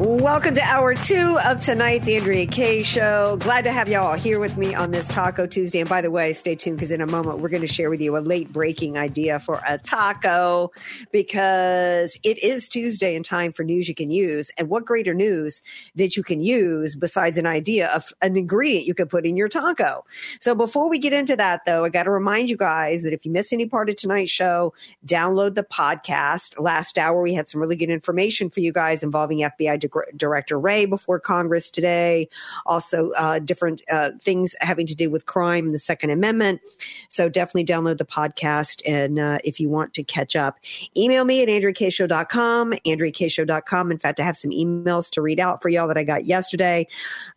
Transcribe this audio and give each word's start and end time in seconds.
Welcome 0.00 0.54
to 0.54 0.62
hour 0.62 0.94
two 0.94 1.38
of 1.44 1.60
tonight's 1.60 2.08
Andrea 2.08 2.46
Kaye 2.46 2.82
show. 2.82 3.36
Glad 3.38 3.64
to 3.64 3.70
have 3.70 3.86
y'all 3.86 4.16
here 4.16 4.40
with 4.40 4.56
me 4.56 4.74
on 4.74 4.92
this 4.92 5.06
Taco 5.06 5.46
Tuesday. 5.46 5.80
And 5.80 5.90
by 5.90 6.00
the 6.00 6.10
way, 6.10 6.32
stay 6.32 6.54
tuned 6.54 6.78
because 6.78 6.90
in 6.90 7.02
a 7.02 7.06
moment 7.06 7.40
we're 7.40 7.50
going 7.50 7.60
to 7.60 7.66
share 7.66 7.90
with 7.90 8.00
you 8.00 8.16
a 8.16 8.20
late 8.20 8.50
breaking 8.50 8.96
idea 8.96 9.38
for 9.38 9.60
a 9.68 9.76
taco 9.76 10.72
because 11.12 12.18
it 12.22 12.42
is 12.42 12.66
Tuesday 12.66 13.14
and 13.14 13.26
time 13.26 13.52
for 13.52 13.62
news 13.62 13.90
you 13.90 13.94
can 13.94 14.10
use. 14.10 14.50
And 14.56 14.70
what 14.70 14.86
greater 14.86 15.12
news 15.12 15.60
that 15.96 16.16
you 16.16 16.22
can 16.22 16.40
use 16.40 16.96
besides 16.96 17.36
an 17.36 17.44
idea 17.44 17.88
of 17.88 18.10
an 18.22 18.38
ingredient 18.38 18.86
you 18.86 18.94
could 18.94 19.10
put 19.10 19.26
in 19.26 19.36
your 19.36 19.48
taco? 19.48 20.06
So 20.40 20.54
before 20.54 20.88
we 20.88 20.98
get 20.98 21.12
into 21.12 21.36
that, 21.36 21.66
though, 21.66 21.84
I 21.84 21.90
got 21.90 22.04
to 22.04 22.10
remind 22.10 22.48
you 22.48 22.56
guys 22.56 23.02
that 23.02 23.12
if 23.12 23.26
you 23.26 23.32
miss 23.32 23.52
any 23.52 23.66
part 23.66 23.90
of 23.90 23.96
tonight's 23.96 24.30
show, 24.30 24.72
download 25.04 25.56
the 25.56 25.62
podcast. 25.62 26.58
Last 26.58 26.96
hour 26.96 27.20
we 27.20 27.34
had 27.34 27.50
some 27.50 27.60
really 27.60 27.76
good 27.76 27.90
information 27.90 28.48
for 28.48 28.60
you 28.60 28.72
guys 28.72 29.02
involving 29.02 29.40
FBI 29.40 29.89
Director 30.16 30.58
Wray 30.58 30.84
before 30.84 31.20
Congress 31.20 31.70
today. 31.70 32.28
Also, 32.66 33.10
uh, 33.12 33.38
different 33.38 33.82
uh, 33.90 34.10
things 34.22 34.54
having 34.60 34.86
to 34.86 34.94
do 34.94 35.10
with 35.10 35.26
crime 35.26 35.66
and 35.66 35.74
the 35.74 35.78
Second 35.78 36.10
Amendment. 36.10 36.60
So 37.08 37.28
definitely 37.28 37.64
download 37.64 37.98
the 37.98 38.04
podcast. 38.04 38.82
And 38.86 39.18
uh, 39.18 39.38
if 39.44 39.60
you 39.60 39.68
want 39.68 39.94
to 39.94 40.02
catch 40.02 40.36
up, 40.36 40.58
email 40.96 41.24
me 41.24 41.42
at 41.42 41.48
andreakshow.com, 41.48 42.72
andreakshow.com. 42.72 43.90
In 43.90 43.98
fact, 43.98 44.20
I 44.20 44.24
have 44.24 44.36
some 44.36 44.50
emails 44.50 45.10
to 45.10 45.22
read 45.22 45.40
out 45.40 45.62
for 45.62 45.68
y'all 45.68 45.88
that 45.88 45.98
I 45.98 46.04
got 46.04 46.26
yesterday. 46.26 46.86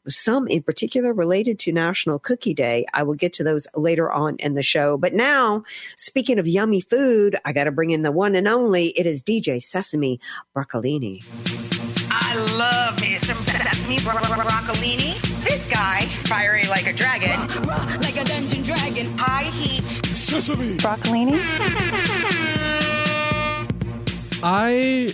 Some 0.08 0.48
in 0.48 0.64
particular 0.64 1.14
related 1.14 1.60
to 1.60 1.72
National 1.72 2.20
Cookie 2.20 2.54
Day. 2.54 2.86
I 2.94 3.04
will 3.04 3.16
get 3.16 3.34
to 3.34 3.44
those 3.44 3.68
later 3.76 4.12
on 4.12 4.38
in 4.38 4.54
the 4.54 4.64
show. 4.64 4.98
But 4.98 5.14
now, 5.14 5.64
speaking 5.98 6.40
of 6.40 6.48
yummy 6.48 6.82
food, 6.82 7.36
I 7.46 7.54
got 7.54 7.66
to 7.66 7.72
bring 7.72 7.92
in 7.92 8.04
the 8.04 8.12
one 8.12 8.36
and 8.36 8.48
only. 8.48 8.88
It 8.98 9.06
is 9.06 9.24
DJ 9.24 9.62
Sesame 9.62 10.20
Broccolini. 10.56 11.24
I 12.34 12.56
love 12.58 13.00
me 13.00 13.18
some 13.18 13.38
sesame 13.46 14.00
bro- 14.00 14.14
bro- 14.14 14.22
broccolini. 14.44 15.14
This 15.44 15.68
guy, 15.68 16.02
fiery 16.26 16.64
like 16.64 16.88
a 16.88 16.94
dragon, 16.94 17.48
like 18.02 18.18
a 18.18 18.24
dungeon 18.24 18.64
dragon. 18.64 19.16
high 19.20 19.44
heat. 19.52 19.84
Sesame. 19.86 20.78
Broccolini? 20.78 21.40
I 24.42 25.14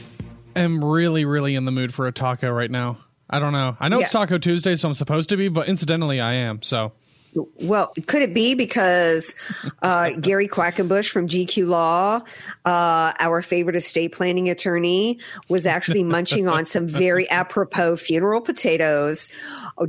am 0.56 0.82
really, 0.82 1.26
really 1.26 1.56
in 1.56 1.66
the 1.66 1.72
mood 1.72 1.94
for 1.94 2.08
a 2.08 2.14
taco 2.14 2.50
right 2.50 2.72
now. 2.72 3.00
I 3.30 3.40
don't 3.40 3.52
know. 3.52 3.76
I 3.82 3.90
know 3.90 4.00
it's 4.00 4.12
Taco 4.12 4.38
Tuesday, 4.38 4.78
so 4.78 4.88
I'm 4.88 4.94
supposed 4.94 5.28
to 5.30 5.36
be, 5.38 5.50
but 5.50 5.68
incidentally, 5.68 6.22
I 6.22 6.34
am. 6.36 6.62
So 6.62 6.94
Well, 7.34 7.94
could 8.08 8.22
it 8.22 8.34
be 8.34 8.56
because 8.56 9.36
uh, 9.82 10.10
Gary 10.22 10.48
Quackenbush 10.48 11.10
from 11.10 11.28
GQ 11.28 11.68
Law, 11.68 12.22
uh, 12.66 13.14
our 13.20 13.42
favorite 13.42 13.76
estate 13.76 14.14
planning 14.14 14.50
attorney, 14.50 15.20
was 15.48 15.66
actually 15.66 16.04
munching 16.04 16.48
on 16.48 16.66
some 16.66 16.88
very 16.88 17.30
apropos 17.32 17.98
funeral 17.98 18.42
potatoes 18.42 19.30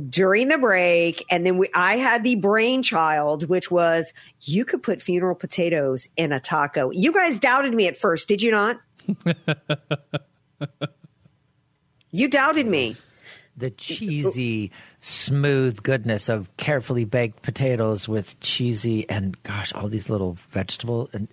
during 0.09 0.49
the 0.49 0.57
break, 0.57 1.25
and 1.29 1.45
then 1.45 1.57
we, 1.57 1.69
I 1.73 1.97
had 1.97 2.23
the 2.23 2.35
brainchild, 2.35 3.49
which 3.49 3.71
was 3.71 4.13
you 4.41 4.65
could 4.65 4.83
put 4.83 5.01
funeral 5.01 5.35
potatoes 5.35 6.07
in 6.17 6.31
a 6.31 6.39
taco. 6.39 6.91
You 6.91 7.11
guys 7.11 7.39
doubted 7.39 7.73
me 7.73 7.87
at 7.87 7.97
first, 7.97 8.27
did 8.27 8.41
you 8.41 8.51
not? 8.51 8.79
you 12.11 12.27
doubted 12.27 12.67
me. 12.67 12.95
The 13.57 13.67
oh. 13.67 13.73
cheesy, 13.77 14.71
smooth 14.99 15.83
goodness 15.83 16.29
of 16.29 16.55
carefully 16.57 17.05
baked 17.05 17.41
potatoes 17.41 18.07
with 18.07 18.39
cheesy 18.39 19.09
and 19.09 19.41
gosh, 19.43 19.73
all 19.73 19.87
these 19.87 20.09
little 20.09 20.37
vegetable 20.49 21.09
and 21.13 21.27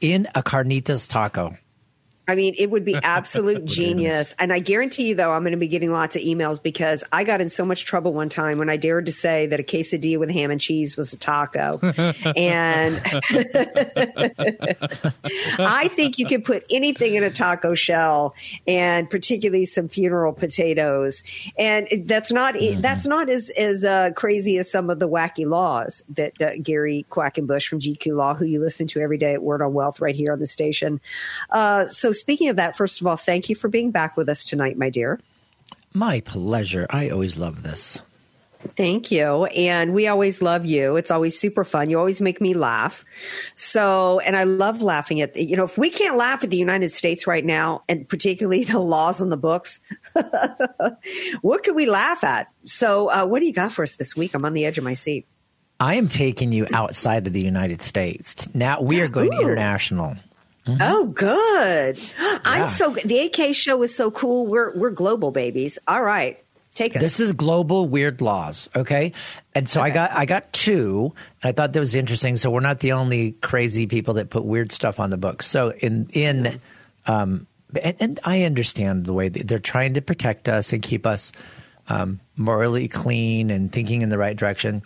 in 0.00 0.26
a 0.34 0.42
carnitas 0.42 1.08
taco. 1.08 1.56
I 2.30 2.36
mean, 2.36 2.54
it 2.56 2.70
would 2.70 2.84
be 2.84 2.94
absolute 3.02 3.64
genius. 3.64 4.34
And 4.38 4.52
I 4.52 4.60
guarantee 4.60 5.08
you, 5.08 5.14
though, 5.14 5.32
I'm 5.32 5.42
going 5.42 5.52
to 5.52 5.58
be 5.58 5.68
getting 5.68 5.92
lots 5.92 6.14
of 6.16 6.22
emails 6.22 6.62
because 6.62 7.02
I 7.12 7.24
got 7.24 7.40
in 7.40 7.48
so 7.48 7.64
much 7.64 7.84
trouble 7.84 8.12
one 8.12 8.28
time 8.28 8.58
when 8.58 8.70
I 8.70 8.76
dared 8.76 9.06
to 9.06 9.12
say 9.12 9.46
that 9.46 9.58
a 9.58 9.62
quesadilla 9.62 10.18
with 10.18 10.30
ham 10.30 10.50
and 10.50 10.60
cheese 10.60 10.96
was 10.96 11.12
a 11.12 11.18
taco. 11.18 11.78
and 12.36 13.00
I 15.58 15.88
think 15.94 16.18
you 16.18 16.26
can 16.26 16.42
put 16.42 16.64
anything 16.70 17.14
in 17.14 17.24
a 17.24 17.30
taco 17.30 17.74
shell, 17.74 18.34
and 18.66 19.10
particularly 19.10 19.64
some 19.66 19.88
funeral 19.88 20.32
potatoes. 20.32 21.22
And 21.58 21.88
that's 22.04 22.30
not 22.30 22.54
that's 22.78 23.06
not 23.06 23.28
as 23.28 23.50
as 23.50 23.84
uh, 23.84 24.10
crazy 24.14 24.58
as 24.58 24.70
some 24.70 24.90
of 24.90 25.00
the 25.00 25.08
wacky 25.08 25.46
laws 25.46 26.04
that 26.10 26.40
uh, 26.40 26.52
Gary 26.62 27.06
Quackenbush 27.10 27.66
from 27.66 27.80
GQ 27.80 28.16
Law, 28.16 28.34
who 28.34 28.44
you 28.44 28.60
listen 28.60 28.86
to 28.88 29.00
every 29.00 29.18
day 29.18 29.34
at 29.34 29.42
Word 29.42 29.62
on 29.62 29.72
Wealth, 29.72 30.00
right 30.00 30.14
here 30.14 30.32
on 30.32 30.38
the 30.38 30.46
station. 30.46 31.00
Uh, 31.50 31.86
so 31.88 32.12
speaking 32.20 32.48
of 32.48 32.56
that, 32.56 32.76
first 32.76 33.00
of 33.00 33.06
all, 33.06 33.16
thank 33.16 33.48
you 33.48 33.56
for 33.56 33.68
being 33.68 33.90
back 33.90 34.16
with 34.16 34.28
us 34.28 34.44
tonight, 34.44 34.78
my 34.78 34.90
dear. 34.90 35.18
My 35.92 36.20
pleasure. 36.20 36.86
I 36.90 37.08
always 37.08 37.36
love 37.36 37.62
this. 37.62 38.00
Thank 38.76 39.10
you. 39.10 39.46
And 39.46 39.94
we 39.94 40.06
always 40.06 40.42
love 40.42 40.66
you. 40.66 40.96
It's 40.96 41.10
always 41.10 41.38
super 41.38 41.64
fun. 41.64 41.88
You 41.88 41.98
always 41.98 42.20
make 42.20 42.40
me 42.40 42.52
laugh. 42.52 43.04
So, 43.54 44.20
and 44.20 44.36
I 44.36 44.44
love 44.44 44.82
laughing 44.82 45.22
at, 45.22 45.34
you 45.34 45.56
know, 45.56 45.64
if 45.64 45.78
we 45.78 45.88
can't 45.88 46.16
laugh 46.16 46.44
at 46.44 46.50
the 46.50 46.58
United 46.58 46.92
States 46.92 47.26
right 47.26 47.44
now, 47.44 47.82
and 47.88 48.06
particularly 48.06 48.64
the 48.64 48.78
laws 48.78 49.20
on 49.20 49.30
the 49.30 49.38
books, 49.38 49.80
what 51.40 51.62
could 51.62 51.74
we 51.74 51.86
laugh 51.86 52.22
at? 52.22 52.48
So, 52.66 53.10
uh, 53.10 53.26
what 53.26 53.40
do 53.40 53.46
you 53.46 53.52
got 53.52 53.72
for 53.72 53.82
us 53.82 53.96
this 53.96 54.14
week? 54.14 54.34
I'm 54.34 54.44
on 54.44 54.52
the 54.52 54.66
edge 54.66 54.76
of 54.76 54.84
my 54.84 54.94
seat. 54.94 55.26
I 55.80 55.94
am 55.94 56.08
taking 56.08 56.52
you 56.52 56.66
outside 56.74 57.26
of 57.26 57.32
the 57.32 57.40
United 57.40 57.80
States. 57.80 58.46
Now 58.54 58.82
we 58.82 59.00
are 59.00 59.08
going 59.08 59.32
Ooh. 59.32 59.40
international. 59.40 60.16
Oh, 60.66 61.06
good. 61.06 61.98
Yeah. 62.20 62.38
I'm 62.44 62.68
so. 62.68 62.96
The 63.04 63.18
AK 63.18 63.54
show 63.54 63.82
is 63.82 63.94
so 63.94 64.10
cool. 64.10 64.46
We're, 64.46 64.74
we're 64.76 64.90
global 64.90 65.30
babies. 65.30 65.78
All 65.86 66.02
right. 66.02 66.42
Take 66.74 66.96
us. 66.96 67.02
This 67.02 67.20
is 67.20 67.32
global 67.32 67.86
weird 67.86 68.20
laws, 68.20 68.70
okay? 68.74 69.12
And 69.54 69.68
so 69.68 69.80
I 69.80 69.90
got 69.90 70.12
I 70.12 70.24
got 70.24 70.52
two. 70.52 71.12
And 71.42 71.50
I 71.50 71.52
thought 71.52 71.72
that 71.72 71.80
was 71.80 71.94
interesting. 71.94 72.36
So 72.36 72.50
we're 72.50 72.60
not 72.60 72.80
the 72.80 72.92
only 72.92 73.32
crazy 73.32 73.86
people 73.86 74.14
that 74.14 74.30
put 74.30 74.44
weird 74.44 74.72
stuff 74.72 75.00
on 75.00 75.10
the 75.10 75.16
books. 75.18 75.46
So 75.46 75.72
in 75.72 76.08
in 76.12 76.60
um, 77.06 77.46
and, 77.82 77.96
and 78.00 78.20
I 78.24 78.44
understand 78.44 79.04
the 79.04 79.12
way 79.12 79.28
they're 79.28 79.58
trying 79.58 79.94
to 79.94 80.00
protect 80.00 80.48
us 80.48 80.72
and 80.72 80.82
keep 80.82 81.06
us 81.06 81.32
um, 81.88 82.20
morally 82.36 82.88
clean 82.88 83.50
and 83.50 83.70
thinking 83.72 84.02
in 84.02 84.08
the 84.08 84.18
right 84.18 84.36
direction. 84.36 84.82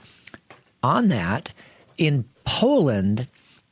On 0.82 1.08
that, 1.08 1.52
in 1.98 2.24
Poland, 2.44 3.28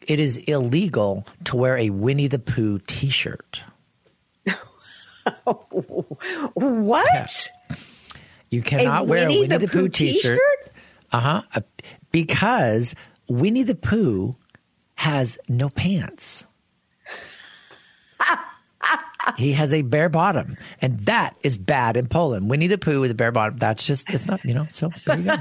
it 0.07 0.19
is 0.19 0.37
illegal 0.39 1.27
to 1.45 1.57
wear 1.57 1.79
a 1.79 1.91
Winnie 1.91 2.29
the 2.29 2.39
Pooh 2.39 2.79
T-shirt. 2.79 3.63
what? 6.55 7.51
You 8.51 8.63
cannot 8.63 9.07
wear 9.07 9.25
a 9.25 9.29
Winnie 9.29 9.41
Winnie 9.41 9.49
the 9.49 9.67
the, 9.67 9.69
Pooh, 9.69 9.89
t-shirt? 9.89 10.39
Uh-huh. 11.11 11.43
Uh, 11.55 11.61
because 12.11 12.95
Winnie 13.29 13.63
the 13.63 13.75
Pooh 13.75 14.37
has 14.95 15.39
no 15.49 15.71
pants. 15.71 16.47
he 19.39 19.53
has 19.53 19.73
a 19.73 19.83
bare 19.83 20.09
bottom, 20.09 20.57
and 20.81 20.99
that 21.01 21.35
is 21.43 21.57
bad 21.57 21.97
in 21.97 22.09
Poland. 22.09 22.51
Winnie 22.51 22.67
the 22.67 22.79
Pooh 22.79 23.01
with 23.01 23.11
a 23.11 23.15
bare 23.15 23.33
bottom. 23.33 23.57
That's 23.57 23.87
just 23.87 24.11
it's 24.11 24.27
not 24.27 24.45
you 24.45 24.55
know. 24.55 24.67
So 24.69 24.91
there 25.07 25.19
you 25.19 25.25
go. 25.25 25.37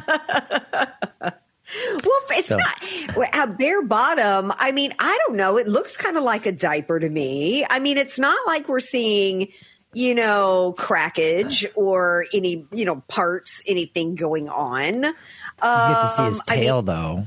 Well, 2.04 2.22
it's 2.32 2.48
So- 2.50 2.58
not 2.58 3.34
a 3.34 3.48
bare 3.48 3.84
bottom. 3.84 4.52
I 4.58 4.72
mean, 4.72 4.94
I 5.00 5.18
don't 5.26 5.38
know. 5.38 5.58
It 5.58 5.68
looks 5.68 5.98
kind 5.98 6.18
of 6.18 6.24
like 6.24 6.46
a 6.46 6.52
diaper 6.52 7.00
to 7.00 7.10
me. 7.10 7.66
I 7.70 7.80
mean, 7.80 7.98
it's 7.98 8.20
not 8.20 8.38
like 8.46 8.68
we're 8.68 8.80
seeing, 8.80 9.48
you 9.94 10.16
know, 10.16 10.76
crackage 10.78 11.66
or 11.76 12.26
any, 12.34 12.66
you 12.72 12.86
know, 12.86 13.02
parts, 13.08 13.62
anything 13.68 14.16
going 14.16 14.50
on. 14.50 14.94
You 14.96 15.02
get 15.04 16.02
to 16.02 16.10
see 16.10 16.24
his 16.24 16.40
Um, 16.40 16.44
I 16.50 16.56
mean- 16.56 16.64
tail 16.64 16.82
though. 16.82 17.24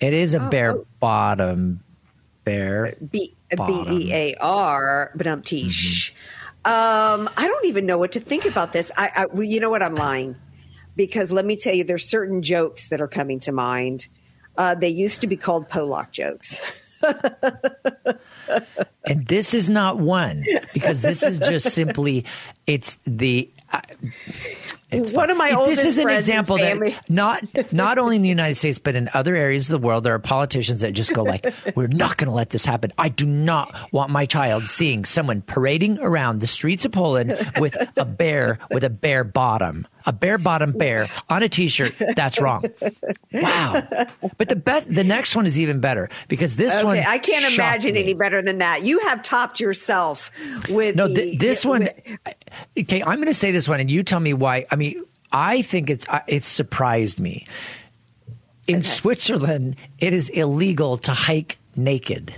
It 0.00 0.12
is 0.12 0.34
a 0.34 0.40
bare 0.40 0.76
oh. 0.76 0.86
bottom. 1.00 1.80
Bear. 2.44 2.94
B 3.10 3.34
B. 3.50 3.84
E 3.90 4.12
A 4.12 4.34
R, 4.40 5.10
but 5.14 5.26
um, 5.26 5.42
tish. 5.42 6.14
Um, 6.64 7.28
I 7.36 7.46
don't 7.46 7.66
even 7.66 7.84
know 7.84 7.98
what 7.98 8.12
to 8.12 8.20
think 8.20 8.44
about 8.46 8.72
this. 8.72 8.90
I, 8.96 9.10
I, 9.14 9.26
well, 9.26 9.42
you 9.42 9.60
know 9.60 9.70
what? 9.70 9.82
I'm 9.82 9.94
lying 9.94 10.36
because 10.98 11.30
let 11.30 11.46
me 11.46 11.56
tell 11.56 11.74
you, 11.74 11.84
there's 11.84 12.06
certain 12.06 12.42
jokes 12.42 12.88
that 12.88 13.00
are 13.00 13.08
coming 13.08 13.38
to 13.40 13.52
mind. 13.52 14.08
Uh, 14.58 14.74
they 14.74 14.88
used 14.88 15.20
to 15.22 15.28
be 15.28 15.36
called 15.36 15.70
Polak 15.70 16.10
jokes. 16.10 16.58
And 19.04 19.26
this 19.26 19.54
is 19.54 19.70
not 19.70 19.98
one 19.98 20.44
because 20.74 21.00
this 21.00 21.22
is 21.22 21.38
just 21.38 21.70
simply 21.70 22.26
it's 22.66 22.98
the 23.06 23.48
it's 24.90 25.12
One 25.12 25.24
fine. 25.28 25.30
of 25.30 25.36
my 25.36 25.48
This 25.48 25.56
oldest 25.56 25.82
this 25.82 25.86
is 25.86 25.98
an 25.98 26.08
example 26.08 26.56
that 26.58 27.04
not 27.10 27.44
not 27.72 27.98
only 27.98 28.16
in 28.16 28.22
the 28.22 28.28
United 28.28 28.54
States 28.56 28.78
but 28.78 28.94
in 28.94 29.10
other 29.14 29.34
areas 29.36 29.68
of 29.70 29.80
the 29.80 29.86
world 29.86 30.04
there 30.04 30.14
are 30.14 30.18
politicians 30.18 30.80
that 30.80 30.92
just 30.92 31.12
go 31.12 31.22
like 31.22 31.46
we're 31.74 31.88
not 31.88 32.16
going 32.16 32.28
to 32.28 32.34
let 32.34 32.50
this 32.50 32.64
happen. 32.64 32.92
I 32.98 33.08
do 33.10 33.26
not 33.26 33.74
want 33.92 34.10
my 34.10 34.24
child 34.26 34.68
seeing 34.68 35.04
someone 35.04 35.42
parading 35.42 35.98
around 36.00 36.40
the 36.40 36.46
streets 36.46 36.84
of 36.84 36.92
Poland 36.92 37.36
with 37.58 37.76
a 37.96 38.04
bear 38.04 38.58
with 38.70 38.84
a 38.84 38.90
bare 38.90 39.24
bottom. 39.24 39.86
A 40.06 40.12
bare 40.12 40.38
bottom 40.38 40.72
bear 40.72 41.08
on 41.28 41.42
a 41.42 41.50
t-shirt. 41.50 41.92
That's 42.16 42.40
wrong. 42.40 42.64
Wow. 43.32 43.86
But 44.38 44.48
the 44.48 44.56
best 44.56 44.92
the 44.92 45.04
next 45.04 45.36
one 45.36 45.44
is 45.44 45.58
even 45.58 45.80
better 45.80 46.08
because 46.28 46.56
this 46.56 46.82
one 46.82 46.98
I 46.98 47.18
can't 47.18 47.52
imagine 47.52 47.92
me. 47.94 48.02
any 48.04 48.14
better 48.14 48.40
than 48.40 48.58
that. 48.58 48.82
You 48.82 49.00
have 49.00 49.22
topped 49.22 49.60
yourself 49.60 50.30
with 50.70 50.96
No, 50.96 51.08
the, 51.08 51.14
th- 51.14 51.38
this 51.38 51.64
one. 51.64 51.82
with- 51.82 52.18
Okay, 52.78 53.02
I'm 53.02 53.16
going 53.16 53.26
to 53.26 53.34
say 53.34 53.50
this 53.50 53.68
one, 53.68 53.80
and 53.80 53.90
you 53.90 54.02
tell 54.02 54.20
me 54.20 54.32
why. 54.32 54.64
I 54.70 54.76
mean, 54.78 55.04
I 55.32 55.62
think 55.62 55.90
it's 55.90 56.08
uh, 56.08 56.20
it 56.26 56.44
surprised 56.44 57.20
me. 57.20 57.46
In 58.66 58.82
Switzerland, 58.82 59.76
it 59.98 60.12
is 60.12 60.28
illegal 60.28 60.98
to 60.98 61.12
hike 61.12 61.58
naked. 61.74 62.34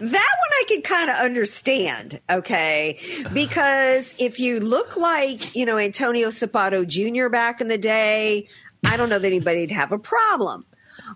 one 0.00 0.10
I 0.10 0.64
can 0.68 0.82
kind 0.82 1.10
of 1.10 1.16
understand, 1.16 2.20
okay? 2.28 2.98
Because 3.32 4.14
if 4.18 4.40
you 4.40 4.60
look 4.60 4.96
like, 4.96 5.54
you 5.54 5.64
know, 5.64 5.78
Antonio 5.78 6.28
Sabato 6.28 6.86
Jr. 6.86 7.28
back 7.28 7.60
in 7.60 7.68
the 7.68 7.78
day, 7.78 8.48
I 8.84 8.96
don't 8.96 9.08
know 9.08 9.18
that 9.18 9.26
anybody'd 9.26 9.70
have 9.70 9.92
a 9.92 9.98
problem. 9.98 10.64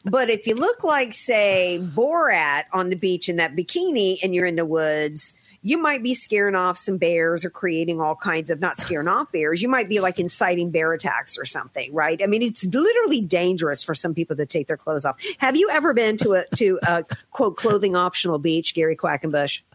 But 0.04 0.30
if 0.30 0.46
you 0.46 0.54
look 0.54 0.84
like, 0.84 1.12
say, 1.12 1.80
Borat 1.82 2.64
on 2.72 2.90
the 2.90 2.96
beach 2.96 3.28
in 3.28 3.36
that 3.36 3.56
bikini 3.56 4.18
and 4.22 4.34
you're 4.34 4.46
in 4.46 4.56
the 4.56 4.64
woods, 4.64 5.34
you 5.68 5.76
might 5.76 6.02
be 6.02 6.14
scaring 6.14 6.54
off 6.54 6.78
some 6.78 6.96
bears 6.96 7.44
or 7.44 7.50
creating 7.50 8.00
all 8.00 8.16
kinds 8.16 8.48
of 8.50 8.58
not 8.58 8.76
scaring 8.78 9.06
off 9.08 9.30
bears. 9.32 9.60
You 9.60 9.68
might 9.68 9.88
be 9.88 10.00
like 10.00 10.18
inciting 10.18 10.70
bear 10.70 10.92
attacks 10.92 11.36
or 11.36 11.44
something, 11.44 11.92
right? 11.92 12.20
I 12.22 12.26
mean, 12.26 12.42
it's 12.42 12.64
literally 12.64 13.20
dangerous 13.20 13.82
for 13.84 13.94
some 13.94 14.14
people 14.14 14.36
to 14.36 14.46
take 14.46 14.66
their 14.66 14.78
clothes 14.78 15.04
off. 15.04 15.20
Have 15.38 15.56
you 15.56 15.68
ever 15.70 15.92
been 15.92 16.16
to 16.18 16.32
a 16.34 16.44
to 16.56 16.78
a 16.82 17.04
quote 17.32 17.56
clothing 17.56 17.94
optional 17.96 18.38
beach, 18.38 18.74
Gary 18.74 18.96
Quackenbush? 18.96 19.60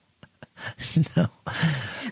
No. 1.17 1.27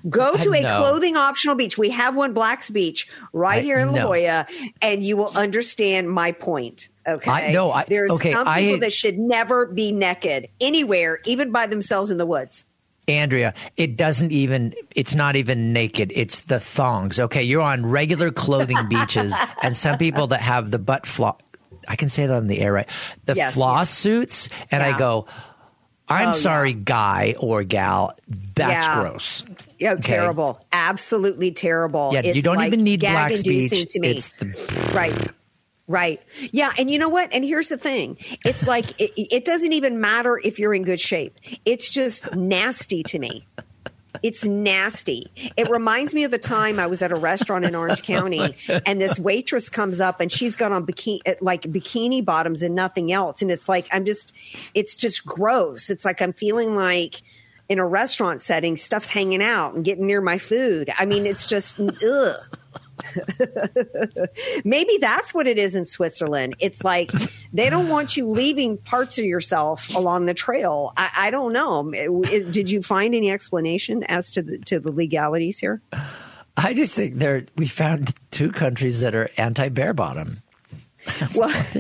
Go 0.10 0.36
to 0.36 0.54
a 0.54 0.62
No. 0.62 0.78
clothing 0.80 1.16
optional 1.16 1.56
beach. 1.56 1.78
We 1.78 1.92
have 1.92 2.16
one, 2.16 2.34
Black's 2.34 2.70
Beach, 2.72 3.08
right 3.34 3.60
I- 3.60 3.62
here 3.62 3.78
in 3.78 3.92
La. 3.92 4.02
Jolla, 4.02 4.48
and 4.82 5.04
you 5.04 5.16
will 5.16 5.30
understand 5.38 6.10
my 6.10 6.32
point. 6.32 6.90
Okay, 7.08 7.30
I- 7.30 7.52
no, 7.52 7.72
I- 7.72 7.86
there's 7.88 8.10
okay, 8.12 8.32
some 8.34 8.48
I- 8.48 8.62
people 8.62 8.80
that 8.80 8.92
should 8.94 9.20
never 9.20 9.68
be 9.68 9.92
naked 9.92 10.48
anywhere, 10.60 11.20
even 11.26 11.52
by 11.52 11.68
themselves 11.68 12.10
in 12.10 12.18
the 12.18 12.26
woods. 12.26 12.66
Andrea, 13.08 13.54
it 13.78 13.98
doesn't 13.98 14.32
even, 14.32 14.74
it's 14.96 15.16
not 15.16 15.36
even 15.36 15.74
naked. 15.74 16.12
It's 16.16 16.42
the 16.42 16.60
thongs. 16.60 17.20
Okay. 17.20 17.44
You're 17.44 17.62
on 17.62 17.86
regular 17.86 18.32
clothing 18.32 18.88
beaches, 18.90 19.34
and 19.64 19.76
some 19.76 19.98
people 19.98 20.28
that 20.28 20.42
have 20.42 20.72
the 20.72 20.80
butt 20.80 21.06
floss, 21.06 21.40
I 21.88 21.96
can 21.96 22.10
say 22.10 22.26
that 22.28 22.36
on 22.36 22.48
the 22.48 22.60
air, 22.60 22.72
right? 22.74 22.88
The 23.26 23.34
Yes, 23.36 23.54
floss 23.56 23.90
suits, 23.90 24.50
and 24.70 24.84
I 24.84 24.98
go, 24.98 25.26
I'm 26.08 26.30
Oh, 26.30 26.34
sorry, 26.34 26.72
yeah. 26.72 26.80
guy 26.84 27.36
or 27.40 27.64
gal. 27.64 28.14
That's 28.56 28.86
Yeah. 28.86 29.00
gross. 29.02 29.46
Yeah, 29.80 29.94
Okay. 29.94 30.02
terrible, 30.04 30.60
absolutely 30.72 31.52
terrible. 31.52 32.12
Yeah, 32.14 32.22
you 32.34 32.42
don't 32.42 32.58
like 32.58 32.68
even 32.68 32.84
need 32.84 33.00
gag-inducing 33.00 33.80
Beach. 33.80 33.88
to 33.94 34.00
me. 34.00 34.10
It's 34.12 34.28
the 34.34 34.92
Right. 34.94 35.32
Right. 35.88 36.22
Yeah. 36.52 36.72
And 36.78 36.90
you 36.90 37.00
know 37.00 37.10
what? 37.10 37.34
And 37.34 37.44
here's 37.44 37.70
the 37.70 37.78
thing 37.78 38.18
it's 38.46 38.66
like, 38.66 39.00
it, 39.00 39.12
it 39.18 39.46
doesn't 39.46 39.74
even 39.74 40.00
matter 40.00 40.40
if 40.44 40.60
you're 40.60 40.74
in 40.74 40.84
good 40.84 41.00
shape. 41.00 41.38
It's 41.66 41.92
just 41.92 42.34
nasty 42.34 43.04
to 43.04 43.20
me. 43.20 43.48
It's 44.24 44.46
nasty. 44.46 45.32
It 45.58 45.70
reminds 45.70 46.14
me 46.14 46.24
of 46.24 46.32
the 46.32 46.38
time 46.38 46.80
I 46.80 46.88
was 46.88 47.02
at 47.02 47.12
a 47.12 47.16
restaurant 47.16 47.66
in 47.66 47.74
Orange 47.76 48.04
County 48.04 48.56
and 48.86 49.02
this 49.02 49.18
waitress 49.18 49.70
comes 49.70 50.00
up 50.00 50.22
and 50.22 50.32
she's 50.32 50.56
got 50.56 50.72
on 50.72 50.86
bikini, 50.86 51.38
like 51.42 51.64
bikini 51.64 52.24
bottoms 52.24 52.62
and 52.62 52.76
nothing 52.76 53.12
else. 53.12 53.42
And 53.42 53.52
it's 53.52 53.68
like, 53.68 53.88
I'm 53.92 54.06
just, 54.06 54.34
it's 54.74 54.96
just 54.96 55.26
gross. 55.26 55.90
It's 55.90 56.06
like 56.06 56.22
I'm 56.22 56.34
feeling 56.34 56.76
like, 56.76 57.22
in 57.70 57.80
a 57.80 57.88
restaurant 57.88 58.42
setting, 58.42 58.76
stuff's 58.76 59.08
hanging 59.08 59.42
out 59.42 59.76
and 59.76 59.86
getting 59.86 60.06
near 60.06 60.20
my 60.20 60.38
food. 60.38 60.92
I 61.00 61.06
mean, 61.06 61.26
it's 61.26 61.46
just 61.46 61.80
ugh. 61.80 62.58
Maybe 64.64 64.98
that's 65.00 65.34
what 65.34 65.48
it 65.48 65.58
is 65.58 65.76
in 65.76 65.86
Switzerland. 65.86 66.56
It's 66.60 66.84
like 66.84 67.12
they 67.54 67.70
don't 67.70 67.90
want 67.90 68.18
you 68.18 68.28
leaving 68.28 68.78
parts 68.78 69.18
of 69.20 69.26
yourself 69.26 69.94
along 69.96 70.26
the 70.26 70.34
trail. 70.34 70.94
I, 70.98 71.10
I 71.16 71.32
don't 71.32 71.54
know. 71.54 71.92
Did 71.92 72.70
you 72.70 72.82
find 72.82 73.16
any 73.16 73.32
explanation 73.32 74.04
as 74.04 74.32
to 74.32 74.42
the, 74.42 74.58
to 74.60 74.80
the 74.80 74.92
legalities 74.92 75.60
here? 75.60 75.82
I 76.58 76.74
just 76.74 76.96
think 76.96 77.16
there 77.16 77.46
we 77.56 77.68
found 77.68 78.14
two 78.32 78.52
countries 78.52 79.00
that 79.02 79.16
are 79.16 79.30
anti 79.38 79.70
bare 79.70 79.94
bottom. 79.94 80.42
Well, 81.36 81.50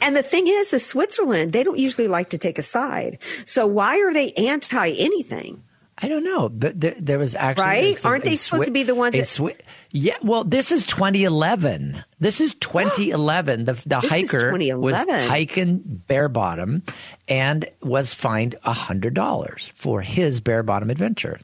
and 0.00 0.16
the 0.16 0.24
thing 0.24 0.48
is, 0.48 0.72
is 0.72 0.84
Switzerland. 0.84 1.52
They 1.52 1.62
don't 1.62 1.78
usually 1.78 2.08
like 2.08 2.30
to 2.30 2.38
take 2.38 2.58
a 2.58 2.62
side. 2.62 3.18
So 3.44 3.66
why 3.66 4.00
are 4.00 4.12
they 4.12 4.32
anti 4.32 4.90
anything? 4.90 5.62
I 5.98 6.08
don't 6.08 6.24
know, 6.24 6.48
but 6.48 6.80
there, 6.80 6.94
there 6.98 7.18
was 7.18 7.36
actually 7.36 7.64
Right? 7.64 7.94
this- 7.94 8.04
Aren't 8.04 8.24
a 8.24 8.30
they 8.30 8.36
supposed 8.36 8.64
to 8.64 8.70
be 8.72 8.82
the 8.82 8.96
ones 8.96 9.12
that- 9.12 9.22
Swi- 9.22 9.54
yeah, 9.92 10.16
well, 10.22 10.42
this 10.42 10.72
is 10.72 10.84
2011. 10.86 12.02
This 12.18 12.40
is 12.40 12.52
2011. 12.54 13.64
the 13.66 13.74
the 13.74 14.00
This 14.00 14.10
hiker 14.10 14.52
was 14.76 14.96
hiking 14.96 15.82
bare 16.08 16.28
bottom 16.28 16.82
and 17.28 17.68
was 17.80 18.12
fined 18.12 18.56
hundred 18.64 19.14
dollars 19.14 19.72
for 19.76 20.00
his 20.00 20.40
bare 20.40 20.64
bottom 20.64 20.90
adventure. 20.90 21.38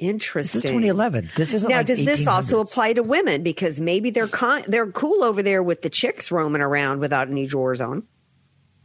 This 0.00 0.08
Interesting. 0.08 0.58
is 0.58 0.62
2011. 0.64 1.30
This 1.36 1.54
isn't 1.54 1.68
now, 1.70 1.76
like 1.76 1.86
does 1.86 2.04
this 2.04 2.26
also 2.26 2.58
apply 2.58 2.94
to 2.94 3.04
women? 3.04 3.44
Because 3.44 3.78
maybe 3.78 4.10
they're 4.10 4.26
con- 4.26 4.64
they're 4.66 4.90
cool 4.90 5.22
over 5.22 5.44
there 5.44 5.62
with 5.62 5.82
the 5.82 5.90
chicks 5.90 6.32
roaming 6.32 6.60
around 6.60 6.98
without 6.98 7.28
any 7.30 7.46
drawers 7.46 7.80
on. 7.80 8.02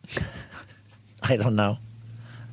I 1.24 1.38
don't 1.38 1.56
know. 1.56 1.80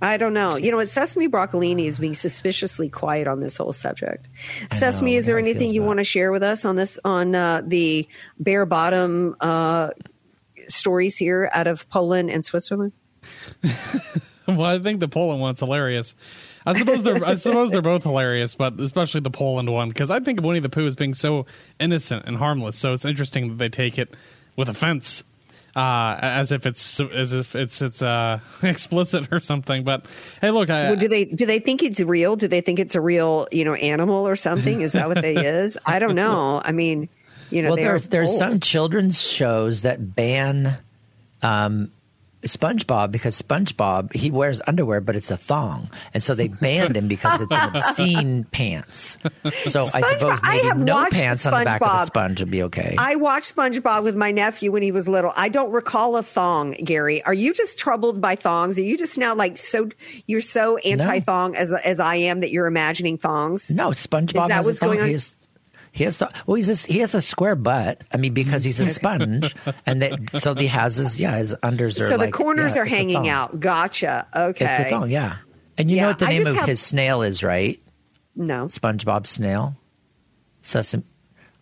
I 0.03 0.17
don't 0.17 0.35
know. 0.35 0.57
You 0.57 0.71
know 0.71 0.77
what? 0.79 0.89
Sesame 0.89 1.29
Broccolini 1.29 1.87
is 1.87 1.99
being 1.99 2.15
suspiciously 2.15 2.89
quiet 2.89 3.27
on 3.27 3.41
this 3.41 3.57
whole 3.57 3.73
subject. 3.73 4.27
Sesame, 4.71 5.13
know, 5.13 5.19
is 5.19 5.27
there 5.27 5.39
anything 5.39 5.73
you 5.73 5.81
bad. 5.81 5.87
want 5.87 5.99
to 5.99 6.05
share 6.05 6.33
with 6.33 6.43
us 6.43 6.65
on 6.65 6.77
this 6.77 6.99
on 7.05 7.35
uh, 7.35 7.63
the 7.65 8.07
bare 8.39 8.67
bottom 8.67 9.37
uh, 9.41 9.91
stories 10.69 11.17
here 11.17 11.49
out 11.53 11.67
of 11.67 11.89
Poland 11.89 12.31
and 12.31 12.45
Switzerland? 12.45 12.93
well, 14.49 14.65
I 14.65 14.79
think 14.79 15.01
the 15.01 15.09
Poland 15.09 15.41
one's 15.41 15.61
hilarious. 15.61 16.15
I 16.67 16.79
suppose 16.79 17.03
they're 17.03 17.25
I 17.25 17.35
suppose 17.35 17.71
they're 17.71 17.83
both 17.83 18.03
hilarious, 18.03 18.55
but 18.55 18.81
especially 18.81 19.21
the 19.21 19.31
Poland 19.31 19.71
one 19.71 19.89
because 19.89 20.11
I 20.11 20.21
think 20.21 20.39
of 20.39 20.45
Winnie 20.45 20.61
the 20.61 20.69
Pooh 20.69 20.87
as 20.87 20.97
being 20.97 21.15
so 21.15 21.47
innocent 21.79 22.25
and 22.27 22.37
harmless. 22.37 22.77
So 22.77 22.93
it's 22.93 23.05
interesting 23.05 23.49
that 23.49 23.59
they 23.59 23.69
take 23.69 23.99
it 23.99 24.15
with 24.57 24.69
offense, 24.69 25.23
uh, 25.76 26.19
as 26.21 26.52
if 26.52 26.66
it's 26.66 27.00
as 27.00 27.33
if 27.33 27.54
it's 27.57 27.83
it's 27.83 28.02
uh, 28.02 28.40
explicit 28.62 29.33
or 29.33 29.40
something. 29.40 29.85
But 29.85 30.07
hey, 30.40 30.50
look, 30.50 30.71
I, 30.71 30.85
Well, 30.90 30.97
do 30.97 31.09
they 31.09 31.25
do 31.25 31.47
they 31.47 31.59
think 31.59 31.83
it's 31.83 32.00
real? 32.00 32.37
Do 32.37 32.49
they 32.49 32.61
think 32.61 32.78
it's 32.78 32.95
a 32.95 33.00
real 33.00 33.49
you 33.50 33.64
know 33.64 33.75
animal 33.75 34.26
or 34.26 34.37
something? 34.37 34.81
Is 34.81 34.93
that 34.93 35.09
what 35.09 35.23
they 35.23 35.37
is? 35.47 35.78
I 35.85 35.99
don't 35.99 36.14
know. 36.14 36.62
I 36.64 36.73
mean, 36.73 37.09
you 37.50 37.62
know, 37.62 37.71
well, 37.71 37.76
there's 37.76 38.09
there's 38.09 38.37
some 38.37 38.61
children's 38.61 39.21
shows 39.21 39.83
that 39.83 40.14
ban 40.14 40.78
um, 41.43 41.90
SpongeBob 42.45 43.11
because 43.11 43.41
SpongeBob 43.41 44.15
he 44.15 44.31
wears 44.31 44.61
underwear, 44.67 45.01
but 45.01 45.17
it's 45.17 45.31
a 45.31 45.37
thong, 45.37 45.91
and 46.13 46.23
so 46.23 46.35
they 46.35 46.49
banned 46.49 46.97
him 46.97 47.09
because 47.09 47.41
it's 47.41 47.51
an 47.53 47.71
obscene 47.77 48.45
pants. 48.45 49.19
So 49.67 49.87
I 49.87 50.01
SpongeBob- 50.03 50.11
suppose 50.21 50.39
I 50.43 50.57
maybe 50.57 50.69
have 50.69 50.79
no 50.79 51.07
pants 51.11 51.47
on 51.47 51.59
the 51.59 51.65
back 51.65 51.81
of 51.83 51.89
SpongeBob. 51.89 52.07
sponge 52.07 52.41
would 52.41 52.51
be 52.51 52.63
okay. 52.65 52.95
I 52.99 53.17
watched 53.17 53.55
SpongeBob 53.57 54.03
with 54.05 54.17
my 54.17 54.31
nephew 54.31 54.71
when 54.73 54.83
he 54.83 54.93
was 54.93 55.09
little. 55.09 55.33
I 55.37 55.49
don't 55.49 55.73
recall 55.73 56.17
a 56.17 56.23
thong, 56.23 56.73
Gary. 56.73 57.23
Are 57.25 57.35
you 57.35 57.53
just 57.55 57.79
troubled 57.79 58.21
by 58.21 58.37
thongs? 58.37 58.79
Are 58.79 58.83
you 58.83 58.97
just 58.97 59.19
now 59.19 59.35
like 59.35 59.59
so 59.59 59.89
you're 60.27 60.41
so 60.41 60.77
anti-thong 60.79 61.57
as 61.57 61.73
as 61.73 62.01
I 62.01 62.17
am 62.17 62.41
that 62.41 62.51
you're 62.51 62.67
imagining 62.67 63.19
thongs? 63.19 63.71
no, 63.71 63.91
SpongeBob 63.91 64.27
Is 64.45 64.49
that 64.49 64.51
has 64.53 64.67
what's 64.67 64.79
a 64.79 64.81
thong. 64.81 64.89
going 64.91 65.01
on? 65.01 65.07
He 65.07 65.13
has, 65.13 65.33
he 65.95 66.03
has 66.05 66.19
th- 66.19 66.31
well, 66.45 66.57
he's 66.57 66.69
a, 66.69 66.93
he 66.93 66.99
has 66.99 67.15
a 67.15 67.23
square 67.23 67.55
butt. 67.55 68.03
I 68.13 68.17
mean, 68.17 68.35
because 68.35 68.65
he's 68.65 68.81
a 68.81 68.87
sponge, 68.87 69.55
and 69.87 70.03
that, 70.03 70.41
so 70.43 70.53
he 70.57 70.67
has 70.67 70.97
his 70.97 71.21
yeah 71.21 71.37
his 71.37 71.55
unders 71.63 72.01
are 72.01 72.09
So 72.09 72.19
the 72.19 72.33
corners 72.33 72.75
yeah, 72.75 72.83
are 72.83 72.85
hanging 72.85 73.29
out. 73.29 73.61
Gotcha. 73.61 74.27
Okay. 74.35 74.65
It's 74.65 74.81
a 74.81 74.91
thong, 74.91 75.09
yeah. 75.11 75.37
And 75.79 75.89
you 75.91 75.97
Yeah, 75.97 76.03
know 76.03 76.09
what 76.09 76.19
the 76.19 76.27
name 76.27 76.47
of 76.49 76.55
have- 76.57 76.67
his 76.67 76.81
snail 76.81 77.23
is, 77.23 77.45
right? 77.45 77.81
No. 78.35 78.67
SpongeBob 78.67 79.27
snail. 79.29 79.77
Sesame. 80.63 81.05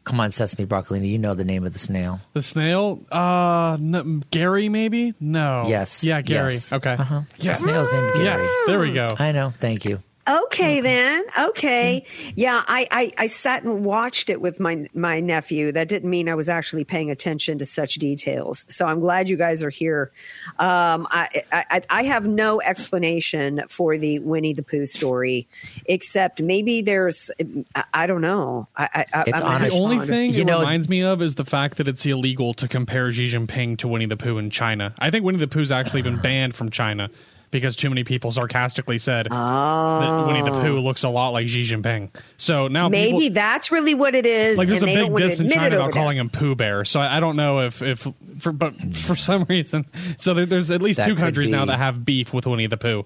Come 0.05 0.19
on, 0.19 0.31
Sesame 0.33 0.67
Broccolini. 0.67 1.11
You 1.11 1.19
know 1.19 1.35
the 1.35 1.45
name 1.45 1.65
of 1.67 1.73
the 1.75 1.79
snail. 1.79 2.19
The 2.33 2.43
snail? 2.43 3.01
Uh, 3.13 3.77
no, 3.79 4.21
Gary, 4.31 4.69
maybe? 4.69 5.15
No. 5.21 5.65
Yes. 5.69 6.03
Yeah, 6.03 6.23
Gary. 6.23 6.55
Yes. 6.55 6.73
Okay. 6.73 6.95
Uh-huh. 6.95 7.23
Yes. 7.37 7.61
The 7.61 7.69
snail's 7.69 7.93
named 7.93 8.13
Gary. 8.15 8.43
Yes. 8.43 8.63
There 8.67 8.79
we 8.81 8.93
go. 8.95 9.15
I 9.19 9.33
know. 9.33 9.53
Thank 9.61 9.85
you. 9.85 10.01
Okay 10.29 10.81
then. 10.81 11.25
Okay. 11.37 12.05
Yeah, 12.37 12.63
I, 12.69 12.87
I, 12.93 13.13
I 13.19 13.27
sat 13.27 13.65
and 13.65 13.85
watched 13.85 14.31
it 14.31 14.41
with 14.41 14.61
my 14.61 14.87
my 14.95 15.19
nephew. 15.19 15.73
That 15.73 15.89
didn't 15.89 16.09
mean 16.09 16.29
I 16.29 16.37
was 16.37 16.49
actually 16.49 16.85
paying 16.85 17.11
attention 17.11 17.59
to 17.59 17.67
such 17.67 17.95
details. 17.97 18.65
So 18.69 18.87
I'm 18.87 19.01
glad 19.01 19.29
you 19.29 19.37
guys 19.37 19.65
are 19.65 19.71
here. 19.71 20.13
Um, 20.61 21.09
I, 21.11 21.43
I 21.51 21.83
I 21.91 22.03
have 22.05 22.29
no 22.29 22.61
explanation 22.61 23.63
for 23.69 23.99
the 23.99 24.21
Winnie 24.21 24.53
the 24.53 24.63
Pooh 24.63 24.87
story, 24.87 25.49
except 25.87 26.41
maybe 26.41 26.83
there's 26.83 27.31
I, 27.75 27.85
I 27.93 28.07
don't 28.07 28.21
know. 28.21 28.69
I, 28.77 29.07
I, 29.13 29.23
It's 29.27 29.39
I'm 29.41 29.45
on 29.45 29.61
not 29.63 29.67
a- 29.67 29.71
The 29.71 29.77
only 29.81 29.97
sure. 29.97 30.07
thing 30.07 30.35
You 30.35 30.43
it 30.43 30.45
know- 30.47 30.61
reminds 30.61 30.89
me 30.89 31.03
of 31.03 31.21
is 31.21 31.35
the 31.35 31.45
fact 31.45 31.79
that 31.79 31.89
it's 31.89 32.07
illegal 32.07 32.55
to 32.55 32.69
compare 32.69 33.11
Xi 33.11 33.27
Jinping 33.33 33.79
to 33.79 33.89
Winnie 33.89 34.07
the 34.07 34.17
Pooh 34.17 34.39
in 34.39 34.51
China. 34.51 34.95
I 35.01 35.11
think 35.11 35.25
Winnie 35.25 35.39
the 35.39 35.49
Pooh's 35.49 35.73
actually 35.73 36.03
been 36.03 36.19
banned 36.21 36.55
from 36.55 36.71
China 36.71 37.11
because 37.53 37.77
too 37.77 37.89
many 37.89 38.03
people 38.03 38.33
sarcastically 38.33 38.99
said 38.99 39.27
that 39.31 40.25
Winnie 40.27 40.43
the 40.43 40.51
Pooh 40.51 40.81
looks 40.81 41.05
a 41.05 41.09
lot 41.09 41.29
like 41.29 41.47
Xi 41.47 41.63
Jinping. 41.63 42.11
So 42.37 42.67
now 42.67 42.89
Maybe 42.89 43.19
people, 43.19 43.35
that's 43.35 43.71
really 43.71 43.95
what 43.95 44.17
it 44.17 44.27
is. 44.27 44.59
like 44.59 44.67
there's 44.67 44.83
and 44.83 44.91
a 44.91 44.95
big 45.07 45.17
diss 45.17 45.39
in 45.39 45.47
admit 45.47 45.59
China 45.59 45.77
about 45.77 45.85
over 45.85 45.93
there. 45.93 46.03
calling 46.03 46.19
him 46.19 46.31
Pooh 46.31 46.57
Bear. 46.57 46.85
So 46.85 46.99
I, 46.99 47.19
I 47.19 47.21
don't 47.21 47.37
know 47.37 47.61
if 47.61 47.81
if 47.83 48.09
for 48.41 48.51
but 48.51 48.97
for 48.97 49.15
some 49.15 49.45
reason, 49.49 49.87
so 50.19 50.35
there, 50.35 50.47
there's 50.47 50.73
at 50.73 50.83
least 50.83 50.97
That 50.97 51.07
two 51.07 51.15
could 51.15 51.21
countries 51.23 51.51
now 51.51 51.67
that 51.67 51.77
have 51.79 52.05
beef 52.05 52.33
with 52.33 52.47
Winnie 52.47 52.67
the 52.67 52.77
Pooh. 52.77 53.05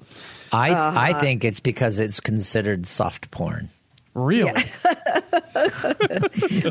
I 0.50 0.70
Uh-huh. 0.70 0.98
I 0.98 1.12
think 1.12 1.44
it's 1.44 1.60
because 1.60 1.98
it's 1.98 2.20
considered 2.20 2.86
soft 2.86 3.30
porn. 3.30 3.68
Really? 4.14 4.64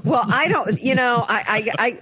well, 0.04 0.24
I 0.28 0.48
don't, 0.50 0.82
you 0.82 0.96
know, 0.96 1.24
I, 1.28 1.72
I, 1.78 1.88
I 1.88 2.00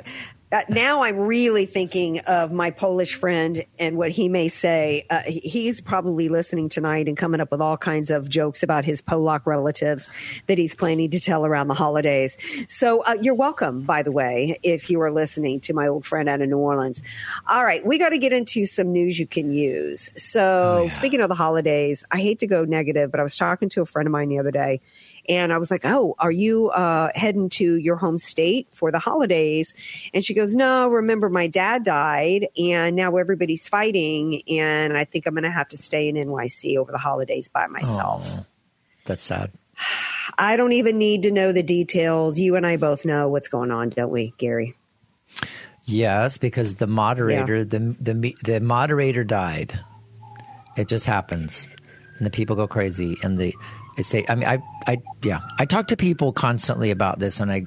uh, 0.53 0.61
now 0.69 1.01
I'm 1.01 1.17
really 1.17 1.65
thinking 1.65 2.19
of 2.19 2.51
my 2.51 2.69
Polish 2.69 3.15
friend 3.15 3.65
and 3.79 3.97
what 3.97 4.11
he 4.11 4.29
may 4.29 4.49
say. 4.49 5.03
Uh, 5.09 5.23
he's 5.25 5.81
probably 5.81 6.29
listening 6.29 6.69
tonight 6.69 7.07
and 7.07 7.17
coming 7.17 7.41
up 7.41 7.49
with 7.49 7.59
all 7.59 7.75
kinds 7.75 8.11
of 8.11 8.29
jokes 8.29 8.61
about 8.61 8.85
his 8.85 9.01
Polak 9.01 9.47
relatives 9.47 10.09
that 10.45 10.59
he's 10.59 10.75
planning 10.75 11.09
to 11.09 11.19
tell 11.19 11.43
around 11.43 11.69
the 11.69 11.73
holidays. 11.73 12.37
So 12.67 13.03
uh, 13.03 13.15
you're 13.19 13.33
welcome, 13.33 13.81
by 13.81 14.03
the 14.03 14.11
way, 14.11 14.55
if 14.61 14.91
you 14.91 15.01
are 15.01 15.11
listening 15.11 15.59
to 15.61 15.73
my 15.73 15.87
old 15.87 16.05
friend 16.05 16.29
out 16.29 16.39
of 16.39 16.49
New 16.49 16.59
Orleans. 16.59 17.01
All 17.47 17.65
right, 17.65 17.83
we 17.83 17.97
got 17.97 18.09
to 18.09 18.19
get 18.19 18.31
into 18.31 18.67
some 18.67 18.91
news 18.91 19.19
you 19.19 19.25
can 19.25 19.51
use. 19.51 20.11
So 20.15 20.87
speaking 20.91 21.21
of 21.21 21.29
the 21.29 21.35
holidays, 21.35 22.05
I 22.11 22.19
hate 22.19 22.39
to 22.39 22.47
go 22.47 22.63
negative, 22.63 23.09
but 23.09 23.19
I 23.19 23.23
was 23.23 23.35
talking 23.35 23.69
to 23.69 23.81
a 23.81 23.85
friend 23.87 24.05
of 24.05 24.11
mine 24.11 24.29
the 24.29 24.37
other 24.37 24.51
day. 24.51 24.81
And 25.29 25.53
I 25.53 25.57
was 25.57 25.71
like, 25.71 25.85
"Oh, 25.85 26.15
are 26.19 26.31
you 26.31 26.69
uh, 26.69 27.09
heading 27.15 27.49
to 27.49 27.77
your 27.77 27.95
home 27.95 28.17
state 28.17 28.67
for 28.71 28.91
the 28.91 28.99
holidays?" 28.99 29.73
And 30.13 30.23
she 30.23 30.33
goes, 30.33 30.55
"No, 30.55 30.87
remember 30.89 31.29
my 31.29 31.47
dad 31.47 31.83
died, 31.83 32.47
and 32.57 32.95
now 32.95 33.15
everybody's 33.15 33.67
fighting, 33.67 34.41
and 34.49 34.97
I 34.97 35.05
think 35.05 35.25
I'm 35.25 35.33
going 35.33 35.43
to 35.43 35.51
have 35.51 35.69
to 35.69 35.77
stay 35.77 36.09
in 36.09 36.15
NYC 36.15 36.77
over 36.77 36.91
the 36.91 36.97
holidays 36.97 37.47
by 37.47 37.67
myself." 37.67 38.27
Oh, 38.39 38.45
that's 39.05 39.23
sad. 39.23 39.51
I 40.37 40.55
don't 40.57 40.73
even 40.73 40.97
need 40.97 41.23
to 41.23 41.31
know 41.31 41.51
the 41.51 41.63
details. 41.63 42.39
You 42.39 42.55
and 42.55 42.65
I 42.65 42.77
both 42.77 43.05
know 43.05 43.29
what's 43.29 43.47
going 43.47 43.71
on, 43.71 43.89
don't 43.89 44.11
we, 44.11 44.33
Gary? 44.37 44.75
Yes, 45.85 46.37
because 46.37 46.75
the 46.75 46.87
moderator, 46.87 47.65
the 47.65 47.95
the 47.99 48.35
the 48.43 48.59
moderator 48.61 49.23
died. 49.23 49.79
It 50.77 50.87
just 50.87 51.05
happens, 51.05 51.67
and 52.17 52.25
the 52.25 52.31
people 52.31 52.55
go 52.55 52.67
crazy, 52.67 53.17
and 53.21 53.37
the 53.37 53.53
I 53.97 54.01
say, 54.01 54.25
I 54.27 54.35
mean, 54.35 54.47
I, 54.47 54.61
I, 54.87 55.01
yeah, 55.21 55.39
I 55.59 55.65
talk 55.65 55.87
to 55.87 55.97
people 55.97 56.33
constantly 56.33 56.91
about 56.91 57.19
this, 57.19 57.39
and 57.39 57.51
I, 57.51 57.65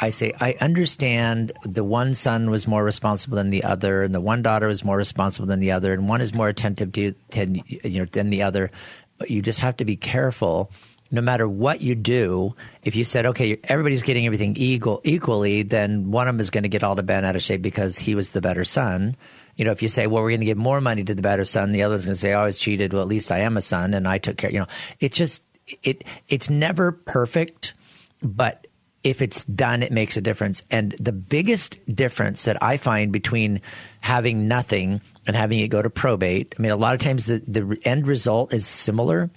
I 0.00 0.10
say, 0.10 0.32
I 0.40 0.56
understand 0.60 1.52
the 1.64 1.84
one 1.84 2.14
son 2.14 2.50
was 2.50 2.66
more 2.66 2.84
responsible 2.84 3.36
than 3.36 3.50
the 3.50 3.64
other, 3.64 4.02
and 4.02 4.14
the 4.14 4.20
one 4.20 4.42
daughter 4.42 4.66
was 4.66 4.84
more 4.84 4.96
responsible 4.96 5.46
than 5.46 5.60
the 5.60 5.72
other, 5.72 5.92
and 5.92 6.08
one 6.08 6.20
is 6.20 6.34
more 6.34 6.48
attentive 6.48 6.92
to, 6.92 7.12
to 7.30 7.62
you 7.66 8.00
know, 8.00 8.04
than 8.06 8.30
the 8.30 8.42
other. 8.42 8.70
But 9.18 9.30
you 9.30 9.42
just 9.42 9.60
have 9.60 9.76
to 9.78 9.84
be 9.84 9.96
careful. 9.96 10.70
No 11.10 11.20
matter 11.20 11.46
what 11.46 11.80
you 11.80 11.94
do, 11.94 12.56
if 12.82 12.96
you 12.96 13.04
said, 13.04 13.26
okay, 13.26 13.58
everybody's 13.64 14.02
getting 14.02 14.26
everything 14.26 14.56
equal, 14.56 15.00
equally, 15.04 15.62
then 15.62 16.10
one 16.10 16.26
of 16.26 16.34
them 16.34 16.40
is 16.40 16.50
going 16.50 16.64
to 16.64 16.68
get 16.68 16.82
all 16.82 16.96
the 16.96 17.04
bent 17.04 17.24
out 17.24 17.36
of 17.36 17.42
shape 17.42 17.62
because 17.62 17.96
he 17.98 18.14
was 18.16 18.30
the 18.30 18.40
better 18.40 18.64
son. 18.64 19.14
You 19.54 19.64
know, 19.64 19.70
if 19.70 19.82
you 19.82 19.88
say, 19.88 20.08
well, 20.08 20.24
we're 20.24 20.30
going 20.30 20.40
to 20.40 20.46
give 20.46 20.58
more 20.58 20.80
money 20.80 21.04
to 21.04 21.14
the 21.14 21.22
better 21.22 21.44
son, 21.44 21.70
the 21.70 21.84
other's 21.84 22.04
going 22.04 22.14
to 22.14 22.20
say, 22.20 22.32
oh, 22.32 22.40
I 22.40 22.46
was 22.46 22.58
cheated. 22.58 22.92
Well, 22.92 23.02
at 23.02 23.08
least 23.08 23.30
I 23.30 23.40
am 23.40 23.56
a 23.56 23.62
son 23.62 23.94
and 23.94 24.08
I 24.08 24.18
took 24.18 24.38
care. 24.38 24.50
You 24.50 24.60
know, 24.60 24.66
it's 24.98 25.16
just, 25.16 25.44
it, 25.82 26.04
it's 26.28 26.50
never 26.50 26.92
perfect, 26.92 27.74
but 28.22 28.66
if 29.02 29.20
it's 29.20 29.44
done, 29.44 29.82
it 29.82 29.92
makes 29.92 30.16
a 30.16 30.20
difference. 30.22 30.62
And 30.70 30.92
the 30.98 31.12
biggest 31.12 31.78
difference 31.94 32.44
that 32.44 32.62
I 32.62 32.78
find 32.78 33.12
between 33.12 33.60
having 34.00 34.48
nothing 34.48 35.02
and 35.26 35.36
having 35.36 35.60
it 35.60 35.68
go 35.68 35.82
to 35.82 35.90
probate, 35.90 36.54
I 36.58 36.62
mean, 36.62 36.72
a 36.72 36.76
lot 36.76 36.94
of 36.94 37.00
times 37.00 37.26
the, 37.26 37.42
the 37.46 37.78
end 37.84 38.06
result 38.06 38.54
is 38.54 38.66
similar, 38.66 39.30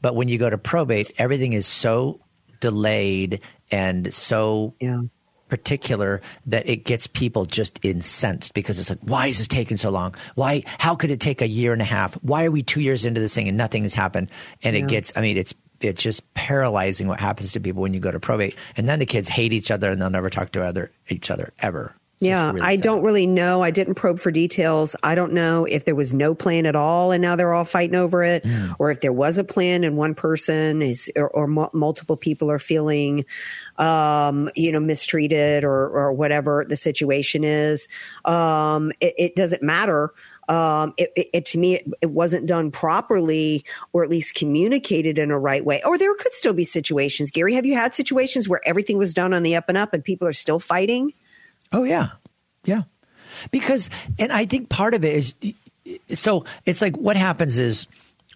but 0.00 0.14
when 0.14 0.28
you 0.28 0.38
go 0.38 0.48
to 0.48 0.56
probate, 0.56 1.12
everything 1.18 1.52
is 1.52 1.66
so 1.66 2.20
delayed 2.60 3.40
and 3.70 4.12
so 4.12 4.74
Yeah. 4.80 5.02
particular 5.50 6.22
that 6.46 6.66
it 6.68 6.84
gets 6.84 7.06
people 7.06 7.44
just 7.44 7.78
incensed 7.84 8.54
because 8.54 8.78
it's 8.78 8.88
like, 8.88 9.00
why 9.02 9.26
is 9.26 9.38
this 9.38 9.48
taking 9.48 9.76
so 9.76 9.90
long? 9.90 10.14
Why? 10.34 10.62
How 10.78 10.94
could 10.94 11.10
it 11.10 11.20
take 11.20 11.42
a 11.42 11.48
year 11.48 11.72
and 11.74 11.82
a 11.82 11.86
half? 11.86 12.14
Why 12.22 12.46
are 12.46 12.50
we 12.50 12.62
two 12.62 12.80
years 12.80 13.04
into 13.04 13.20
this 13.20 13.34
thing 13.34 13.48
and 13.48 13.58
nothing 13.58 13.82
has 13.82 13.94
happened? 13.94 14.30
And 14.62 14.76
it 14.76 14.88
gets, 14.88 15.12
I 15.14 15.20
mean, 15.20 15.36
it's 15.36 15.54
it's 15.80 16.02
just 16.02 16.32
paralyzing 16.34 17.08
what 17.08 17.20
happens 17.20 17.52
to 17.52 17.60
people 17.60 17.82
when 17.82 17.94
you 17.94 18.00
go 18.00 18.10
to 18.10 18.20
probate, 18.20 18.54
and 18.76 18.88
then 18.88 18.98
the 18.98 19.06
kids 19.06 19.28
hate 19.28 19.52
each 19.52 19.70
other 19.70 19.90
and 19.90 20.00
they'll 20.00 20.10
never 20.10 20.30
talk 20.30 20.52
to 20.52 20.62
other 20.62 20.90
each 21.08 21.30
other 21.30 21.52
ever. 21.60 21.94
It's 22.20 22.26
Yeah, 22.26 22.48
really 22.48 22.60
I 22.60 22.74
sad. 22.76 22.84
don't 22.84 23.02
really 23.02 23.26
know. 23.26 23.62
I 23.62 23.70
didn't 23.70 23.94
probe 23.94 24.20
for 24.20 24.30
details. 24.30 24.94
I 25.02 25.14
don't 25.14 25.32
know 25.32 25.64
if 25.64 25.86
there 25.86 25.94
was 25.94 26.12
no 26.12 26.34
plan 26.34 26.66
at 26.66 26.76
all 26.76 27.12
and 27.12 27.22
now 27.22 27.34
they're 27.34 27.54
all 27.54 27.64
fighting 27.64 27.96
over 27.96 28.22
it, 28.22 28.44
Mm. 28.44 28.74
or 28.78 28.90
if 28.90 29.00
there 29.00 29.12
was 29.12 29.38
a 29.38 29.44
plan 29.44 29.84
and 29.84 29.96
one 29.96 30.14
person 30.14 30.82
is, 30.82 31.10
or, 31.16 31.30
or 31.30 31.46
mu- 31.46 31.68
multiple 31.72 32.18
people 32.18 32.50
are 32.50 32.58
feeling, 32.58 33.24
um, 33.78 34.50
you 34.54 34.70
know, 34.70 34.80
mistreated 34.80 35.64
or, 35.64 35.88
or 35.88 36.12
whatever 36.12 36.66
the 36.68 36.76
situation 36.76 37.42
is. 37.42 37.88
Um, 38.26 38.92
it, 39.00 39.14
it 39.16 39.34
doesn't 39.34 39.62
matter. 39.62 40.10
Um, 40.50 40.94
it, 40.96 41.10
it, 41.14 41.26
it 41.32 41.46
to 41.46 41.58
me, 41.58 41.76
it, 41.76 41.86
it 42.02 42.10
wasn't 42.10 42.46
done 42.46 42.72
properly, 42.72 43.64
or 43.92 44.02
at 44.02 44.10
least 44.10 44.34
communicated 44.34 45.16
in 45.16 45.30
a 45.30 45.38
right 45.38 45.64
way. 45.64 45.80
Or 45.86 45.96
there 45.96 46.12
could 46.16 46.32
still 46.32 46.52
be 46.52 46.64
situations. 46.64 47.30
Gary, 47.30 47.54
have 47.54 47.64
you 47.64 47.76
had 47.76 47.94
situations 47.94 48.48
where 48.48 48.60
everything 48.66 48.98
was 48.98 49.14
done 49.14 49.32
on 49.32 49.44
the 49.44 49.54
up 49.54 49.66
and 49.68 49.78
up 49.78 49.94
and 49.94 50.02
people 50.02 50.26
are 50.26 50.32
still 50.32 50.58
fighting? 50.58 51.12
Oh 51.72 51.84
yeah, 51.84 52.08
yeah. 52.64 52.82
Because, 53.52 53.90
and 54.18 54.32
I 54.32 54.44
think 54.44 54.68
part 54.68 54.92
of 54.94 55.04
it 55.04 55.14
is, 55.14 55.34
so 56.14 56.44
it's 56.66 56.82
like 56.82 56.96
what 56.96 57.16
happens 57.16 57.58
is. 57.58 57.86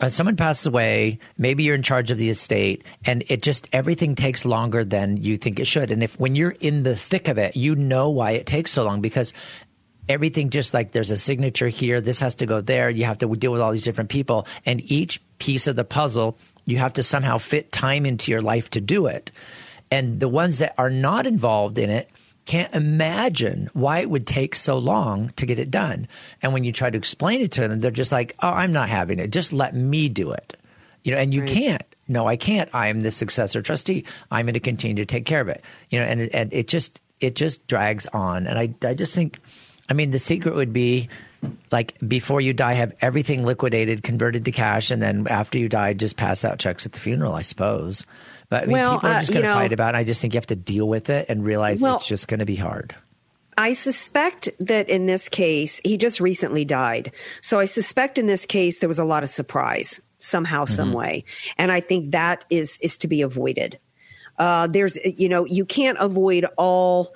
Uh, 0.01 0.11
someone 0.11 0.35
passes 0.35 0.67
away, 0.67 1.21
maybe 1.39 1.63
you're 1.63 1.77
in 1.77 1.81
charge 1.81 2.11
of 2.11 2.19
the 2.19 2.29
estate, 2.29 2.83
and 3.07 3.23
it 3.29 3.41
just 3.41 3.69
everything 3.73 4.17
takes 4.17 4.45
longer 4.45 4.83
than 4.85 5.17
you 5.19 5.37
think 5.37 5.61
it 5.61 5.69
should. 5.69 5.93
And 5.93 6.03
if 6.03 6.19
when 6.19 6.35
you're 6.35 6.57
in 6.59 6.83
the 6.83 6.97
thick 6.97 7.29
of 7.29 7.39
it, 7.39 7.55
you 7.55 7.77
know 7.77 8.11
why 8.11 8.33
it 8.33 8.45
takes 8.45 8.73
so 8.73 8.83
long 8.83 9.01
because 9.01 9.33
everything 10.09 10.51
just 10.51 10.75
like 10.75 10.93
there's 10.93 11.11
a 11.11 11.17
signature 11.17 11.69
here, 11.69 12.01
this 12.01 12.21
has 12.21 12.37
to 12.37 12.47
go 12.47 12.61
there. 12.61 12.91
You 12.91 13.05
have 13.05 13.19
to 13.19 13.37
deal 13.37 13.53
with 13.53 13.61
all 13.61 13.73
these 13.73 13.85
different 13.85 14.11
people, 14.11 14.47
and 14.67 14.81
each 14.91 15.21
piece 15.39 15.67
of 15.67 15.77
the 15.77 15.85
puzzle, 15.85 16.39
you 16.65 16.79
have 16.79 16.95
to 16.95 17.03
somehow 17.03 17.39
fit 17.39 17.73
time 17.73 18.07
into 18.07 18.31
your 18.31 18.43
life 18.43 18.71
to 18.71 18.81
do 18.81 19.07
it. 19.07 19.31
And 19.91 20.21
the 20.21 20.29
ones 20.29 20.59
that 20.59 20.75
are 20.79 20.91
not 20.91 21.27
involved 21.27 21.79
in 21.79 21.91
it 21.91 22.09
can't 22.47 22.75
imagine 22.75 23.71
why 23.73 24.01
it 24.01 24.11
would 24.11 24.27
take 24.27 24.55
so 24.55 24.77
long 24.77 25.33
to 25.37 25.47
get 25.47 25.59
it 25.59 25.71
done. 25.71 26.09
And 26.43 26.53
when 26.53 26.65
you 26.65 26.73
try 26.73 26.91
to 26.91 26.99
explain 26.99 27.41
it 27.41 27.53
to 27.53 27.67
them, 27.67 27.81
they're 27.81 27.91
just 27.91 28.13
like, 28.13 28.35
"Oh, 28.41 28.51
I'm 28.51 28.73
not 28.73 28.89
having 28.89 29.19
it. 29.19 29.31
Just 29.31 29.53
let 29.53 29.75
me 29.75 30.09
do 30.09 30.33
it." 30.33 30.57
You 31.05 31.13
know, 31.13 31.19
and 31.19 31.33
you 31.33 31.43
can't. 31.43 31.83
No, 32.07 32.27
I 32.27 32.37
can't. 32.37 32.69
I 32.75 32.89
am 32.89 33.01
the 33.01 33.11
successor 33.11 33.63
trustee. 33.63 34.05
I'm 34.31 34.47
going 34.47 34.55
to 34.55 34.61
continue 34.61 35.03
to 35.03 35.07
take 35.07 35.25
care 35.25 35.41
of 35.41 35.49
it. 35.49 35.63
You 35.91 36.01
know, 36.01 36.07
and 36.07 36.21
it, 36.21 36.31
and 36.35 36.53
it 36.53 36.69
just 36.69 37.01
it 37.21 37.35
just 37.35 37.67
drags 37.67 38.07
on. 38.09 38.47
And 38.47 38.59
I 38.59 38.75
I 38.87 38.95
just 38.95 39.15
think, 39.15 39.39
I 39.89 39.93
mean, 39.95 40.11
the 40.11 40.19
secret 40.19 40.55
would 40.55 40.73
be 40.73 41.09
like 41.71 41.99
before 42.07 42.41
you 42.41 42.53
die, 42.53 42.73
have 42.75 42.95
everything 43.01 43.45
liquidated, 43.45 44.03
converted 44.03 44.45
to 44.47 44.53
cash, 44.53 44.91
and 44.91 45.03
then 45.03 45.27
after 45.29 45.59
you 45.59 45.69
die, 45.69 45.93
just 45.93 46.17
pass 46.17 46.45
out 46.45 46.59
checks 46.59 46.87
at 46.87 46.93
the 46.93 46.99
funeral. 46.99 47.35
I 47.35 47.43
suppose. 47.43 48.07
But 48.49 48.65
I 48.65 48.67
mean, 48.67 48.73
Well, 48.73 48.95
people 48.95 49.11
are 49.11 49.13
uh, 49.15 49.21
just 49.21 49.33
going 49.33 49.45
to 49.45 49.53
fight 49.55 49.73
about 49.73 49.95
it. 49.95 49.99
I 49.99 50.05
just 50.05 50.21
think 50.21 50.35
you 50.35 50.39
have 50.39 50.47
to 50.47 50.57
deal 50.57 50.89
with 50.89 51.11
it 51.11 51.27
and 51.29 51.45
realize 51.45 51.81
Well- 51.81 51.97
it's 51.97 52.07
just 52.07 52.29
going 52.29 52.41
to 52.41 52.47
be 52.47 52.57
hard. 52.57 52.95
I 53.57 53.73
suspect 53.75 54.49
that 54.59 54.89
in 54.89 55.07
this 55.07 55.29
case, 55.29 55.81
he 55.85 55.97
just 55.97 56.21
recently 56.21 56.65
died. 56.65 57.13
So 57.41 57.61
I 57.61 57.67
suspect 57.67 58.19
in 58.19 58.27
this 58.27 58.47
case 58.47 58.81
there 58.81 58.89
was 58.89 58.99
a 58.99 59.05
lot 59.05 59.23
of 59.23 59.29
surprise 59.29 60.01
somehow, 60.19 60.65
some 60.65 60.93
way, 60.93 61.25
and 61.57 61.71
I 61.71 61.81
think 61.81 62.11
that 62.13 62.45
is 62.51 62.79
is 62.83 62.99
to 62.99 63.09
be 63.09 63.23
avoided. 63.23 63.79
Uh, 64.39 64.67
there's, 64.67 64.97
you 65.05 65.29
know, 65.29 65.45
you 65.45 65.65
can't 65.65 65.99
avoid 66.01 66.47
all 66.57 67.15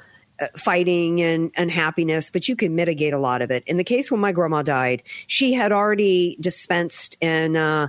fighting 0.57 1.21
and 1.21 1.51
unhappiness, 1.57 2.31
but 2.31 2.49
you 2.49 2.57
can 2.57 2.75
mitigate 2.75 3.13
a 3.13 3.19
lot 3.19 3.43
of 3.43 3.51
it. 3.51 3.65
In 3.67 3.77
the 3.77 3.85
case 3.85 4.11
when 4.11 4.21
my 4.21 4.33
grandma 4.33 4.63
died, 4.63 5.03
she 5.27 5.53
had 5.53 5.73
already 5.73 6.37
dispensed 6.41 7.17
and 7.21 7.57
uh, 7.57 7.89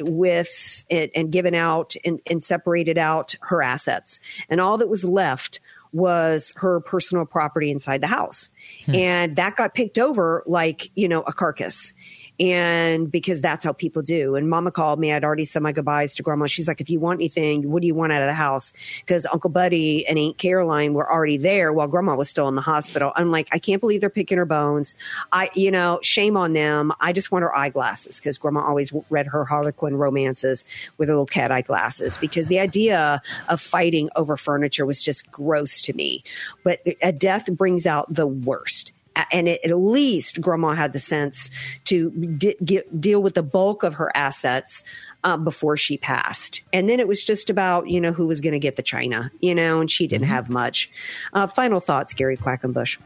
with 0.00 0.84
and, 0.90 1.10
and 1.14 1.32
given 1.32 1.54
out 1.54 1.94
and, 2.04 2.20
and 2.26 2.42
separated 2.42 2.98
out 2.98 3.34
her 3.40 3.62
assets, 3.62 4.20
and 4.48 4.60
all 4.60 4.78
that 4.78 4.88
was 4.88 5.04
left 5.04 5.60
was 5.92 6.52
her 6.56 6.80
personal 6.80 7.26
property 7.26 7.70
inside 7.70 8.00
the 8.00 8.06
house. 8.06 8.50
Hmm. 8.86 8.94
And 8.94 9.36
that 9.36 9.56
got 9.56 9.74
picked 9.74 9.98
over 9.98 10.44
like, 10.46 10.90
you 10.94 11.08
know, 11.08 11.22
a 11.22 11.32
carcass. 11.32 11.92
And 12.40 13.12
because 13.12 13.42
that's 13.42 13.62
how 13.62 13.74
people 13.74 14.00
do. 14.00 14.34
And 14.34 14.48
mama 14.48 14.70
called 14.70 14.98
me. 14.98 15.12
I'd 15.12 15.24
already 15.24 15.44
said 15.44 15.62
my 15.62 15.72
goodbyes 15.72 16.14
to 16.14 16.22
grandma. 16.22 16.46
She's 16.46 16.66
like, 16.66 16.80
if 16.80 16.88
you 16.88 16.98
want 16.98 17.18
anything, 17.18 17.70
what 17.70 17.82
do 17.82 17.86
you 17.86 17.94
want 17.94 18.12
out 18.12 18.22
of 18.22 18.28
the 18.28 18.34
house? 18.34 18.72
Because 19.00 19.26
Uncle 19.26 19.50
Buddy 19.50 20.06
and 20.06 20.18
Aunt 20.18 20.38
Caroline 20.38 20.94
were 20.94 21.10
already 21.10 21.36
there 21.36 21.70
while 21.70 21.86
grandma 21.86 22.16
was 22.16 22.30
still 22.30 22.48
in 22.48 22.54
the 22.54 22.62
hospital. 22.62 23.12
I'm 23.14 23.30
like, 23.30 23.48
I 23.52 23.58
can't 23.58 23.78
believe 23.78 24.00
they're 24.00 24.08
picking 24.08 24.38
her 24.38 24.46
bones. 24.46 24.94
I, 25.32 25.50
you 25.54 25.70
know, 25.70 25.98
shame 26.02 26.34
on 26.38 26.54
them. 26.54 26.92
I 26.98 27.12
just 27.12 27.30
want 27.30 27.42
her 27.42 27.54
eyeglasses 27.54 28.18
because 28.18 28.38
grandma 28.38 28.60
always 28.60 28.90
read 29.10 29.26
her 29.26 29.44
Harlequin 29.44 29.96
romances 29.96 30.64
with 30.96 31.10
her 31.10 31.14
little 31.14 31.26
cat 31.26 31.52
eye 31.52 31.60
glasses 31.60 32.16
because 32.16 32.46
the 32.46 32.58
idea 32.58 33.20
of 33.48 33.60
fighting 33.60 34.08
over 34.16 34.38
furniture 34.38 34.86
was 34.86 35.02
just 35.02 35.30
gross 35.30 35.82
to 35.82 35.92
me. 35.92 36.24
But 36.64 36.80
a 37.02 37.12
death 37.12 37.52
brings 37.52 37.86
out 37.86 38.06
the 38.12 38.26
worst 38.26 38.92
and 39.32 39.48
it, 39.48 39.60
at 39.64 39.76
least 39.76 40.40
grandma 40.40 40.72
had 40.72 40.92
the 40.92 40.98
sense 40.98 41.50
to 41.84 42.10
get, 42.10 43.00
deal 43.00 43.22
with 43.22 43.34
the 43.34 43.42
bulk 43.42 43.82
of 43.82 43.94
her 43.94 44.14
assets 44.16 44.84
um, 45.24 45.44
before 45.44 45.76
she 45.76 45.96
passed 45.98 46.62
and 46.72 46.88
then 46.88 47.00
it 47.00 47.08
was 47.08 47.24
just 47.24 47.50
about 47.50 47.88
you 47.88 48.00
know 48.00 48.12
who 48.12 48.26
was 48.26 48.40
going 48.40 48.52
to 48.52 48.58
get 48.58 48.76
the 48.76 48.82
china 48.82 49.30
you 49.40 49.54
know 49.54 49.80
and 49.80 49.90
she 49.90 50.06
didn't 50.06 50.26
have 50.26 50.48
much 50.48 50.90
uh, 51.32 51.46
final 51.46 51.80
thoughts 51.80 52.14
gary 52.14 52.36
quackenbush 52.36 52.96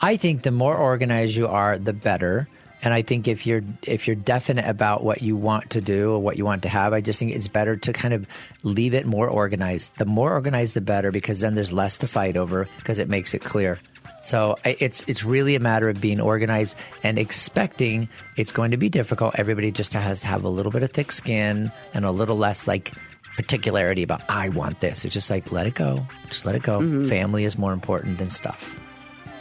I 0.00 0.16
think 0.16 0.42
the 0.42 0.50
more 0.50 0.76
organized 0.76 1.36
you 1.36 1.48
are, 1.48 1.78
the 1.78 1.92
better. 1.92 2.48
And 2.82 2.92
I 2.92 3.02
think 3.02 3.26
if 3.26 3.46
you're 3.46 3.62
if 3.82 4.06
you're 4.06 4.16
definite 4.16 4.68
about 4.68 5.02
what 5.02 5.22
you 5.22 5.34
want 5.34 5.70
to 5.70 5.80
do 5.80 6.12
or 6.12 6.18
what 6.18 6.36
you 6.36 6.44
want 6.44 6.62
to 6.62 6.68
have, 6.68 6.92
I 6.92 7.00
just 7.00 7.18
think 7.18 7.32
it's 7.32 7.48
better 7.48 7.76
to 7.76 7.92
kind 7.92 8.12
of 8.12 8.26
leave 8.62 8.92
it 8.92 9.06
more 9.06 9.28
organized. 9.28 9.96
The 9.96 10.04
more 10.04 10.32
organized, 10.32 10.74
the 10.74 10.82
better, 10.82 11.10
because 11.10 11.40
then 11.40 11.54
there's 11.54 11.72
less 11.72 11.96
to 11.98 12.08
fight 12.08 12.36
over 12.36 12.68
because 12.76 12.98
it 12.98 13.08
makes 13.08 13.32
it 13.32 13.40
clear. 13.42 13.78
So 14.26 14.56
it's 14.64 15.02
it's 15.06 15.22
really 15.24 15.54
a 15.54 15.60
matter 15.60 15.88
of 15.88 16.00
being 16.00 16.20
organized 16.20 16.76
and 17.04 17.16
expecting 17.18 18.08
it's 18.36 18.50
going 18.50 18.72
to 18.72 18.76
be 18.76 18.88
difficult. 18.88 19.36
Everybody 19.38 19.70
just 19.70 19.92
has 19.94 20.18
to 20.20 20.26
have 20.26 20.42
a 20.42 20.48
little 20.48 20.72
bit 20.72 20.82
of 20.82 20.90
thick 20.90 21.12
skin 21.12 21.70
and 21.94 22.04
a 22.04 22.10
little 22.10 22.36
less 22.36 22.66
like 22.66 22.92
particularity 23.36 24.02
about 24.02 24.22
I 24.28 24.48
want 24.48 24.80
this. 24.80 25.04
It's 25.04 25.14
just 25.14 25.30
like 25.30 25.52
let 25.52 25.66
it 25.66 25.74
go, 25.74 26.04
just 26.28 26.44
let 26.44 26.54
it 26.56 26.62
go. 26.62 26.80
Mhm. 26.80 27.08
Family 27.08 27.44
is 27.44 27.56
more 27.56 27.72
important 27.72 28.18
than 28.18 28.28
stuff. 28.30 28.74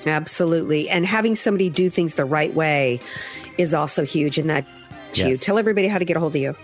absolutely 0.07 0.87
and 0.87 1.03
having 1.03 1.33
somebody 1.33 1.67
do 1.67 1.89
things 1.89 2.13
the 2.13 2.25
right 2.25 2.53
way 2.53 2.99
is 3.57 3.73
also 3.73 4.05
huge 4.05 4.37
in 4.37 4.45
that 4.45 4.63
you 5.15 5.35
tell 5.35 5.57
everybody 5.57 5.87
how 5.87 5.97
to 5.97 6.05
get 6.05 6.15
a 6.15 6.19
hold 6.19 6.35
of 6.35 6.41
you 6.41 6.55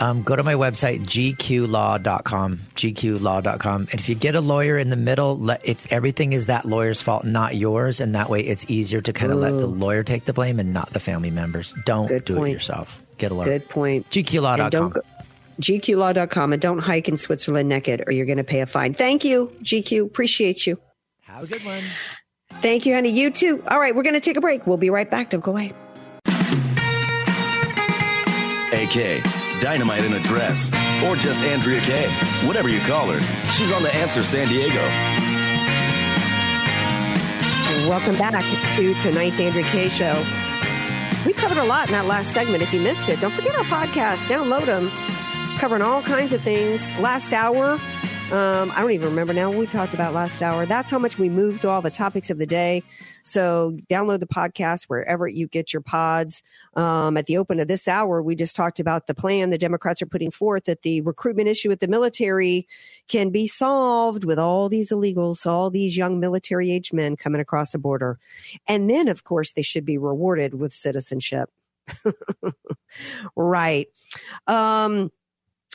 Um, 0.00 0.22
go 0.22 0.34
to 0.34 0.42
my 0.42 0.54
website, 0.54 1.02
gqlaw.com, 1.02 2.60
gqlaw.com. 2.74 3.80
And 3.90 4.00
if 4.00 4.08
you 4.08 4.14
get 4.14 4.34
a 4.34 4.40
lawyer 4.40 4.78
in 4.78 4.88
the 4.88 4.96
middle, 4.96 5.38
let, 5.38 5.60
it's, 5.62 5.86
everything 5.90 6.32
is 6.32 6.46
that 6.46 6.64
lawyer's 6.64 7.02
fault, 7.02 7.24
not 7.24 7.54
yours. 7.56 8.00
And 8.00 8.14
that 8.14 8.30
way 8.30 8.40
it's 8.40 8.64
easier 8.68 9.00
to 9.02 9.12
kind 9.12 9.30
of 9.30 9.38
let 9.38 9.50
the 9.50 9.66
lawyer 9.66 10.02
take 10.02 10.24
the 10.24 10.32
blame 10.32 10.58
and 10.58 10.72
not 10.72 10.90
the 10.90 11.00
family 11.00 11.30
members. 11.30 11.74
Don't 11.84 12.06
Good 12.08 12.24
do 12.24 12.36
point. 12.36 12.48
it 12.50 12.52
yourself. 12.54 13.04
Get 13.18 13.30
a 13.30 13.34
lawyer. 13.34 13.44
Good 13.58 13.68
point. 13.68 14.06
And 14.16 14.24
gqlaw.com. 14.26 14.70
don't 14.70 14.88
go- 14.94 15.02
GQlaw.com 15.60 16.52
and 16.54 16.62
don't 16.62 16.78
hike 16.78 17.06
in 17.06 17.18
Switzerland 17.18 17.68
naked 17.68 18.04
or 18.06 18.12
you're 18.14 18.24
going 18.24 18.38
to 18.38 18.44
pay 18.44 18.60
a 18.62 18.66
fine. 18.66 18.94
Thank 18.94 19.24
you, 19.26 19.54
GQ. 19.62 20.06
Appreciate 20.06 20.66
you. 20.66 20.78
Have 21.24 21.44
a 21.44 21.46
good 21.46 21.62
one. 21.66 21.82
Thank 22.60 22.86
you, 22.86 22.94
honey. 22.94 23.10
You 23.10 23.30
too. 23.30 23.62
All 23.68 23.78
right, 23.78 23.94
we're 23.94 24.02
going 24.02 24.14
to 24.14 24.20
take 24.20 24.38
a 24.38 24.40
break. 24.40 24.66
We'll 24.66 24.78
be 24.78 24.88
right 24.88 25.10
back. 25.10 25.28
Don't 25.28 25.40
go 25.44 25.50
away. 25.52 25.74
AK, 28.72 29.22
Dynamite 29.60 30.04
in 30.04 30.14
a 30.14 30.20
Dress, 30.20 30.72
or 31.04 31.16
just 31.16 31.40
Andrea 31.40 31.80
Kaye. 31.82 32.10
Whatever 32.46 32.68
you 32.68 32.80
call 32.80 33.08
her, 33.10 33.20
she's 33.52 33.72
on 33.72 33.82
The 33.82 33.94
Answer 33.94 34.22
San 34.22 34.48
Diego. 34.48 34.80
Welcome 37.88 38.16
back 38.16 38.44
to 38.76 38.94
tonight's 39.00 39.38
Andrea 39.38 39.64
Kaye 39.64 39.88
Show. 39.88 40.16
We 41.26 41.34
covered 41.34 41.58
a 41.58 41.64
lot 41.64 41.88
in 41.88 41.92
that 41.92 42.06
last 42.06 42.32
segment. 42.32 42.62
If 42.62 42.72
you 42.72 42.80
missed 42.80 43.08
it, 43.08 43.20
don't 43.20 43.32
forget 43.32 43.54
our 43.54 43.64
podcast. 43.64 44.26
Download 44.26 44.64
them. 44.64 44.90
Covering 45.58 45.82
all 45.82 46.00
kinds 46.00 46.32
of 46.32 46.40
things. 46.40 46.90
Last 46.94 47.34
hour, 47.34 47.78
um, 48.32 48.70
I 48.70 48.80
don't 48.80 48.92
even 48.92 49.08
remember 49.08 49.32
now 49.32 49.50
we 49.50 49.66
talked 49.66 49.92
about 49.92 50.14
last 50.14 50.40
hour. 50.40 50.64
That's 50.64 50.88
how 50.88 51.00
much 51.00 51.18
we 51.18 51.28
moved 51.28 51.64
all 51.64 51.82
the 51.82 51.90
topics 51.90 52.30
of 52.30 52.38
the 52.38 52.46
day. 52.46 52.84
So 53.24 53.76
download 53.90 54.20
the 54.20 54.26
podcast 54.26 54.84
wherever 54.84 55.26
you 55.26 55.48
get 55.48 55.72
your 55.72 55.82
pods. 55.82 56.44
Um, 56.74 57.16
at 57.16 57.26
the 57.26 57.38
open 57.38 57.58
of 57.58 57.66
this 57.66 57.88
hour, 57.88 58.22
we 58.22 58.36
just 58.36 58.54
talked 58.54 58.78
about 58.78 59.08
the 59.08 59.14
plan 59.14 59.50
the 59.50 59.58
Democrats 59.58 60.00
are 60.00 60.06
putting 60.06 60.30
forth 60.30 60.64
that 60.64 60.82
the 60.82 61.00
recruitment 61.00 61.48
issue 61.48 61.72
at 61.72 61.80
the 61.80 61.88
military 61.88 62.68
can 63.08 63.30
be 63.30 63.48
solved 63.48 64.24
with 64.24 64.38
all 64.38 64.68
these 64.68 64.92
illegals, 64.92 65.44
all 65.44 65.68
these 65.68 65.96
young 65.96 66.20
military 66.20 66.70
age 66.70 66.92
men 66.92 67.16
coming 67.16 67.40
across 67.40 67.72
the 67.72 67.78
border. 67.78 68.18
And 68.68 68.88
then, 68.88 69.08
of 69.08 69.24
course, 69.24 69.54
they 69.54 69.62
should 69.62 69.84
be 69.84 69.98
rewarded 69.98 70.54
with 70.54 70.72
citizenship. 70.72 71.50
right. 73.36 73.88
Um, 74.46 75.10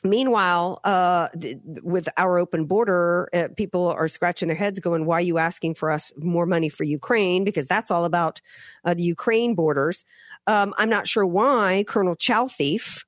Meanwhile, 0.04 0.82
uh, 0.84 1.30
th- 1.30 1.58
with 1.82 2.08
our 2.18 2.38
open 2.38 2.66
border, 2.66 3.30
uh, 3.34 3.48
people 3.56 3.88
are 3.88 4.08
scratching 4.08 4.48
their 4.48 4.58
heads 4.58 4.80
going, 4.80 5.06
why 5.06 5.18
are 5.18 5.22
you 5.22 5.38
asking 5.38 5.76
for 5.76 5.90
us 5.90 6.12
more 6.18 6.46
money 6.46 6.70
for 6.70 6.84
Ukraine? 6.84 7.44
Because 7.44 7.66
that's 7.66 7.90
all 7.90 8.06
about 8.06 8.42
uh, 8.84 8.94
the 8.94 9.04
Ukraine 9.04 9.56
borders. 9.56 10.04
Um, 10.48 10.74
I'm 10.78 10.90
not 10.90 11.08
sure 11.08 11.26
why 11.26 11.86
Colonel 11.88 12.16
Chalthief, 12.16 13.04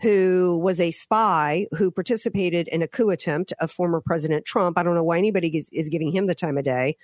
who 0.00 0.60
was 0.62 0.80
a 0.80 0.92
spy 0.92 1.66
who 1.76 1.90
participated 1.90 2.68
in 2.68 2.82
a 2.82 2.88
coup 2.88 3.10
attempt 3.10 3.52
of 3.60 3.70
former 3.70 4.00
President 4.00 4.44
Trump, 4.44 4.78
I 4.78 4.84
don't 4.84 4.94
know 4.94 5.04
why 5.04 5.18
anybody 5.18 5.54
is, 5.56 5.68
is 5.70 5.88
giving 5.88 6.12
him 6.12 6.28
the 6.28 6.34
time 6.36 6.56
of 6.56 6.64
day. 6.64 6.96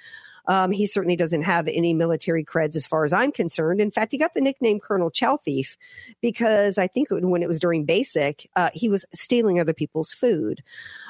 Um, 0.47 0.73
he 0.73 0.87
certainly 0.87 1.17
doesn't 1.17 1.43
have 1.43 1.69
any 1.69 1.95
military 1.95 2.45
creds 2.45 2.77
as 2.77 2.87
far 2.87 3.05
as 3.05 3.13
I'm 3.13 3.33
concerned. 3.33 3.81
In 3.81 3.91
fact, 3.91 4.13
he 4.13 4.19
got 4.19 4.35
the 4.35 4.41
nickname 4.41 4.81
Colonel 4.81 5.11
Chalthief 5.11 5.77
because 6.21 6.79
I 6.79 6.87
think 6.87 7.09
when 7.11 7.43
it 7.43 7.49
was 7.49 7.59
during 7.59 7.85
basic, 7.85 8.51
uh, 8.57 8.71
he 8.75 8.89
was 8.89 9.05
stealing 9.15 9.59
other 9.59 9.73
people's 9.73 10.13
food. 10.13 10.63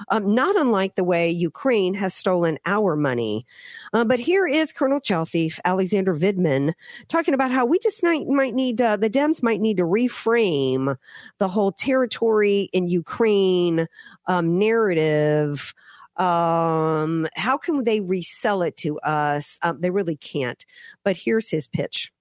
Um, 0.08 0.34
not 0.34 0.56
unlike 0.56 0.94
the 0.94 1.04
way 1.04 1.30
Ukraine 1.30 1.94
has 1.94 2.14
stolen 2.14 2.58
our 2.66 2.96
money. 2.96 3.46
Uh, 3.92 4.04
but 4.04 4.20
here 4.20 4.46
is 4.46 4.72
Colonel 4.72 5.00
Chalthief, 5.00 5.58
Alexander 5.64 6.14
Vindman, 6.14 6.72
talking 7.08 7.34
about 7.34 7.50
how 7.50 7.64
we 7.64 7.78
just 7.78 8.02
might, 8.02 8.26
might 8.26 8.54
need, 8.54 8.80
uh, 8.80 8.96
the 8.96 9.10
Dems 9.10 9.42
might 9.42 9.60
need 9.60 9.78
to 9.78 9.84
reframe 9.84 10.96
the 11.38 11.48
whole 11.48 11.72
territory 11.72 12.68
in 12.72 12.88
Ukraine 12.88 13.86
um, 14.26 14.58
narrative 14.58 15.74
um 16.16 17.26
how 17.34 17.58
can 17.58 17.84
they 17.84 18.00
resell 18.00 18.62
it 18.62 18.76
to 18.78 18.98
us? 19.00 19.58
Um, 19.62 19.80
they 19.80 19.90
really 19.90 20.16
can't. 20.16 20.64
But 21.02 21.16
here's 21.16 21.50
his 21.50 21.66
pitch. 21.66 22.12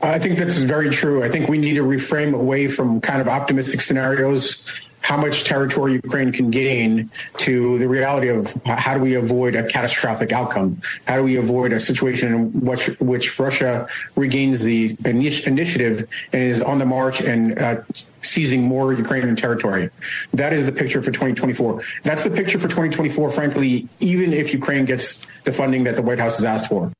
I 0.00 0.18
think 0.18 0.38
that's 0.38 0.58
very 0.58 0.90
true. 0.90 1.24
I 1.24 1.30
think 1.30 1.48
we 1.48 1.58
need 1.58 1.74
to 1.74 1.82
reframe 1.82 2.32
away 2.32 2.68
from 2.68 3.00
kind 3.00 3.20
of 3.20 3.26
optimistic 3.26 3.80
scenarios, 3.80 4.64
how 5.08 5.16
much 5.16 5.44
territory 5.44 5.94
Ukraine 5.94 6.32
can 6.32 6.50
gain, 6.50 7.10
to 7.38 7.78
the 7.78 7.88
reality 7.88 8.28
of 8.28 8.52
how 8.66 8.92
do 8.92 9.00
we 9.00 9.14
avoid 9.14 9.56
a 9.56 9.64
catastrophic 9.64 10.32
outcome? 10.32 10.82
How 11.06 11.16
do 11.16 11.22
we 11.24 11.36
avoid 11.36 11.72
a 11.72 11.80
situation 11.80 12.34
in 12.34 12.60
which, 12.60 12.88
which 13.00 13.38
Russia 13.38 13.88
regains 14.16 14.60
the 14.60 14.94
initi- 14.96 15.46
initiative 15.46 16.06
and 16.34 16.42
is 16.42 16.60
on 16.60 16.78
the 16.78 16.84
march 16.84 17.22
and 17.22 17.58
uh, 17.58 17.80
seizing 18.20 18.62
more 18.62 18.92
Ukrainian 18.92 19.34
territory? 19.34 19.88
That 20.34 20.52
is 20.52 20.66
the 20.66 20.72
picture 20.72 21.00
for 21.00 21.10
2024. 21.10 21.82
That's 22.02 22.24
the 22.24 22.30
picture 22.30 22.58
for 22.58 22.68
2024, 22.68 23.30
frankly, 23.30 23.88
even 24.00 24.34
if 24.34 24.52
Ukraine 24.52 24.84
gets 24.84 25.26
the 25.44 25.54
funding 25.54 25.84
that 25.84 25.96
the 25.96 26.02
White 26.02 26.18
House 26.18 26.36
has 26.36 26.44
asked 26.44 26.68
for. 26.68 26.92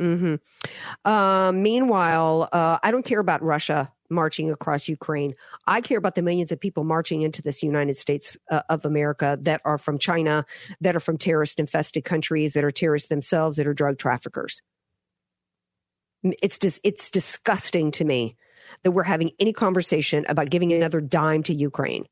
hmm 0.00 0.34
Um, 1.04 1.62
meanwhile, 1.62 2.48
uh, 2.50 2.78
I 2.82 2.90
don't 2.90 3.04
care 3.04 3.20
about 3.20 3.42
Russia 3.44 3.92
marching 4.12 4.50
across 4.50 4.88
Ukraine. 4.88 5.34
I 5.66 5.80
care 5.80 5.98
about 5.98 6.14
the 6.14 6.22
millions 6.22 6.52
of 6.52 6.60
people 6.60 6.84
marching 6.84 7.22
into 7.22 7.42
this 7.42 7.62
United 7.62 7.96
States 7.96 8.36
uh, 8.50 8.62
of 8.68 8.84
America 8.84 9.38
that 9.42 9.60
are 9.64 9.78
from 9.78 9.98
China, 9.98 10.44
that 10.80 10.94
are 10.94 11.00
from 11.00 11.18
terrorist 11.18 11.58
infested 11.58 12.04
countries, 12.04 12.52
that 12.52 12.64
are 12.64 12.70
terrorists 12.70 13.08
themselves, 13.08 13.56
that 13.56 13.66
are 13.66 13.74
drug 13.74 13.98
traffickers. 13.98 14.62
It's 16.22 16.58
just, 16.58 16.80
it's 16.84 17.10
disgusting 17.10 17.90
to 17.92 18.04
me 18.04 18.36
that 18.84 18.92
we're 18.92 19.02
having 19.02 19.30
any 19.38 19.52
conversation 19.52 20.24
about 20.28 20.50
giving 20.50 20.72
another 20.72 21.00
dime 21.00 21.42
to 21.44 21.54
Ukraine. 21.54 22.06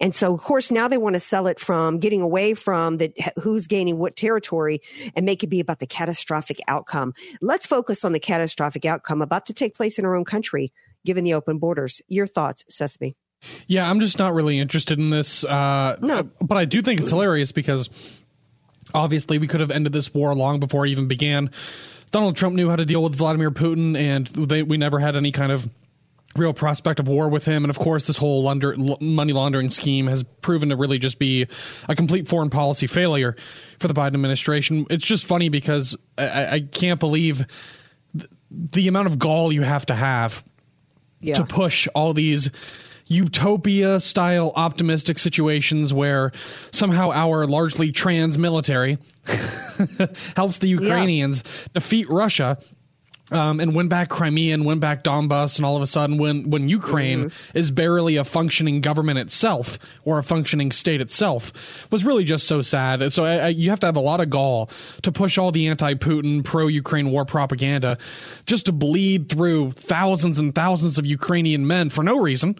And 0.00 0.14
so, 0.14 0.32
of 0.32 0.40
course, 0.40 0.70
now 0.70 0.88
they 0.88 0.96
want 0.96 1.14
to 1.14 1.20
sell 1.20 1.46
it 1.46 1.60
from 1.60 1.98
getting 1.98 2.22
away 2.22 2.54
from 2.54 2.96
the 2.96 3.12
who's 3.42 3.66
gaining 3.66 3.98
what 3.98 4.16
territory 4.16 4.80
and 5.14 5.26
make 5.26 5.42
it 5.42 5.48
be 5.48 5.60
about 5.60 5.78
the 5.78 5.86
catastrophic 5.86 6.58
outcome. 6.68 7.12
Let's 7.42 7.66
focus 7.66 8.04
on 8.04 8.12
the 8.12 8.20
catastrophic 8.20 8.84
outcome 8.84 9.20
about 9.20 9.46
to 9.46 9.52
take 9.52 9.74
place 9.74 9.98
in 9.98 10.04
our 10.04 10.16
own 10.16 10.24
country, 10.24 10.72
given 11.04 11.24
the 11.24 11.34
open 11.34 11.58
borders. 11.58 12.00
Your 12.08 12.26
thoughts, 12.26 12.64
Sesame? 12.68 13.16
Yeah, 13.66 13.88
I'm 13.88 14.00
just 14.00 14.18
not 14.18 14.34
really 14.34 14.58
interested 14.58 14.98
in 14.98 15.10
this. 15.10 15.44
Uh, 15.44 15.96
no, 16.00 16.24
but 16.40 16.58
I 16.58 16.64
do 16.64 16.82
think 16.82 17.00
it's 17.00 17.10
hilarious 17.10 17.52
because 17.52 17.88
obviously 18.94 19.38
we 19.38 19.46
could 19.46 19.60
have 19.60 19.70
ended 19.70 19.92
this 19.92 20.12
war 20.12 20.34
long 20.34 20.60
before 20.60 20.86
it 20.86 20.90
even 20.90 21.06
began. 21.08 21.50
Donald 22.10 22.36
Trump 22.36 22.56
knew 22.56 22.70
how 22.70 22.76
to 22.76 22.84
deal 22.84 23.02
with 23.02 23.14
Vladimir 23.14 23.50
Putin, 23.50 23.96
and 23.96 24.26
they, 24.28 24.62
we 24.62 24.76
never 24.76 24.98
had 24.98 25.14
any 25.14 25.30
kind 25.30 25.52
of 25.52 25.68
real 26.36 26.52
prospect 26.52 27.00
of 27.00 27.08
war 27.08 27.28
with 27.28 27.44
him. 27.44 27.64
And 27.64 27.70
of 27.70 27.78
course, 27.78 28.06
this 28.06 28.16
whole 28.16 28.42
launder, 28.42 28.74
money 29.00 29.32
laundering 29.32 29.70
scheme 29.70 30.06
has 30.06 30.22
proven 30.22 30.70
to 30.70 30.76
really 30.76 30.98
just 30.98 31.18
be 31.18 31.46
a 31.88 31.94
complete 31.94 32.28
foreign 32.28 32.50
policy 32.50 32.86
failure 32.86 33.36
for 33.78 33.88
the 33.88 33.94
Biden 33.94 34.14
administration. 34.14 34.86
It's 34.90 35.06
just 35.06 35.24
funny 35.24 35.48
because 35.48 35.96
I, 36.16 36.46
I 36.46 36.60
can't 36.60 37.00
believe 37.00 37.46
th- 38.16 38.30
the 38.50 38.88
amount 38.88 39.08
of 39.08 39.18
gall 39.18 39.52
you 39.52 39.62
have 39.62 39.86
to 39.86 39.94
have 39.94 40.44
Yeah. 41.20 41.34
to 41.34 41.44
push 41.44 41.88
all 41.94 42.14
these 42.14 42.50
utopia 43.08 43.98
style 44.00 44.52
optimistic 44.54 45.18
situations 45.18 45.92
where 45.92 46.30
somehow 46.70 47.10
our 47.10 47.46
largely 47.46 47.90
trans 47.90 48.38
military 48.38 48.98
helps 50.36 50.58
the 50.58 50.68
Ukrainians 50.68 51.42
defeat 51.72 52.08
Russia 52.08 52.58
um, 53.30 53.60
and 53.60 53.74
win 53.74 53.88
back 53.88 54.08
Crimea 54.08 54.54
and 54.54 54.64
win 54.64 54.78
back 54.78 55.04
Donbass, 55.04 55.56
and 55.56 55.66
all 55.66 55.76
of 55.76 55.82
a 55.82 55.86
sudden, 55.86 56.18
when 56.18 56.50
when 56.50 56.68
Ukraine 56.68 57.30
is 57.54 57.70
barely 57.70 58.16
a 58.16 58.24
functioning 58.24 58.80
government 58.80 59.18
itself 59.18 59.78
or 60.04 60.18
a 60.18 60.22
functioning 60.22 60.72
state 60.72 61.00
itself, 61.00 61.52
was 61.90 62.04
really 62.04 62.24
just 62.24 62.46
so 62.46 62.62
sad. 62.62 63.12
So 63.12 63.24
I, 63.24 63.36
I, 63.36 63.48
you 63.48 63.70
have 63.70 63.80
to 63.80 63.86
have 63.86 63.96
a 63.96 64.00
lot 64.00 64.20
of 64.20 64.30
gall 64.30 64.70
to 65.02 65.12
push 65.12 65.36
all 65.38 65.52
the 65.52 65.68
anti-Putin, 65.68 66.44
pro-Ukraine 66.44 67.10
war 67.10 67.24
propaganda, 67.24 67.98
just 68.46 68.66
to 68.66 68.72
bleed 68.72 69.28
through 69.28 69.72
thousands 69.72 70.38
and 70.38 70.54
thousands 70.54 70.98
of 70.98 71.04
Ukrainian 71.06 71.66
men 71.66 71.90
for 71.90 72.02
no 72.02 72.18
reason, 72.18 72.58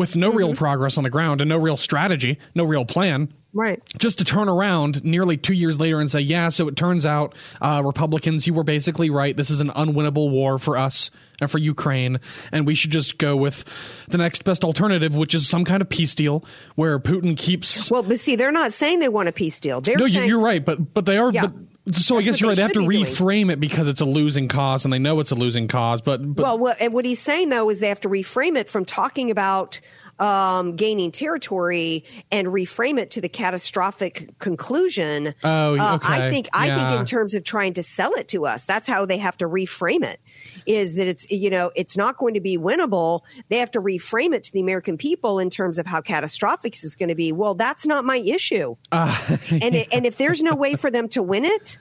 with 0.00 0.16
no 0.16 0.32
real 0.32 0.54
progress 0.54 0.96
on 0.96 1.04
the 1.04 1.10
ground 1.10 1.42
and 1.42 1.48
no 1.48 1.58
real 1.58 1.76
strategy, 1.76 2.38
no 2.54 2.64
real 2.64 2.86
plan 2.86 3.32
Right. 3.52 3.82
just 3.98 4.18
to 4.18 4.24
turn 4.24 4.48
around 4.48 5.04
nearly 5.04 5.36
two 5.36 5.52
years 5.52 5.78
later 5.78 6.00
and 6.00 6.10
say, 6.10 6.20
yeah, 6.20 6.48
so 6.48 6.68
it 6.68 6.76
turns 6.76 7.04
out, 7.04 7.34
uh, 7.60 7.82
Republicans, 7.84 8.46
you 8.46 8.54
were 8.54 8.64
basically 8.64 9.10
right. 9.10 9.36
This 9.36 9.50
is 9.50 9.60
an 9.60 9.68
unwinnable 9.70 10.30
war 10.30 10.58
for 10.58 10.78
us 10.78 11.10
and 11.40 11.50
for 11.50 11.58
Ukraine, 11.58 12.18
and 12.50 12.66
we 12.66 12.74
should 12.74 12.92
just 12.92 13.18
go 13.18 13.36
with 13.36 13.64
the 14.08 14.18
next 14.18 14.44
best 14.44 14.64
alternative, 14.64 15.14
which 15.14 15.34
is 15.34 15.48
some 15.48 15.64
kind 15.66 15.82
of 15.82 15.88
peace 15.88 16.14
deal 16.14 16.44
where 16.76 16.98
Putin 16.98 17.36
keeps. 17.36 17.90
Well, 17.90 18.02
but 18.02 18.18
see, 18.20 18.36
they're 18.36 18.52
not 18.52 18.72
saying 18.72 19.00
they 19.00 19.08
want 19.08 19.28
a 19.28 19.32
peace 19.32 19.60
deal. 19.60 19.80
They're 19.82 19.96
no, 19.96 20.08
saying, 20.08 20.28
you're 20.28 20.40
right, 20.40 20.64
but 20.64 20.94
but 20.94 21.04
they 21.04 21.18
are. 21.18 21.30
Yeah. 21.30 21.48
But, 21.48 21.54
so 21.92 22.18
I 22.18 22.22
guess 22.22 22.40
you're 22.40 22.50
right. 22.50 22.56
They 22.56 22.62
have 22.62 22.72
to 22.72 22.86
be 22.86 22.96
doing. 22.98 23.06
reframe 23.06 23.52
it 23.52 23.60
because 23.60 23.88
it's 23.88 24.00
a 24.00 24.04
losing 24.04 24.48
cause, 24.48 24.84
and 24.84 24.92
they 24.92 24.98
know 24.98 25.20
it's 25.20 25.30
a 25.30 25.34
losing 25.34 25.68
cause. 25.68 26.00
But, 26.00 26.18
but 26.34 26.42
well, 26.42 26.58
what, 26.58 26.80
and 26.80 26.92
what 26.92 27.04
he's 27.04 27.20
saying 27.20 27.48
though 27.48 27.70
is 27.70 27.80
they 27.80 27.88
have 27.88 28.00
to 28.00 28.08
reframe 28.08 28.56
it 28.56 28.68
from 28.68 28.84
talking 28.84 29.30
about 29.30 29.80
um, 30.18 30.76
gaining 30.76 31.10
territory 31.10 32.04
and 32.30 32.48
reframe 32.48 32.98
it 32.98 33.10
to 33.12 33.20
the 33.20 33.28
catastrophic 33.28 34.38
conclusion. 34.38 35.34
Oh, 35.42 35.76
Uh. 35.78 35.98
I 36.02 36.28
think 36.30 36.48
I 36.52 36.74
think 36.74 36.90
in 37.00 37.06
terms 37.06 37.34
of 37.34 37.42
trying 37.44 37.74
to 37.74 37.82
sell 37.82 38.12
it 38.14 38.28
to 38.28 38.46
us, 38.46 38.66
that's 38.66 38.86
how 38.86 39.06
they 39.06 39.18
have 39.18 39.36
to 39.38 39.46
reframe 39.46 40.04
it. 40.04 40.20
Is 40.66 40.96
that 40.96 41.06
it's 41.06 41.30
you 41.30 41.50
know 41.50 41.70
it's 41.74 41.96
not 41.96 42.18
going 42.18 42.34
to 42.34 42.40
be 42.40 42.58
winnable. 42.58 43.20
They 43.48 43.58
have 43.58 43.70
to 43.72 43.80
reframe 43.80 44.34
it 44.34 44.44
to 44.44 44.52
the 44.52 44.60
American 44.60 44.96
people 44.96 45.38
in 45.38 45.50
terms 45.50 45.78
of 45.78 45.86
how 45.86 46.00
catastrophic 46.00 46.72
this 46.72 46.84
is 46.84 46.96
going 46.96 47.08
to 47.08 47.14
be. 47.14 47.32
Well, 47.32 47.54
that's 47.54 47.86
not 47.86 48.04
my 48.04 48.16
issue. 48.16 48.76
and 48.92 49.74
it, 49.74 49.88
and 49.92 50.06
if 50.06 50.16
there's 50.16 50.42
no 50.42 50.54
way 50.54 50.74
for 50.74 50.90
them 50.90 51.08
to 51.10 51.22
win 51.22 51.44
it, 51.44 51.78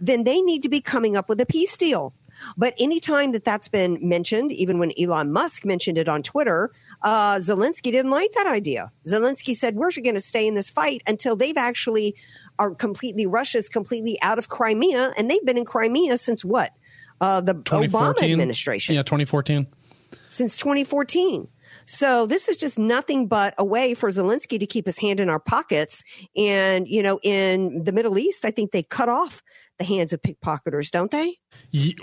then 0.00 0.24
they 0.24 0.40
need 0.40 0.62
to 0.62 0.68
be 0.68 0.80
coming 0.80 1.16
up 1.16 1.28
with 1.28 1.40
a 1.40 1.46
peace 1.46 1.76
deal. 1.76 2.14
But 2.56 2.74
anytime 2.78 3.32
that 3.32 3.44
that's 3.44 3.68
been 3.68 3.98
mentioned, 4.00 4.52
even 4.52 4.78
when 4.78 4.92
Elon 5.00 5.32
Musk 5.32 5.64
mentioned 5.64 5.98
it 5.98 6.08
on 6.08 6.22
Twitter, 6.22 6.72
uh, 7.02 7.36
Zelensky 7.36 7.92
didn't 7.92 8.10
like 8.10 8.32
that 8.32 8.46
idea. 8.46 8.90
Zelensky 9.06 9.56
said, 9.56 9.76
"We're 9.76 9.90
going 9.90 10.14
to 10.14 10.20
stay 10.20 10.46
in 10.46 10.54
this 10.54 10.70
fight 10.70 11.02
until 11.06 11.36
they've 11.36 11.56
actually 11.56 12.16
are 12.58 12.74
completely 12.74 13.26
Russia's 13.26 13.68
completely 13.68 14.20
out 14.22 14.38
of 14.38 14.48
Crimea, 14.48 15.12
and 15.16 15.30
they've 15.30 15.44
been 15.44 15.58
in 15.58 15.64
Crimea 15.64 16.18
since 16.18 16.44
what? 16.44 16.72
Uh, 17.22 17.40
the 17.40 17.54
Obama 17.54 18.20
administration 18.22 18.94
Yeah, 18.96 19.02
2014. 19.02 19.66
since 20.30 20.56
2014. 20.56 21.46
So 21.86 22.26
this 22.26 22.48
is 22.48 22.56
just 22.58 22.78
nothing 22.78 23.26
but 23.28 23.54
a 23.58 23.64
way 23.64 23.94
for 23.94 24.08
Zelensky 24.10 24.58
to 24.58 24.66
keep 24.66 24.86
his 24.86 24.98
hand 24.98 25.20
in 25.20 25.28
our 25.28 25.40
pockets. 25.40 26.04
And, 26.36 26.86
you 26.86 27.02
know, 27.02 27.18
in 27.22 27.84
the 27.84 27.92
Middle 27.92 28.18
East, 28.18 28.44
I 28.44 28.50
think 28.50 28.72
they 28.72 28.82
cut 28.82 29.08
off 29.08 29.42
the 29.78 29.84
hands 29.84 30.12
of 30.12 30.20
pickpocketers, 30.22 30.90
don't 30.90 31.10
they? 31.10 31.36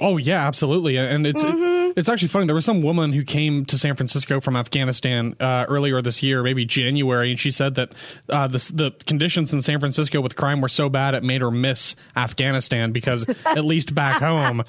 Oh 0.02 0.18
yeah, 0.18 0.46
absolutely, 0.48 0.98
and 0.98 1.26
it's 1.28 1.44
Mm-hmm. 1.44 1.79
It's 1.96 2.10
actually 2.10 2.28
funny. 2.30 2.46
There 2.46 2.56
was 2.56 2.66
some 2.66 2.82
woman 2.82 3.14
who 3.14 3.24
came 3.24 3.66
to 3.66 3.78
San 3.78 3.96
Francisco 3.96 4.40
from 4.40 4.56
Afghanistan 4.56 5.36
uh, 5.40 5.66
earlier 5.68 6.02
this 6.02 6.22
year, 6.24 6.44
maybe 6.44 6.66
January, 6.66 7.32
and 7.32 7.40
she 7.40 7.52
said 7.52 7.76
that 7.76 7.92
uh, 8.30 8.48
the 8.48 8.58
the 8.74 8.92
conditions 9.06 9.54
in 9.54 9.62
San 9.62 9.80
Francisco 9.80 10.22
with 10.22 10.36
crime 10.36 10.62
were 10.62 10.70
so 10.70 10.90
bad 10.90 11.14
it 11.14 11.24
made 11.24 11.42
her 11.42 11.52
miss 11.52 11.96
Afghanistan 12.16 12.92
because 12.92 13.26
at 13.46 13.66
least 13.66 13.94
back 13.94 14.22
home, 14.22 14.64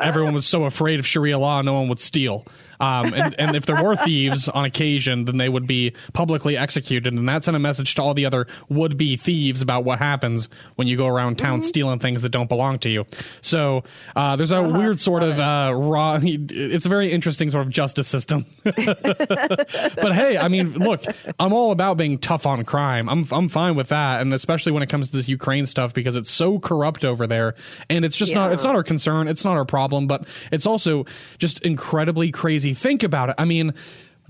everyone 0.00 0.34
was 0.34 0.46
so 0.46 0.64
afraid 0.64 1.00
of 1.00 1.06
Sharia 1.06 1.38
law, 1.38 1.62
no 1.62 1.74
one 1.74 1.88
would 1.88 2.00
steal. 2.00 2.46
Um, 2.80 3.12
and, 3.14 3.34
and 3.38 3.56
if 3.56 3.66
there 3.66 3.82
were 3.82 3.96
thieves 4.06 4.48
on 4.48 4.64
occasion, 4.64 5.24
then 5.24 5.36
they 5.36 5.48
would 5.48 5.66
be 5.66 5.92
publicly 6.12 6.56
executed. 6.56 7.12
And 7.12 7.28
that 7.28 7.44
sent 7.44 7.56
a 7.56 7.60
message 7.60 7.94
to 7.96 8.02
all 8.02 8.14
the 8.14 8.26
other 8.26 8.46
would 8.68 8.96
be 8.96 9.16
thieves 9.16 9.62
about 9.62 9.84
what 9.84 9.98
happens 9.98 10.48
when 10.76 10.86
you 10.88 10.96
go 10.96 11.06
around 11.06 11.38
town 11.38 11.60
stealing 11.60 11.98
things 11.98 12.22
that 12.22 12.30
don't 12.30 12.48
belong 12.48 12.78
to 12.80 12.90
you. 12.90 13.06
So 13.40 13.84
uh, 14.14 14.36
there's 14.36 14.52
a 14.52 14.62
weird 14.62 15.00
sort 15.00 15.22
of 15.22 15.38
uh, 15.38 15.72
raw, 15.74 16.18
it's 16.22 16.86
a 16.86 16.88
very 16.88 17.12
interesting 17.12 17.50
sort 17.50 17.66
of 17.66 17.72
justice 17.72 18.08
system. 18.08 18.46
but 18.64 20.12
hey, 20.12 20.38
I 20.38 20.48
mean, 20.48 20.74
look, 20.74 21.04
I'm 21.38 21.52
all 21.52 21.70
about 21.70 21.96
being 21.96 22.18
tough 22.18 22.46
on 22.46 22.64
crime. 22.64 23.08
I'm, 23.08 23.24
I'm 23.30 23.48
fine 23.48 23.76
with 23.76 23.88
that. 23.88 24.20
And 24.20 24.34
especially 24.34 24.72
when 24.72 24.82
it 24.82 24.88
comes 24.88 25.10
to 25.10 25.16
this 25.16 25.28
Ukraine 25.28 25.66
stuff 25.66 25.94
because 25.94 26.16
it's 26.16 26.30
so 26.30 26.58
corrupt 26.58 27.04
over 27.04 27.26
there. 27.26 27.54
And 27.88 28.04
it's 28.04 28.16
just 28.16 28.34
not, 28.34 28.52
it's 28.52 28.64
not 28.64 28.74
our 28.74 28.84
concern. 28.84 29.28
It's 29.28 29.44
not 29.44 29.56
our 29.56 29.64
problem, 29.64 30.06
but 30.06 30.26
it's 30.52 30.66
also 30.66 31.06
just 31.38 31.60
incredibly 31.60 32.30
crazy. 32.30 32.65
Think 32.74 33.02
about 33.02 33.30
it. 33.30 33.34
I 33.38 33.44
mean, 33.44 33.70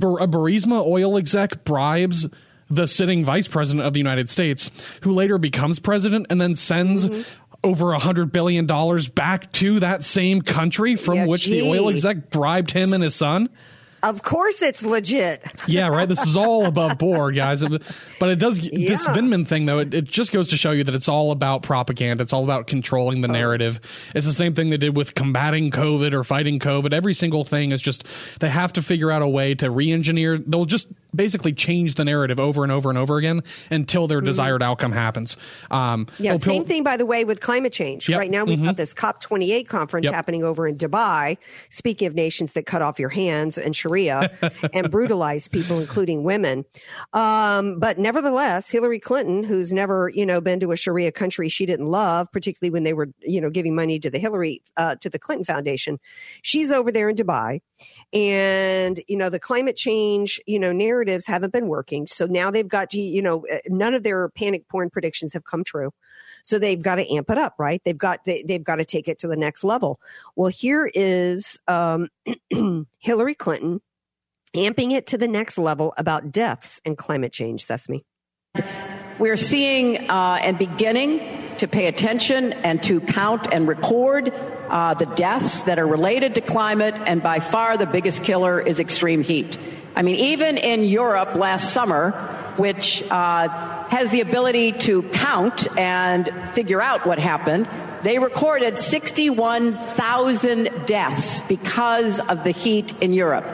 a 0.00 0.26
Burisma 0.28 0.84
oil 0.86 1.16
exec 1.16 1.64
bribes 1.64 2.26
the 2.68 2.86
sitting 2.86 3.24
vice 3.24 3.46
president 3.46 3.86
of 3.86 3.92
the 3.92 4.00
United 4.00 4.28
States, 4.28 4.70
who 5.02 5.12
later 5.12 5.38
becomes 5.38 5.78
president 5.78 6.26
and 6.30 6.40
then 6.40 6.56
sends 6.56 7.06
Mm-hmm. 7.06 7.22
over 7.62 7.92
a 7.92 7.98
hundred 7.98 8.32
billion 8.32 8.66
dollars 8.66 9.08
back 9.08 9.50
to 9.52 9.80
that 9.80 10.04
same 10.04 10.42
country 10.42 10.96
from 10.96 11.14
Yeah, 11.14 11.26
which 11.26 11.46
the 11.46 11.62
oil 11.62 11.88
exec 11.88 12.30
bribed 12.30 12.72
him 12.72 12.92
and 12.92 13.02
his 13.02 13.14
son. 13.14 13.48
Of 14.02 14.22
course 14.22 14.62
it's 14.62 14.84
legit. 14.84 15.42
Yeah, 15.66 15.88
right. 15.88 16.08
This 16.08 16.24
is 16.26 16.36
all 16.36 16.66
above 16.66 16.98
board, 16.98 17.34
guys. 17.34 17.64
But 18.20 18.28
it 18.28 18.36
does 18.38 18.60
this 18.60 18.70
Yeah. 18.72 19.14
Vindman 19.14 19.48
thing, 19.48 19.66
though. 19.66 19.78
It, 19.80 19.94
it 19.94 20.04
just 20.04 20.32
goes 20.32 20.48
to 20.48 20.56
show 20.56 20.70
you 20.70 20.84
that 20.84 20.94
it's 20.94 21.08
all 21.08 21.32
about 21.32 21.62
propaganda. 21.62 22.22
It's 22.22 22.32
all 22.32 22.44
about 22.44 22.66
controlling 22.66 23.18
Oh. 23.18 23.22
the 23.22 23.28
narrative. 23.28 23.80
It's 24.14 24.26
the 24.26 24.32
same 24.32 24.54
thing 24.54 24.70
they 24.70 24.76
did 24.76 24.96
with 24.96 25.14
combating 25.14 25.70
COVID 25.70 26.12
or 26.12 26.22
fighting 26.24 26.58
COVID. 26.58 26.92
Every 26.92 27.14
single 27.14 27.44
thing 27.44 27.72
is 27.72 27.82
just 27.82 28.04
they 28.40 28.50
have 28.50 28.72
to 28.74 28.82
figure 28.82 29.10
out 29.10 29.22
a 29.22 29.28
way 29.28 29.54
to 29.56 29.70
re-engineer. 29.70 30.38
They'll 30.38 30.66
just 30.66 30.86
basically 31.16 31.52
change 31.52 31.94
the 31.94 32.04
narrative 32.04 32.38
over 32.38 32.62
and 32.62 32.72
over 32.72 32.88
and 32.90 32.98
over 32.98 33.16
again 33.16 33.42
until 33.70 34.06
their 34.06 34.20
desired 34.20 34.62
outcome 34.62 34.92
happens. 34.92 35.36
Um, 35.70 36.06
Mm-hmm. 36.06 36.22
Yeah, 36.22 36.32
oh, 36.32 36.36
same 36.36 36.64
thing, 36.64 36.82
by 36.82 36.96
the 36.96 37.06
way, 37.06 37.24
with 37.24 37.40
climate 37.40 37.72
change. 37.72 38.08
Yep, 38.08 38.18
Right 38.18 38.30
now, 38.30 38.44
we've 38.44 38.58
mhm. 38.58 38.66
got 38.66 38.76
this 38.76 38.94
COP28 38.94 39.68
conference 39.68 40.04
Yep. 40.04 40.14
happening 40.14 40.44
over 40.44 40.66
in 40.66 40.76
Dubai. 40.76 41.36
Speaking 41.70 42.06
of 42.06 42.14
nations 42.14 42.52
that 42.54 42.66
cut 42.66 42.82
off 42.82 42.98
your 42.98 43.08
hands 43.08 43.58
and 43.58 43.74
Sharia 43.74 44.30
and 44.72 44.90
brutalize 44.90 45.48
people, 45.48 45.78
including 45.78 46.22
women. 46.22 46.64
Um, 47.12 47.78
but 47.78 47.98
nevertheless, 47.98 48.70
Hillary 48.70 49.00
Clinton, 49.00 49.44
who's 49.44 49.72
never, 49.72 50.10
you 50.14 50.24
know, 50.24 50.40
been 50.40 50.60
to 50.60 50.72
a 50.72 50.76
Sharia 50.76 51.12
country 51.12 51.48
she 51.48 51.66
didn't 51.66 51.86
love, 51.86 52.30
particularly 52.32 52.70
when 52.70 52.82
they 52.84 52.92
were, 52.92 53.08
you 53.20 53.40
know, 53.40 53.50
giving 53.50 53.74
money 53.74 53.98
to 54.00 54.10
the 54.10 54.18
Hillary, 54.18 54.62
uh, 54.76 54.96
to 54.96 55.10
the 55.10 55.18
Clinton 55.18 55.44
Foundation, 55.44 55.98
she's 56.42 56.70
over 56.70 56.90
there 56.90 57.08
in 57.08 57.16
Dubai 57.16 57.60
and 58.12 59.00
you 59.08 59.16
know 59.16 59.28
the 59.28 59.38
climate 59.38 59.76
change 59.76 60.40
you 60.46 60.58
know 60.58 60.72
narratives 60.72 61.26
haven't 61.26 61.52
been 61.52 61.66
working. 61.66 62.06
So 62.06 62.26
now 62.26 62.50
they've 62.50 62.68
got 62.68 62.90
to 62.90 62.98
you 62.98 63.22
know 63.22 63.46
uh, 63.52 63.58
none 63.68 63.94
of 63.94 64.02
their 64.02 64.28
panic 64.30 64.68
porn 64.68 64.90
predictions 64.90 65.32
have 65.32 65.44
come 65.44 65.64
true. 65.64 65.90
So 66.42 66.58
they've 66.58 66.80
got 66.80 66.96
to 66.96 67.14
amp 67.14 67.30
it 67.30 67.38
up 67.38 67.54
right? 67.58 67.80
They've 67.84 67.98
got 67.98 68.24
they, 68.24 68.42
they've 68.46 68.62
got 68.62 68.76
to 68.76 68.84
take 68.84 69.08
it 69.08 69.18
to 69.20 69.28
the 69.28 69.36
next 69.36 69.64
level. 69.64 70.00
Well 70.34 70.48
here 70.48 70.90
is 70.92 71.58
um, 71.68 72.08
hillary 72.98 73.34
clinton 73.34 73.80
amping 74.54 74.92
it 74.92 75.06
to 75.08 75.18
the 75.18 75.28
next 75.28 75.58
level 75.58 75.92
about 75.96 76.32
deaths 76.32 76.80
and 76.84 76.96
climate 76.96 77.32
change 77.32 77.64
sesame. 77.64 78.04
We're 79.18 79.36
seeing 79.36 80.10
uh, 80.10 80.38
and 80.42 80.58
beginning 80.58 81.45
to 81.58 81.68
pay 81.68 81.86
attention 81.86 82.52
and 82.52 82.82
to 82.84 83.00
count 83.00 83.48
and 83.52 83.68
record 83.68 84.32
uh, 84.68 84.94
the 84.94 85.06
deaths 85.06 85.62
that 85.62 85.78
are 85.78 85.86
related 85.86 86.34
to 86.34 86.40
climate, 86.40 86.94
and 87.06 87.22
by 87.22 87.40
far 87.40 87.76
the 87.76 87.86
biggest 87.86 88.24
killer 88.24 88.60
is 88.60 88.80
extreme 88.80 89.22
heat. 89.22 89.58
I 89.94 90.02
mean, 90.02 90.16
even 90.16 90.58
in 90.58 90.84
Europe 90.84 91.34
last 91.34 91.72
summer, 91.72 92.10
which 92.56 93.02
uh, 93.10 93.48
has 93.88 94.10
the 94.10 94.20
ability 94.20 94.72
to 94.72 95.02
count 95.04 95.68
and 95.78 96.30
figure 96.50 96.82
out 96.82 97.06
what 97.06 97.18
happened, 97.18 97.68
they 98.02 98.18
recorded 98.18 98.78
61,000 98.78 100.70
deaths 100.86 101.42
because 101.42 102.20
of 102.20 102.44
the 102.44 102.50
heat 102.50 102.92
in 103.00 103.12
Europe. 103.12 103.46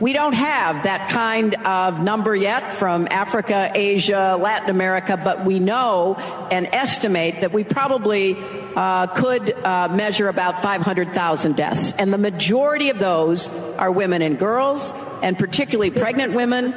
We 0.00 0.12
don't 0.12 0.34
have 0.34 0.84
that 0.84 1.08
kind 1.08 1.54
of 1.66 2.00
number 2.00 2.36
yet 2.36 2.72
from 2.72 3.08
Africa, 3.10 3.72
Asia, 3.74 4.38
Latin 4.40 4.70
America, 4.70 5.16
but 5.16 5.44
we 5.44 5.58
know 5.58 6.14
and 6.52 6.68
estimate 6.72 7.40
that 7.40 7.52
we 7.52 7.64
probably 7.64 8.36
uh, 8.76 9.08
could 9.08 9.50
uh, 9.64 9.88
measure 9.88 10.28
about 10.28 10.56
500,000 10.58 11.56
deaths. 11.56 11.92
And 11.98 12.12
the 12.12 12.18
majority 12.18 12.90
of 12.90 13.00
those 13.00 13.48
are 13.76 13.90
women 13.90 14.22
and 14.22 14.38
girls, 14.38 14.94
and 15.22 15.36
particularly 15.36 15.90
pregnant 15.90 16.32
women. 16.32 16.74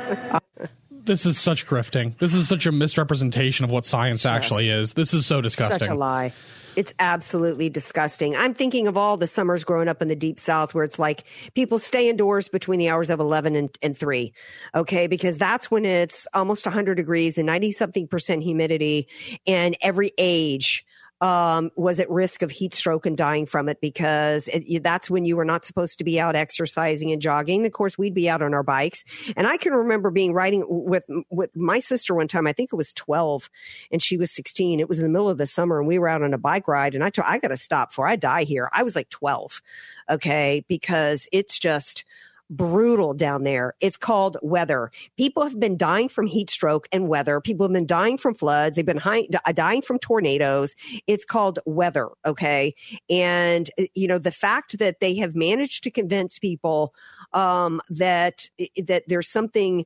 this 0.91 1.25
is 1.27 1.37
such 1.39 1.67
grifting. 1.67 2.17
This 2.17 2.33
is 2.33 2.47
such 2.47 2.65
a 2.65 2.71
misrepresentation 2.71 3.65
of 3.65 3.71
what 3.71 3.85
science 3.85 4.25
actually 4.25 4.69
is. 4.69 4.93
This 4.93 5.13
is 5.13 5.27
so 5.27 5.41
disgusting. 5.41 5.79
Such 5.79 5.89
a 5.89 5.95
lie. 5.95 6.33
It's 6.75 6.93
absolutely 6.99 7.69
disgusting. 7.69 8.35
I'm 8.35 8.53
thinking 8.53 8.87
of 8.87 8.95
all 8.95 9.17
the 9.17 9.27
summers 9.27 9.63
growing 9.63 9.87
up 9.87 10.01
in 10.01 10.07
the 10.07 10.15
deep 10.15 10.39
south 10.39 10.73
where 10.73 10.83
it's 10.83 10.99
like 10.99 11.25
people 11.53 11.79
stay 11.79 12.09
indoors 12.09 12.47
between 12.47 12.79
the 12.79 12.89
hours 12.89 13.09
of 13.09 13.19
11 13.19 13.55
and, 13.55 13.77
and 13.81 13.97
3. 13.97 14.33
Okay. 14.75 15.07
Because 15.07 15.37
that's 15.37 15.69
when 15.69 15.85
it's 15.85 16.27
almost 16.33 16.65
100 16.65 16.95
degrees 16.95 17.37
and 17.37 17.45
90 17.45 17.71
something 17.71 18.07
percent 18.07 18.43
humidity 18.43 19.07
and 19.45 19.75
every 19.81 20.11
age 20.17 20.85
um, 21.21 21.69
was 21.75 21.99
at 21.99 22.09
risk 22.09 22.41
of 22.41 22.49
heat 22.49 22.73
stroke 22.73 23.05
and 23.05 23.15
dying 23.15 23.45
from 23.45 23.69
it 23.69 23.79
because 23.79 24.47
it, 24.47 24.81
that's 24.83 25.09
when 25.09 25.23
you 25.23 25.37
were 25.37 25.45
not 25.45 25.63
supposed 25.63 25.99
to 25.99 26.03
be 26.03 26.19
out 26.19 26.35
exercising 26.35 27.11
and 27.11 27.21
jogging. 27.21 27.65
Of 27.65 27.71
course, 27.73 27.97
we'd 27.97 28.15
be 28.15 28.27
out 28.27 28.41
on 28.41 28.55
our 28.55 28.63
bikes. 28.63 29.05
And 29.37 29.45
I 29.45 29.57
can 29.57 29.73
remember 29.73 30.09
being 30.09 30.33
riding 30.33 30.65
with, 30.67 31.05
with 31.29 31.55
my 31.55 31.79
sister 31.79 32.15
one 32.15 32.27
time. 32.27 32.47
I 32.47 32.53
think 32.53 32.71
it 32.73 32.75
was 32.75 32.91
12 32.93 33.49
and 33.91 34.01
she 34.01 34.17
was 34.17 34.31
16. 34.31 34.79
It 34.79 34.89
was 34.89 34.97
in 34.97 35.03
the 35.03 35.09
middle 35.09 35.29
of 35.29 35.37
the 35.37 35.45
summer 35.45 35.77
and 35.77 35.87
we 35.87 35.99
were 35.99 36.09
out 36.09 36.23
on 36.23 36.33
a 36.33 36.39
bike 36.39 36.67
ride 36.67 36.95
and 36.95 37.03
I 37.03 37.11
told, 37.11 37.27
I 37.27 37.37
got 37.37 37.49
to 37.49 37.57
stop 37.57 37.91
before 37.91 38.07
I 38.07 38.15
die 38.15 38.43
here. 38.43 38.69
I 38.73 38.81
was 38.81 38.95
like 38.95 39.09
12. 39.09 39.61
Okay. 40.09 40.65
Because 40.67 41.27
it's 41.31 41.59
just, 41.59 42.03
brutal 42.51 43.13
down 43.13 43.43
there. 43.43 43.73
It's 43.79 43.97
called 43.97 44.37
weather. 44.43 44.91
People 45.17 45.43
have 45.43 45.59
been 45.59 45.77
dying 45.77 46.09
from 46.09 46.27
heat 46.27 46.49
stroke 46.49 46.87
and 46.91 47.07
weather. 47.07 47.41
People 47.41 47.65
have 47.65 47.73
been 47.73 47.87
dying 47.87 48.17
from 48.17 48.35
floods. 48.35 48.75
They've 48.75 48.85
been 48.85 48.97
high, 48.97 49.27
dying 49.53 49.81
from 49.81 49.97
tornadoes. 49.97 50.75
It's 51.07 51.25
called 51.25 51.59
weather. 51.65 52.09
Okay. 52.25 52.75
And, 53.09 53.71
uh, 53.79 53.85
you 53.95 54.07
know, 54.07 54.19
the 54.19 54.31
fact 54.31 54.77
that 54.79 54.99
they 54.99 55.15
have 55.15 55.35
managed 55.35 55.83
to 55.85 55.91
convince 55.91 56.37
people 56.37 56.93
um, 57.33 57.81
that, 57.89 58.49
that 58.77 59.03
there's 59.07 59.29
something 59.29 59.85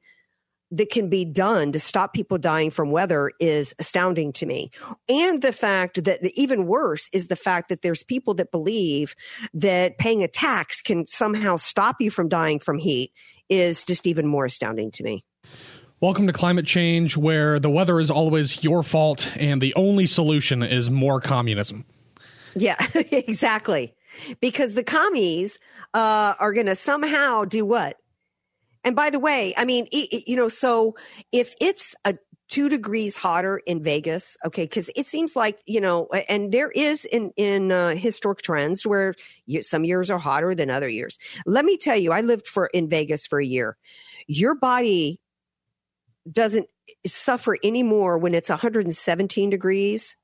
that 0.72 0.90
can 0.90 1.10
be 1.10 1.26
done 1.26 1.72
to 1.72 1.80
stop 1.80 2.14
people 2.14 2.38
dying 2.38 2.72
from 2.72 2.92
weather 2.92 3.32
is 3.40 3.76
astounding 3.80 4.34
to 4.34 4.46
me. 4.46 4.72
And 5.08 5.42
the 5.42 5.54
fact 5.54 6.04
that 6.04 6.24
the, 6.24 6.42
even 6.42 6.66
worse 6.66 7.10
is 7.14 7.28
the 7.28 7.36
fact 7.36 7.70
that 7.70 7.82
there's 7.82 8.04
people 8.04 8.34
that 8.36 8.52
believe 8.52 9.16
that 9.54 9.98
paying 9.98 10.24
a 10.24 10.28
tax 10.28 10.82
can 10.82 11.08
somehow 11.08 11.56
stop 11.56 11.98
you 12.00 12.10
from 12.10 12.30
dying 12.30 12.60
from 12.60 12.80
heat 12.80 13.12
is 13.50 13.84
just 13.84 14.08
even 14.08 14.28
more 14.28 14.46
astounding 14.46 14.92
to 14.92 15.04
me. 15.04 15.24
Welcome 16.02 16.28
to 16.28 16.34
climate 16.34 16.66
change, 16.66 17.16
where 17.16 17.58
the 17.60 17.70
weather 17.70 18.00
is 18.00 18.12
always 18.12 18.64
your 18.64 18.84
fault 18.84 19.32
and 19.38 19.62
the 19.62 19.74
only 19.76 20.06
solution 20.06 20.62
is 20.62 20.92
more 20.92 21.22
communism. 21.22 21.86
Yeah, 22.56 22.76
exactly. 22.94 23.94
Because 24.42 24.76
the 24.76 24.84
commies 24.84 25.60
uh, 25.94 26.34
are 26.40 26.54
going 26.54 26.66
to 26.68 26.76
somehow 26.76 27.46
do 27.46 27.66
what? 27.66 27.98
And 28.86 28.96
by 28.96 29.10
the 29.10 29.20
way, 29.20 29.54
I 29.58 29.66
mean, 29.66 29.88
you 29.92 30.36
know, 30.36 30.48
so 30.48 30.96
if 31.32 31.56
it's 31.60 31.96
a 32.06 32.16
two 32.48 32.70
degrees 32.70 33.16
hotter 33.16 33.58
in 33.66 33.82
Vegas, 33.82 34.38
okay, 34.46 34.66
because 34.66 34.92
it 34.96 35.08
seems 35.08 35.36
like 35.36 35.60
you 35.66 35.82
know, 35.82 36.08
and 36.30 36.52
there 36.52 36.70
is 36.70 37.04
in 37.06 37.32
in 37.36 37.72
uh, 37.72 37.96
historic 37.96 38.44
trends 38.44 38.86
where 38.86 39.16
you, 39.48 39.64
some 39.64 39.84
years 39.84 40.12
are 40.12 40.20
hotter 40.20 40.54
than 40.54 40.70
other 40.70 40.88
years. 40.88 41.18
Let 41.48 41.66
me 41.66 41.78
tell 41.78 41.98
you, 41.98 42.12
I 42.12 42.22
lived 42.22 42.48
for 42.48 42.68
in 42.68 42.88
Vegas 42.88 43.26
for 43.26 43.40
a 43.40 43.46
year. 43.46 43.76
Your 44.28 44.54
body 44.54 45.20
doesn't 46.32 46.68
suffer 47.08 47.58
anymore 47.64 48.20
when 48.20 48.36
it's 48.36 48.50
117 48.50 49.50
degrees 49.50 50.16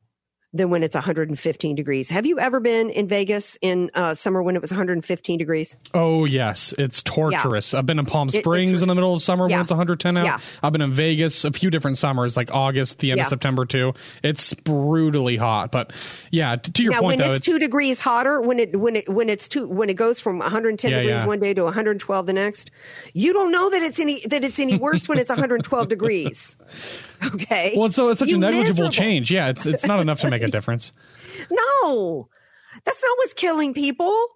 than 0.53 0.69
when 0.69 0.83
it's 0.83 0.95
115 0.95 1.75
degrees. 1.75 2.09
Have 2.09 2.25
you 2.25 2.39
ever 2.39 2.59
been 2.59 2.89
in 2.89 3.07
Vegas 3.07 3.57
in 3.61 3.89
uh, 3.93 4.13
summer 4.13 4.43
when 4.43 4.55
it 4.55 4.61
was 4.61 4.71
115 4.71 5.37
degrees? 5.37 5.75
Oh 5.93 6.25
yes, 6.25 6.73
it's 6.77 7.01
torturous. 7.01 7.71
Yeah. 7.71 7.79
I've 7.79 7.85
been 7.85 7.99
in 7.99 8.05
Palm 8.05 8.29
Springs 8.29 8.81
it, 8.81 8.83
in 8.83 8.89
the 8.89 8.95
middle 8.95 9.13
of 9.13 9.21
summer 9.21 9.49
yeah. 9.49 9.57
when 9.57 9.61
it's 9.63 9.71
110 9.71 10.17
out. 10.17 10.25
Yeah. 10.25 10.39
I've 10.61 10.73
been 10.73 10.81
in 10.81 10.91
Vegas 10.91 11.45
a 11.45 11.51
few 11.51 11.69
different 11.69 11.97
summers, 11.97 12.35
like 12.35 12.53
August, 12.53 12.99
the 12.99 13.11
end 13.11 13.19
yeah. 13.19 13.23
of 13.23 13.29
September 13.29 13.65
too. 13.65 13.93
It's 14.23 14.53
brutally 14.53 15.37
hot, 15.37 15.71
but 15.71 15.93
yeah. 16.31 16.57
To, 16.57 16.71
to 16.71 16.83
your 16.83 16.93
now, 16.93 16.99
point, 16.99 17.19
when 17.19 17.29
though, 17.29 17.35
it's, 17.35 17.37
it's, 17.37 17.45
two 17.45 17.59
degrees 17.59 17.99
hotter, 18.01 18.41
when 18.41 18.59
it 18.59 18.77
when 18.77 18.97
it 18.97 19.07
when 19.07 19.29
it's 19.29 19.47
two 19.47 19.67
when 19.67 19.89
it 19.89 19.95
goes 19.95 20.19
from 20.19 20.39
110 20.39 20.91
degrees 20.91 21.25
one 21.25 21.39
day 21.39 21.53
to 21.53 21.63
112 21.63 22.25
the 22.25 22.33
next, 22.33 22.71
you 23.13 23.31
don't 23.31 23.51
know 23.51 23.69
that 23.69 23.81
it's 23.83 23.99
any 23.99 24.21
that 24.27 24.43
it's 24.43 24.59
any 24.59 24.77
worse 24.77 25.07
when 25.07 25.17
it's 25.17 25.29
112 25.29 25.87
degrees. 25.87 26.57
Okay. 27.33 27.73
Well, 27.77 27.89
so 27.89 28.09
it's 28.09 28.19
such 28.19 28.29
you 28.29 28.37
a 28.37 28.39
negligible 28.39 28.67
miserable. 28.69 28.91
change. 28.91 29.31
Yeah, 29.31 29.49
it's 29.49 29.65
it's 29.65 29.85
not 29.85 29.99
enough 29.99 30.21
to 30.21 30.29
make 30.29 30.41
a 30.41 30.47
difference. 30.51 30.91
no, 31.49 32.29
that's 32.83 33.01
not 33.03 33.17
what's 33.17 33.33
killing 33.33 33.73
people. 33.73 34.27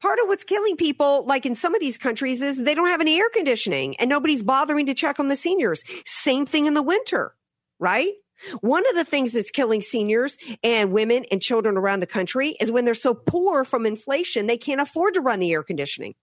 Part 0.00 0.18
of 0.20 0.28
what's 0.28 0.44
killing 0.44 0.76
people, 0.76 1.24
like 1.26 1.44
in 1.46 1.54
some 1.56 1.74
of 1.74 1.80
these 1.80 1.98
countries, 1.98 2.40
is 2.42 2.62
they 2.62 2.74
don't 2.74 2.88
have 2.88 3.00
any 3.00 3.18
air 3.18 3.28
conditioning 3.30 3.96
and 3.96 4.08
nobody's 4.08 4.42
bothering 4.44 4.86
to 4.86 4.94
check 4.94 5.18
on 5.18 5.28
the 5.28 5.36
seniors. 5.36 5.82
Same 6.04 6.46
thing 6.46 6.66
in 6.66 6.74
the 6.74 6.82
winter, 6.82 7.34
right? 7.80 8.12
One 8.60 8.88
of 8.88 8.94
the 8.94 9.04
things 9.04 9.32
that's 9.32 9.50
killing 9.50 9.82
seniors 9.82 10.38
and 10.62 10.92
women 10.92 11.24
and 11.32 11.42
children 11.42 11.76
around 11.76 12.00
the 12.00 12.06
country 12.06 12.50
is 12.60 12.70
when 12.70 12.84
they're 12.84 12.94
so 12.94 13.14
poor 13.14 13.64
from 13.64 13.86
inflation, 13.86 14.46
they 14.46 14.58
can't 14.58 14.80
afford 14.80 15.14
to 15.14 15.20
run 15.20 15.40
the 15.40 15.52
air 15.52 15.64
conditioning 15.64 16.14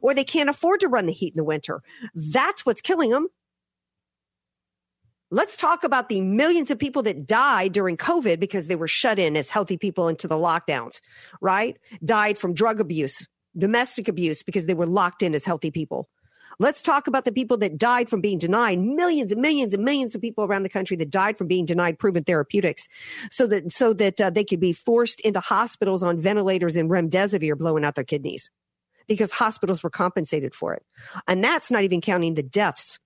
or 0.00 0.14
they 0.14 0.24
can't 0.24 0.48
afford 0.48 0.80
to 0.80 0.88
run 0.88 1.04
the 1.06 1.12
heat 1.12 1.34
in 1.34 1.36
the 1.36 1.44
winter. 1.44 1.82
That's 2.14 2.64
what's 2.64 2.80
killing 2.80 3.10
them. 3.10 3.28
Let's 5.30 5.58
talk 5.58 5.84
about 5.84 6.08
the 6.08 6.22
millions 6.22 6.70
of 6.70 6.78
people 6.78 7.02
that 7.02 7.26
died 7.26 7.72
during 7.72 7.98
COVID 7.98 8.40
because 8.40 8.66
they 8.66 8.76
were 8.76 8.88
shut 8.88 9.18
in 9.18 9.36
as 9.36 9.50
healthy 9.50 9.76
people 9.76 10.08
into 10.08 10.26
the 10.26 10.36
lockdowns, 10.36 11.00
right? 11.42 11.76
Died 12.02 12.38
from 12.38 12.54
drug 12.54 12.80
abuse, 12.80 13.26
domestic 13.56 14.08
abuse 14.08 14.42
because 14.42 14.64
they 14.64 14.72
were 14.74 14.86
locked 14.86 15.22
in 15.22 15.34
as 15.34 15.44
healthy 15.44 15.70
people. 15.70 16.08
Let's 16.58 16.80
talk 16.80 17.06
about 17.06 17.26
the 17.26 17.30
people 17.30 17.58
that 17.58 17.76
died 17.76 18.08
from 18.08 18.22
being 18.22 18.38
denied 18.38 18.80
millions 18.80 19.30
and 19.30 19.42
millions 19.42 19.74
and 19.74 19.84
millions 19.84 20.14
of 20.14 20.22
people 20.22 20.44
around 20.44 20.62
the 20.62 20.70
country 20.70 20.96
that 20.96 21.10
died 21.10 21.36
from 21.36 21.46
being 21.46 21.66
denied 21.66 21.98
proven 21.98 22.24
therapeutics 22.24 22.88
so 23.30 23.46
that, 23.48 23.70
so 23.70 23.92
that 23.92 24.20
uh, 24.20 24.30
they 24.30 24.44
could 24.44 24.60
be 24.60 24.72
forced 24.72 25.20
into 25.20 25.40
hospitals 25.40 26.02
on 26.02 26.18
ventilators 26.18 26.74
and 26.74 26.88
remdesivir 26.88 27.56
blowing 27.56 27.84
out 27.84 27.96
their 27.96 28.02
kidneys 28.02 28.50
because 29.06 29.30
hospitals 29.30 29.82
were 29.82 29.90
compensated 29.90 30.54
for 30.54 30.72
it. 30.72 30.82
And 31.28 31.44
that's 31.44 31.70
not 31.70 31.84
even 31.84 32.00
counting 32.00 32.32
the 32.32 32.42
deaths 32.42 32.98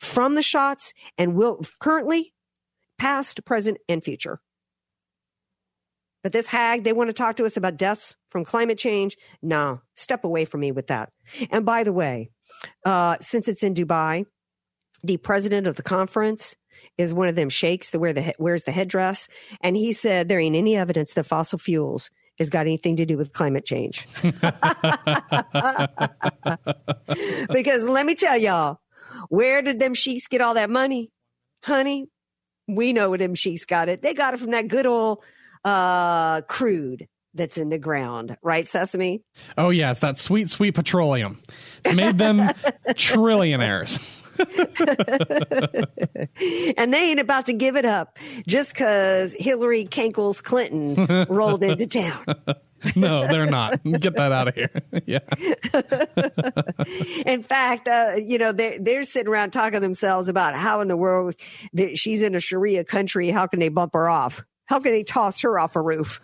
from 0.00 0.34
the 0.34 0.42
shots 0.42 0.92
and 1.18 1.34
will 1.34 1.60
currently, 1.80 2.32
past, 2.98 3.44
present, 3.44 3.78
and 3.88 4.02
future. 4.02 4.40
But 6.22 6.32
this 6.32 6.46
hag, 6.46 6.84
they 6.84 6.92
want 6.92 7.08
to 7.08 7.14
talk 7.14 7.36
to 7.36 7.44
us 7.44 7.56
about 7.56 7.76
deaths 7.76 8.14
from 8.30 8.44
climate 8.44 8.78
change. 8.78 9.16
No, 9.42 9.80
step 9.96 10.24
away 10.24 10.44
from 10.44 10.60
me 10.60 10.70
with 10.70 10.86
that. 10.86 11.10
And 11.50 11.66
by 11.66 11.82
the 11.82 11.92
way, 11.92 12.30
uh, 12.86 13.16
since 13.20 13.48
it's 13.48 13.64
in 13.64 13.74
Dubai, 13.74 14.24
the 15.02 15.16
president 15.16 15.66
of 15.66 15.74
the 15.74 15.82
conference 15.82 16.54
is 16.96 17.12
one 17.12 17.28
of 17.28 17.34
them 17.34 17.48
sheikhs 17.48 17.90
that 17.90 17.98
wear 17.98 18.12
the 18.12 18.34
wears 18.38 18.64
the 18.64 18.72
headdress, 18.72 19.28
and 19.60 19.76
he 19.76 19.92
said 19.92 20.28
there 20.28 20.38
ain't 20.38 20.56
any 20.56 20.76
evidence 20.76 21.14
that 21.14 21.24
fossil 21.24 21.58
fuels 21.58 22.10
has 22.38 22.50
got 22.50 22.66
anything 22.66 22.96
to 22.96 23.06
do 23.06 23.16
with 23.16 23.32
climate 23.32 23.64
change. 23.64 24.06
because 27.52 27.86
let 27.86 28.06
me 28.06 28.14
tell 28.14 28.36
y'all, 28.36 28.78
where 29.28 29.62
did 29.62 29.78
them 29.78 29.94
sheiks 29.94 30.26
get 30.28 30.40
all 30.40 30.54
that 30.54 30.70
money? 30.70 31.10
Honey, 31.62 32.06
we 32.68 32.92
know 32.92 33.10
where 33.10 33.18
them 33.18 33.34
sheiks 33.34 33.64
got 33.64 33.88
it. 33.88 34.02
They 34.02 34.14
got 34.14 34.34
it 34.34 34.40
from 34.40 34.50
that 34.50 34.68
good 34.68 34.86
old 34.86 35.24
uh, 35.64 36.42
crude 36.42 37.06
that's 37.34 37.56
in 37.56 37.70
the 37.70 37.78
ground, 37.78 38.36
right, 38.42 38.66
Sesame? 38.66 39.22
Oh, 39.56 39.70
yes, 39.70 40.00
that 40.00 40.18
sweet, 40.18 40.50
sweet 40.50 40.72
petroleum. 40.74 41.40
It's 41.84 41.94
made 41.94 42.18
them 42.18 42.38
trillionaires. 42.88 44.00
and 46.76 46.92
they 46.92 47.10
ain't 47.10 47.20
about 47.20 47.46
to 47.46 47.52
give 47.52 47.76
it 47.76 47.84
up 47.84 48.18
just 48.46 48.74
because 48.74 49.34
Hillary 49.38 49.84
Kankles 49.84 50.40
Clinton 50.40 51.26
rolled 51.28 51.62
into 51.62 51.86
town. 51.86 52.24
no, 52.96 53.26
they're 53.28 53.46
not. 53.46 53.82
Get 53.84 54.16
that 54.16 54.32
out 54.32 54.48
of 54.48 54.54
here. 54.54 54.70
yeah. 55.06 55.20
in 57.26 57.42
fact, 57.42 57.88
uh, 57.88 58.14
you 58.16 58.38
know, 58.38 58.52
they're, 58.52 58.78
they're 58.78 59.04
sitting 59.04 59.28
around 59.28 59.52
talking 59.52 59.80
themselves 59.80 60.28
about 60.28 60.54
how 60.54 60.80
in 60.80 60.88
the 60.88 60.96
world 60.96 61.34
she's 61.94 62.22
in 62.22 62.34
a 62.34 62.40
Sharia 62.40 62.84
country. 62.84 63.30
How 63.30 63.46
can 63.46 63.60
they 63.60 63.68
bump 63.68 63.94
her 63.94 64.08
off? 64.08 64.42
How 64.66 64.80
can 64.80 64.92
they 64.92 65.04
toss 65.04 65.42
her 65.42 65.58
off 65.58 65.76
a 65.76 65.82
roof? 65.82 66.20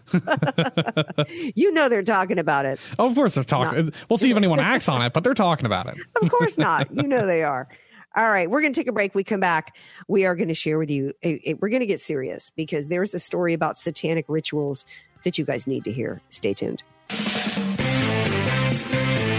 you 1.55 1.73
know 1.73 1.89
they're 1.89 2.03
talking 2.03 2.39
about 2.39 2.67
it. 2.67 2.81
Oh, 2.99 3.07
of 3.07 3.15
course 3.15 3.35
they're 3.35 3.45
talking. 3.45 3.87
Not. 3.87 3.95
We'll 4.09 4.17
see 4.17 4.31
if 4.31 4.37
anyone 4.37 4.59
acts 4.59 4.89
on 4.89 5.03
it, 5.03 5.13
but 5.13 5.23
they're 5.23 5.35
talking 5.35 5.67
about 5.67 5.89
it. 5.89 5.99
of 6.23 6.31
course 6.31 6.57
not. 6.57 6.89
You 6.95 7.03
know 7.03 7.27
they 7.27 7.43
are. 7.43 7.69
All 8.19 8.29
right, 8.29 8.51
we're 8.51 8.61
going 8.61 8.73
to 8.73 8.81
take 8.81 8.89
a 8.89 8.93
break. 8.93 9.15
We 9.15 9.23
come 9.23 9.39
back. 9.39 9.77
We 10.09 10.27
are 10.27 10.35
going 10.35 10.49
to 10.49 10.55
share 10.55 10.77
with 10.77 10.91
you. 10.91 11.13
A, 11.23 11.51
a, 11.51 11.55
we're 11.55 11.69
going 11.69 11.83
to 11.83 11.87
get 11.87 12.01
serious 12.01 12.51
because 12.51 12.89
there's 12.89 13.15
a 13.15 13.21
story 13.21 13.55
about 13.55 13.79
satanic 13.79 14.25
rituals 14.27 14.85
that 15.23 15.39
you 15.39 15.45
guys 15.45 15.69
need 15.69 15.85
to 15.85 15.93
hear. 15.93 16.21
Stay 16.31 16.53
tuned. 16.53 16.83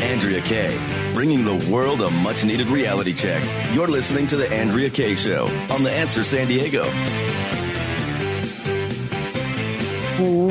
Andrea 0.02 0.39
Kaye, 0.39 1.12
bringing 1.13 1.44
the 1.44 1.70
world 1.70 2.02
a 2.02 2.10
much 2.22 2.46
needed 2.46 2.68
reality 2.68 3.12
check. 3.12 3.44
You're 3.74 3.89
listening 3.89 4.28
to 4.28 4.38
The 4.38 4.50
Andrea 4.50 4.89
Kaye 4.89 5.15
Show 5.15 5.48
on 5.72 5.84
The 5.84 5.92
Answer 5.92 6.24
San 6.24 6.48
Diego. 6.48 6.86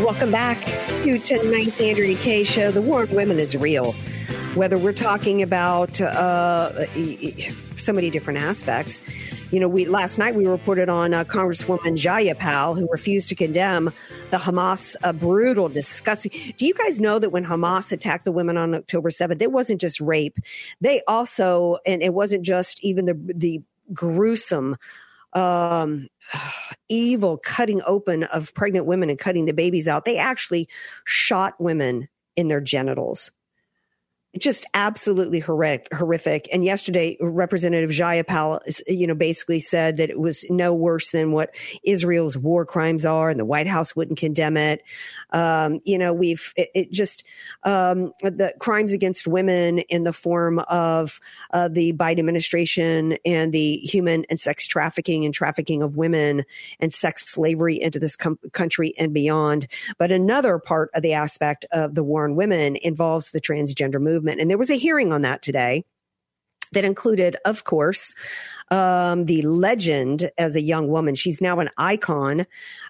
Welcome 0.04 0.30
back 0.30 0.62
to 1.02 1.18
tonight's 1.18 1.80
Andrea 1.80 2.14
Kaye 2.18 2.44
Show. 2.44 2.72
The 2.72 2.82
war 2.82 3.04
on 3.04 3.08
women 3.08 3.38
is 3.38 3.56
real. 3.56 3.92
Whether 4.54 4.76
we're 4.76 4.92
talking 4.92 5.40
about 5.40 5.98
uh, 5.98 6.84
so 7.88 7.92
many 7.94 8.10
different 8.10 8.38
aspects, 8.38 9.00
you 9.50 9.58
know, 9.58 9.66
we 9.66 9.86
last 9.86 10.18
night 10.18 10.34
we 10.34 10.44
reported 10.44 10.90
on 10.90 11.14
uh, 11.14 11.24
Congresswoman 11.24 11.96
Jayapal 11.96 12.76
who 12.76 12.86
refused 12.92 13.30
to 13.30 13.34
condemn 13.34 13.86
the 14.28 14.36
Hamas 14.36 14.94
uh, 15.02 15.14
brutal, 15.14 15.70
disgusting. 15.70 16.30
Do 16.58 16.66
you 16.66 16.74
guys 16.74 17.00
know 17.00 17.18
that 17.18 17.30
when 17.30 17.46
Hamas 17.46 17.90
attacked 17.90 18.26
the 18.26 18.32
women 18.32 18.58
on 18.58 18.74
October 18.74 19.08
seventh, 19.08 19.40
it 19.40 19.52
wasn't 19.52 19.80
just 19.80 20.02
rape; 20.02 20.36
they 20.82 21.00
also, 21.08 21.78
and 21.86 22.02
it 22.02 22.12
wasn't 22.12 22.44
just 22.44 22.78
even 22.84 23.06
the 23.06 23.18
the 23.34 23.62
gruesome 23.94 24.76
um, 25.32 26.08
evil 26.90 27.38
cutting 27.38 27.80
open 27.86 28.24
of 28.24 28.52
pregnant 28.52 28.84
women 28.84 29.08
and 29.08 29.18
cutting 29.18 29.46
the 29.46 29.54
babies 29.54 29.88
out. 29.88 30.04
They 30.04 30.18
actually 30.18 30.68
shot 31.06 31.58
women 31.58 32.10
in 32.36 32.48
their 32.48 32.60
genitals 32.60 33.30
just 34.36 34.66
absolutely 34.74 35.40
horrific, 35.40 35.88
horrific. 35.92 36.48
And 36.52 36.62
yesterday, 36.62 37.16
Representative 37.18 37.90
Jayapal, 37.90 38.60
you 38.86 39.06
know, 39.06 39.14
basically 39.14 39.58
said 39.58 39.96
that 39.96 40.10
it 40.10 40.18
was 40.18 40.44
no 40.50 40.74
worse 40.74 41.12
than 41.12 41.32
what 41.32 41.54
Israel's 41.82 42.36
war 42.36 42.66
crimes 42.66 43.06
are, 43.06 43.30
and 43.30 43.40
the 43.40 43.46
White 43.46 43.66
House 43.66 43.96
wouldn't 43.96 44.18
condemn 44.18 44.58
it. 44.58 44.82
Um, 45.30 45.80
you 45.84 45.96
know, 45.96 46.12
we've 46.12 46.52
it, 46.56 46.68
it 46.74 46.92
just 46.92 47.24
um, 47.62 48.12
the 48.20 48.52
crimes 48.58 48.92
against 48.92 49.26
women 49.26 49.78
in 49.78 50.04
the 50.04 50.12
form 50.12 50.58
of 50.58 51.20
uh, 51.52 51.68
the 51.68 51.94
Biden 51.94 52.18
administration 52.18 53.16
and 53.24 53.52
the 53.52 53.76
human 53.76 54.26
and 54.28 54.38
sex 54.38 54.66
trafficking 54.66 55.24
and 55.24 55.32
trafficking 55.32 55.82
of 55.82 55.96
women 55.96 56.44
and 56.80 56.92
sex 56.92 57.26
slavery 57.30 57.80
into 57.80 57.98
this 57.98 58.14
com- 58.14 58.38
country 58.52 58.92
and 58.98 59.14
beyond. 59.14 59.68
But 59.96 60.12
another 60.12 60.58
part 60.58 60.90
of 60.94 61.02
the 61.02 61.14
aspect 61.14 61.64
of 61.72 61.94
the 61.94 62.04
war 62.04 62.24
on 62.24 62.36
women 62.36 62.76
involves 62.82 63.30
the 63.30 63.40
transgender 63.40 63.98
movement 63.98 64.17
movement. 64.18 64.40
And 64.40 64.50
there 64.50 64.58
was 64.58 64.70
a 64.70 64.76
hearing 64.76 65.12
on 65.12 65.22
that 65.22 65.42
today 65.42 65.84
that 66.72 66.84
included, 66.84 67.36
of 67.46 67.64
course, 67.64 68.14
um, 68.70 69.24
the 69.24 69.40
legend 69.42 70.30
as 70.36 70.54
a 70.54 70.60
young 70.60 70.88
woman. 70.88 71.14
She's 71.14 71.40
now 71.40 71.60
an 71.60 71.70
icon, 71.78 72.40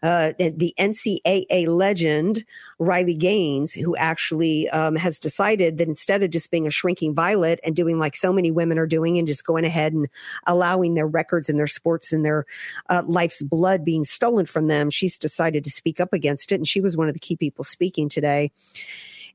uh, 0.03 0.33
the 0.38 0.75
NCAA 0.79 1.69
legend, 1.69 2.45
Riley 2.81 3.14
Gaines, 3.14 3.73
who 3.73 3.97
actually 3.97 4.69
um, 4.71 4.97
has 4.97 5.21
decided 5.21 5.79
that 5.79 5.87
instead 5.87 6.25
of 6.25 6.31
just 6.31 6.51
being 6.51 6.67
a 6.67 6.71
shrinking 6.73 7.14
violet 7.14 7.61
and 7.64 7.77
doing 7.77 8.01
like 8.01 8.17
so 8.17 8.33
many 8.33 8.51
women 8.51 8.79
are 8.79 8.87
doing 8.87 9.19
and 9.19 9.29
just 9.29 9.47
going 9.47 9.64
ahead 9.64 9.93
and 9.93 10.09
allowing 10.49 10.95
their 10.95 11.07
records 11.07 11.49
and 11.49 11.59
their 11.59 11.69
sports 11.69 12.12
and 12.12 12.25
their 12.25 12.45
uh, 12.88 13.03
life's 13.07 13.43
blood 13.43 13.85
being 13.85 14.05
stolen 14.05 14.47
from 14.47 14.67
them, 14.67 14.91
she's 14.91 15.17
decided 15.19 15.62
to 15.64 15.71
speak 15.71 16.01
up 16.01 16.12
against 16.12 16.51
it. 16.51 16.57
And 16.57 16.67
she 16.67 16.81
was 16.81 16.97
one 16.97 17.07
of 17.07 17.14
the 17.14 17.21
key 17.21 17.37
people 17.37 17.62
speaking 17.62 18.09
today. 18.09 18.51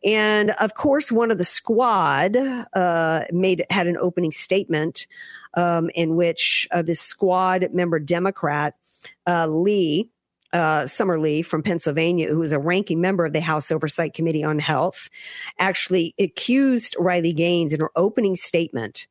And 0.04 0.52
of 0.52 0.76
course, 0.76 1.12
one 1.12 1.32
of 1.32 1.38
the 1.38 1.46
squad 1.46 2.36
uh, 2.36 3.24
made 3.32 3.66
had 3.70 3.88
an 3.88 3.98
opening 3.98 4.32
statement 4.32 5.08
um, 5.54 5.90
in 5.96 6.16
which 6.16 6.68
uh, 6.72 6.82
this 6.82 7.00
squad 7.00 7.70
member 7.74 8.00
Democrat 8.00 8.76
uh, 9.28 9.48
Lee. 9.48 10.10
Uh, 10.52 10.86
Summer 10.86 11.20
Lee 11.20 11.42
from 11.42 11.64
Pennsylvania, 11.64 12.28
who 12.28 12.44
is 12.44 12.52
a 12.52 12.60
ranking 12.60 13.02
member 13.02 13.26
of 13.26 13.34
the 13.34 13.42
House 13.42 13.72
Oversight 13.72 14.14
Committee 14.14 14.44
on 14.44 14.60
Health, 14.60 15.10
actually 15.58 16.14
accused 16.20 16.96
Riley 17.00 17.34
Gaines 17.34 17.74
in 17.74 17.80
her 17.80 17.90
opening 17.96 18.36
statement 18.36 19.08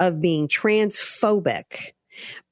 of 0.00 0.22
being 0.22 0.48
transphobic 0.48 1.92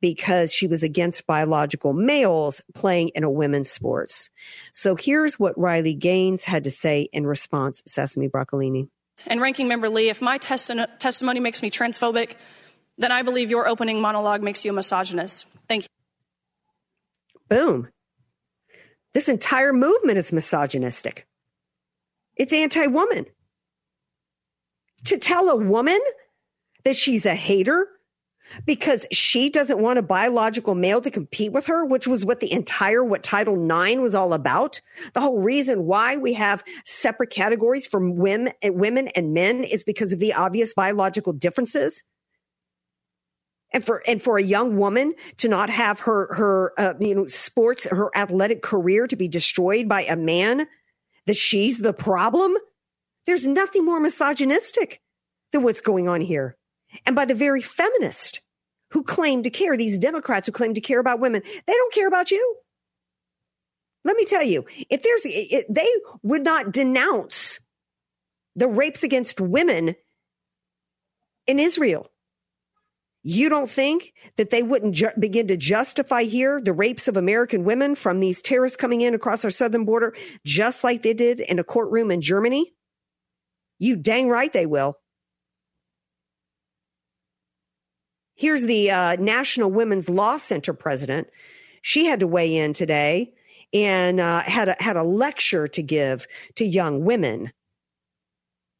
because 0.01 0.53
she 0.53 0.66
was 0.66 0.83
against 0.83 1.27
biological 1.27 1.92
males 1.92 2.61
playing 2.75 3.11
in 3.14 3.25
a 3.25 3.31
women's 3.31 3.70
sports. 3.70 4.31
So 4.72 4.96
here's 4.96 5.38
what 5.38 5.59
Riley 5.59 5.94
Gaines 5.94 6.44
had 6.44 6.64
to 6.64 6.70
say 6.70 7.09
in 7.12 7.27
response, 7.27 7.83
Sesame 7.87 8.29
Broccolini. 8.29 8.88
And 9.27 9.40
Ranking 9.40 9.68
Member 9.68 9.88
Lee, 9.88 10.09
if 10.09 10.20
my 10.20 10.38
testimony 10.38 11.40
makes 11.40 11.62
me 11.62 11.70
transphobic, 11.70 12.33
then 12.98 13.12
I 13.12 13.22
believe 13.22 13.51
your 13.51 13.68
opening 13.68 14.01
monologue 14.01 14.42
makes 14.42 14.64
you 14.64 14.72
a 14.72 14.75
misogynist. 14.75 15.46
Thank 15.68 15.85
you. 15.85 15.88
Boom. 17.48 17.88
This 19.14 19.29
entire 19.29 19.72
movement 19.72 20.18
is 20.18 20.33
misogynistic. 20.33 21.27
It's 22.37 22.53
anti 22.53 22.87
woman. 22.87 23.27
To 25.07 25.18
tell 25.18 25.51
a 25.51 25.57
woman 25.57 26.01
that 26.85 26.96
she's 26.96 27.27
a 27.27 27.35
hater 27.35 27.88
because 28.67 29.07
she 29.12 29.51
doesn't 29.51 29.79
want 29.79 29.99
a 29.99 30.03
biological 30.03 30.75
male 30.75 31.01
to 31.01 31.11
compete 31.11 31.53
with 31.53 31.67
her, 31.67 31.85
which 31.85 32.07
was 32.07 32.25
what 32.25 32.41
the 32.41 32.53
entire, 32.53 33.05
what 33.05 33.23
Title 33.23 33.55
IX 33.55 34.01
was 34.01 34.15
all 34.15 34.33
about. 34.33 34.81
The 35.15 35.21
whole 35.21 35.38
reason 35.38 35.85
why 35.85 36.17
we 36.17 36.35
have 36.35 36.65
separate 36.85 37.31
categories 37.31 37.87
for 37.87 38.01
women, 38.01 38.53
women 38.65 39.09
and 39.09 39.33
men 39.33 39.65
is 39.65 39.85
because 39.85 40.12
of 40.12 40.19
the 40.19 40.35
obvious 40.35 40.75
biological 40.75 41.33
differences. 41.33 42.03
And 43.75 43.85
for, 43.85 44.03
and 44.07 44.21
for 44.21 44.37
a 44.37 44.43
young 44.43 44.77
woman 44.77 45.15
to 45.38 45.49
not 45.49 45.71
have 45.71 46.01
her, 46.01 46.35
her, 46.35 46.73
uh, 46.79 46.95
you 47.01 47.15
know, 47.15 47.27
sports, 47.27 47.87
her 47.91 48.11
athletic 48.15 48.62
career 48.62 49.07
to 49.07 49.17
be 49.17 49.29
destroyed 49.29 49.88
by 49.88 50.03
a 50.03 50.17
man, 50.17 50.67
that 51.27 51.37
she's 51.37 51.79
the 51.79 51.95
problem. 51.95 52.55
There's 53.25 53.47
nothing 53.47 53.85
more 53.85 54.01
misogynistic 54.01 55.01
than 55.53 55.62
what's 55.62 55.81
going 55.81 56.09
on 56.09 56.21
here 56.21 56.57
and 57.07 57.17
by 57.17 57.25
the 57.25 57.35
very 57.35 57.62
feminist 57.62 58.41
who 58.92 59.02
claim 59.02 59.42
to 59.42 59.50
care, 59.50 59.76
these 59.76 59.98
Democrats 59.98 60.46
who 60.46 60.52
claim 60.52 60.74
to 60.74 60.81
care 60.81 61.00
about 61.00 61.20
women. 61.20 61.42
They 61.44 61.72
don't 61.72 61.94
care 61.94 62.09
about 62.09 62.31
you. 62.31 62.57
Let 64.05 64.16
me 64.16 64.24
tell 64.24 64.42
you, 64.42 64.66
if 64.90 65.02
there's, 65.02 65.22
it, 65.24 65.66
they 65.68 65.88
would 66.22 66.44
not 66.44 66.72
denounce 66.72 67.61
the 68.57 68.68
rapes 68.68 69.02
against 69.02 69.40
women 69.40 69.94
in 71.46 71.59
Israel. 71.59 72.09
You 73.24 73.48
don't 73.48 73.70
think 73.70 74.12
that 74.37 74.50
they 74.50 74.64
wouldn't 74.64 74.96
ju- 74.96 75.11
begin 75.18 75.46
to 75.46 75.57
justify 75.57 76.24
here 76.24 76.61
the 76.61 76.72
rapes 76.72 77.07
of 77.07 77.16
American 77.16 77.64
women 77.64 77.94
from 77.94 78.18
these 78.18 78.42
terrorists 78.42 78.76
coming 78.76 79.00
in 79.00 79.14
across 79.14 79.44
our 79.44 79.50
southern 79.52 79.85
border, 79.85 80.14
just 80.44 80.83
like 80.83 81.02
they 81.02 81.14
did 81.14 81.40
in 81.40 81.61
a 81.61 81.64
courtroom 81.64 82.11
in 82.11 82.20
Germany? 82.20 82.74
You 83.78 83.96
dang 83.96 84.28
right 84.28 84.52
they 84.52 84.66
will. 84.66 84.96
Here's 88.35 88.62
the 88.62 88.90
uh, 88.90 89.16
National 89.16 89.71
Women's 89.71 90.09
Law 90.09 90.37
Center 90.37 90.73
president. 90.73 91.29
She 91.83 92.07
had 92.07 92.21
to 92.21 92.27
weigh 92.27 92.57
in 92.57 92.73
today 92.73 93.35
and 93.73 94.21
uh, 94.21 94.40
had 94.40 94.68
a, 94.68 94.77
had 94.79 94.97
a 94.97 95.03
lecture 95.03 95.68
to 95.68 95.83
give 95.83 96.27
to 96.57 96.64
young 96.64 97.05
women 97.05 97.53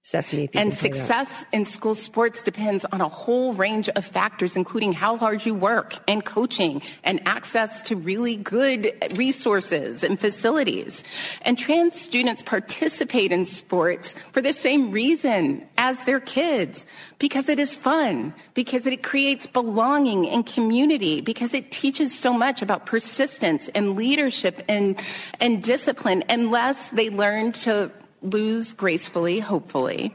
Sesame. 0.05 0.51
And 0.55 0.75
success 0.75 1.45
in 1.53 1.65
school 1.65 1.95
sports 1.95 2.43
depends 2.43 2.85
on 2.87 3.01
a 3.01 3.09
whole 3.09 3.55
range 3.55 3.89
of 3.91 4.05
factors, 4.05 4.57
including 4.57 4.93
how 4.93 5.17
hard 5.17 5.47
you 5.47 5.55
work 5.55 5.97
and 6.09 6.25
coaching 6.25 6.83
and 7.05 7.21
access 7.25 7.85
to 7.85 7.95
really 7.95 8.35
good 8.35 8.93
resources 9.15 10.03
and 10.03 10.19
facilities. 10.19 11.05
And 11.43 11.57
trans 11.57 11.99
students 11.99 12.43
participate 12.43 13.31
in 13.31 13.45
sports 13.45 14.17
for 14.33 14.43
the 14.43 14.53
same 14.53 14.91
reason 14.91 15.65
as 15.79 16.05
their 16.05 16.21
kids, 16.21 16.85
because 17.21 17.49
it 17.49 17.61
is 17.61 17.77
fun, 17.77 18.35
because 18.55 18.87
it 18.87 19.05
creates 19.05 19.47
belonging 19.47 20.29
and 20.29 20.45
community, 20.45 21.21
because 21.21 21.55
it 21.55 21.71
teaches 21.71 22.13
so 22.13 22.33
much 22.33 22.61
about 22.61 22.87
persistence 22.87 23.69
and 23.69 23.95
leadership 23.95 24.65
and, 24.69 25.01
and 25.39 25.63
discipline, 25.63 26.25
unless 26.29 26.91
they 26.91 27.09
learn 27.09 27.53
to 27.53 27.91
lose 28.23 28.73
gracefully, 28.73 29.41
hopefully. 29.41 30.15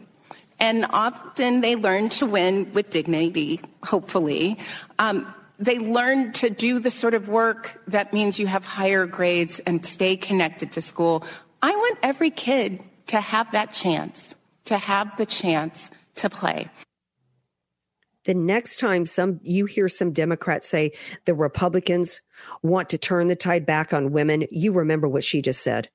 And 0.59 0.85
often 0.89 1.61
they 1.61 1.75
learn 1.75 2.09
to 2.09 2.25
win 2.25 2.73
with 2.73 2.89
dignity, 2.89 3.61
hopefully. 3.83 4.57
Um, 4.97 5.33
they 5.59 5.79
learn 5.79 6.31
to 6.33 6.49
do 6.49 6.79
the 6.79 6.91
sort 6.91 7.13
of 7.13 7.27
work 7.27 7.81
that 7.87 8.13
means 8.13 8.39
you 8.39 8.47
have 8.47 8.65
higher 8.65 9.05
grades 9.05 9.59
and 9.59 9.85
stay 9.85 10.15
connected 10.15 10.71
to 10.73 10.81
school. 10.81 11.23
I 11.61 11.75
want 11.75 11.99
every 12.03 12.29
kid 12.29 12.83
to 13.07 13.19
have 13.19 13.51
that 13.51 13.73
chance, 13.73 14.35
to 14.65 14.77
have 14.77 15.15
the 15.17 15.25
chance 15.25 15.89
to 16.15 16.29
play. 16.29 16.69
The 18.25 18.33
next 18.33 18.79
time 18.79 19.05
some 19.05 19.39
you 19.43 19.65
hear 19.65 19.87
some 19.87 20.11
Democrats 20.11 20.67
say 20.67 20.91
the 21.25 21.33
Republicans 21.33 22.21
want 22.61 22.89
to 22.89 22.97
turn 22.97 23.27
the 23.27 23.35
tide 23.35 23.65
back 23.65 23.93
on 23.93 24.11
women, 24.11 24.45
you 24.51 24.73
remember 24.73 25.07
what 25.07 25.23
she 25.23 25.41
just 25.41 25.63
said 25.63 25.89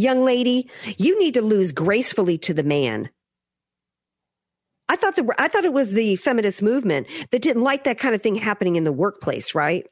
young 0.00 0.24
lady, 0.24 0.70
you 0.98 1.18
need 1.18 1.34
to 1.34 1.42
lose 1.42 1.72
gracefully 1.72 2.38
to 2.38 2.54
the 2.54 2.62
man. 2.62 3.10
I 4.88 4.96
thought 4.96 5.16
the 5.16 5.32
I 5.38 5.48
thought 5.48 5.64
it 5.64 5.72
was 5.72 5.92
the 5.92 6.16
feminist 6.16 6.62
movement 6.62 7.06
that 7.30 7.42
didn't 7.42 7.62
like 7.62 7.84
that 7.84 7.98
kind 7.98 8.14
of 8.14 8.22
thing 8.22 8.34
happening 8.34 8.76
in 8.76 8.84
the 8.84 8.92
workplace, 8.92 9.54
right? 9.54 9.86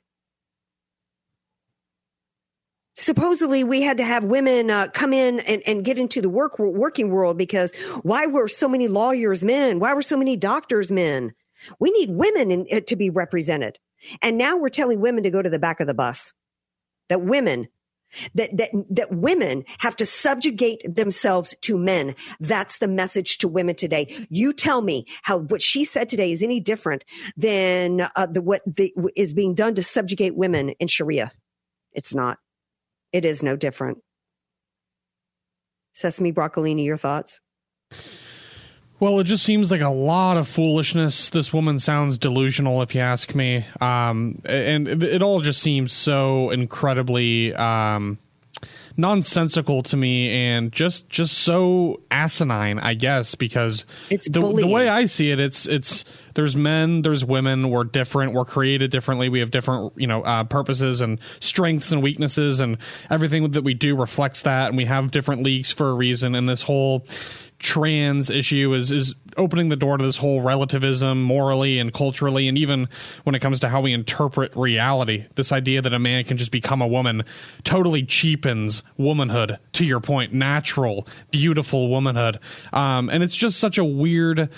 supposedly 2.98 3.64
we 3.64 3.82
had 3.82 3.96
to 3.96 4.04
have 4.04 4.24
women 4.24 4.70
uh, 4.70 4.88
come 4.88 5.12
in 5.12 5.40
and, 5.40 5.62
and 5.66 5.84
get 5.84 5.98
into 5.98 6.20
the 6.20 6.28
work 6.28 6.59
working 6.59 7.11
world 7.11 7.38
because 7.38 7.72
why 8.02 8.26
were 8.26 8.48
so 8.48 8.68
many 8.68 8.88
lawyers 8.88 9.44
men? 9.44 9.78
Why 9.78 9.94
were 9.94 10.02
so 10.02 10.16
many 10.16 10.36
doctors 10.36 10.90
men? 10.90 11.32
We 11.80 11.90
need 11.90 12.11
women 12.11 12.50
in, 12.50 12.66
uh, 12.72 12.80
to 12.86 12.96
be 12.96 13.11
represented. 13.11 13.78
And 14.20 14.36
now 14.36 14.56
we're 14.56 14.68
telling 14.68 15.00
women 15.00 15.22
to 15.24 15.30
go 15.30 15.42
to 15.42 15.50
the 15.50 15.59
back 15.59 15.80
of 15.80 15.86
the 15.86 15.94
bus. 15.94 16.32
That 17.09 17.22
women, 17.22 17.68
that, 18.34 18.56
that, 18.56 18.70
that 18.90 19.12
women 19.12 19.64
have 19.78 19.96
to 19.96 20.06
subjugate 20.06 20.82
themselves 20.96 21.54
to 21.62 21.78
men. 21.78 22.14
That's 22.40 22.78
the 22.78 22.88
message 22.88 23.38
to 23.38 23.48
women 23.48 23.74
today. 23.74 24.06
You 24.30 24.52
tell 24.52 24.82
me 24.82 25.06
how 25.22 25.38
what 25.38 25.62
she 25.62 25.84
said 25.84 26.09
today 26.09 26.32
is 26.32 26.42
any 26.42 26.61
different 26.61 27.04
than 27.36 28.09
uh, 28.16 28.26
the, 28.26 28.42
what 28.42 28.62
the, 28.66 28.92
is 29.16 29.32
being 29.32 29.54
done 29.54 29.74
to 29.74 29.82
subjugate 29.82 30.36
women 30.36 30.70
in 30.80 30.88
Sharia. 30.88 31.32
It's 31.92 32.14
not. 32.14 32.38
It 33.12 33.24
is 33.24 33.42
no 33.42 33.56
different. 33.56 33.98
Sesame 35.94 36.32
Broccolini, 36.32 36.84
your 36.84 36.96
thoughts? 36.96 37.40
Well, 39.01 39.20
it 39.20 39.24
just 39.24 39.44
seems 39.44 39.70
like 39.70 39.80
a 39.80 39.90
lot 39.90 40.36
of 40.36 40.49
foolishness. 40.49 41.30
This 41.30 41.53
woman 41.53 41.78
sounds 41.78 42.18
delusional, 42.18 42.82
if 42.82 42.94
you 42.94 43.01
ask 43.01 43.32
me. 43.34 43.64
Um, 43.80 44.42
and 44.44 44.88
it, 44.88 45.03
it, 45.05 45.22
all 45.22 45.40
just 45.40 45.62
seems 45.62 45.92
so 45.92 46.51
incredibly 46.51 47.55
um, 47.55 48.18
nonsensical 48.96 49.84
to 49.84 49.96
me, 49.96 50.30
and 50.30 50.72
just 50.72 51.09
just 51.09 51.38
so 51.38 52.01
asinine, 52.11 52.80
I 52.80 52.94
guess. 52.94 53.36
Because 53.36 53.84
it's 54.11 54.28
the, 54.28 54.40
the 54.40 54.66
way 54.66 54.88
I 54.88 55.05
see 55.05 55.30
it, 55.30 55.38
it's 55.38 55.66
it's 55.66 56.05
there's 56.34 56.57
men, 56.57 57.03
there's 57.03 57.24
women. 57.24 57.70
We're 57.70 57.84
different. 57.84 58.32
We're 58.32 58.44
created 58.44 58.90
differently. 58.90 59.28
We 59.28 59.38
have 59.38 59.53
different, 59.53 59.92
you 59.96 60.09
know, 60.09 60.22
uh, 60.22 60.42
purposes 60.42 61.01
and 61.01 61.20
strengths 61.38 61.92
and 61.92 62.03
weaknesses, 62.03 62.59
and 62.59 62.78
everything 63.11 63.49
that 63.53 63.62
we 63.62 63.74
do 63.74 63.96
reflects 63.96 64.42
that. 64.42 64.68
And 64.68 64.76
we 64.76 64.86
have 64.86 65.12
different 65.12 65.44
leagues 65.44 65.70
for 65.70 65.88
a 65.88 65.94
reason. 65.94 66.34
And 66.34 66.49
this 66.49 66.62
whole 66.62 67.07
trans 67.59 68.30
issue 68.30 68.72
is 68.72 68.90
is 68.90 69.14
opening 69.36 69.68
the 69.68 69.76
door 69.76 69.96
to 69.96 70.04
this 70.04 70.16
whole 70.16 70.40
relativism 70.40 71.22
morally 71.22 71.78
and 71.78 71.92
culturally 71.92 72.46
and 72.46 72.56
even 72.56 72.88
when 73.24 73.34
it 73.34 73.40
comes 73.40 73.59
to 73.59 73.68
how 73.68 73.80
we 73.80 73.92
interpret 73.92 74.54
reality 74.56 75.26
this 75.34 75.50
idea 75.50 75.82
that 75.82 75.92
a 75.92 75.98
man 75.98 76.22
can 76.24 76.36
just 76.36 76.52
become 76.52 76.80
a 76.80 76.86
woman 76.86 77.24
totally 77.64 78.04
cheapens 78.04 78.82
womanhood 78.96 79.59
to 79.72 79.84
your 79.84 80.00
point 80.00 80.32
natural 80.32 81.06
beautiful 81.30 81.88
womanhood 81.88 82.38
um, 82.72 83.09
and 83.11 83.22
it's 83.22 83.36
just 83.36 83.59
such 83.59 83.76
a 83.76 83.84
weird 83.84 84.48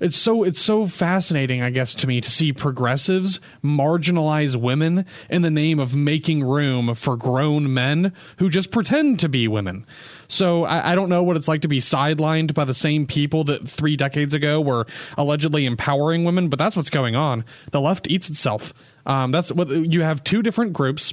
it's 0.00 0.16
so 0.16 0.44
it's 0.44 0.60
so 0.60 0.86
fascinating, 0.86 1.60
I 1.60 1.68
guess, 1.68 1.94
to 1.96 2.06
me 2.06 2.22
to 2.22 2.30
see 2.30 2.54
progressives 2.54 3.38
marginalize 3.62 4.56
women 4.56 5.04
in 5.28 5.42
the 5.42 5.50
name 5.50 5.78
of 5.78 5.94
making 5.94 6.42
room 6.42 6.94
for 6.94 7.18
grown 7.18 7.74
men 7.74 8.14
who 8.38 8.48
just 8.48 8.70
pretend 8.70 9.20
to 9.20 9.28
be 9.28 9.46
women. 9.46 9.84
So 10.30 10.64
I, 10.64 10.92
I, 10.92 10.94
don't 10.94 11.08
know 11.08 11.24
what 11.24 11.36
it's 11.36 11.48
like 11.48 11.62
to 11.62 11.68
be 11.68 11.80
sidelined 11.80 12.54
by 12.54 12.64
the 12.64 12.72
same 12.72 13.04
people 13.04 13.42
that 13.44 13.68
three 13.68 13.96
decades 13.96 14.32
ago 14.32 14.60
were 14.60 14.86
allegedly 15.18 15.66
empowering 15.66 16.22
women, 16.22 16.48
but 16.48 16.58
that's 16.58 16.76
what's 16.76 16.88
going 16.88 17.16
on. 17.16 17.44
The 17.72 17.80
left 17.80 18.08
eats 18.08 18.30
itself. 18.30 18.72
Um, 19.06 19.32
that's 19.32 19.50
what 19.50 19.68
you 19.68 20.02
have 20.02 20.22
two 20.22 20.40
different 20.40 20.72
groups 20.72 21.12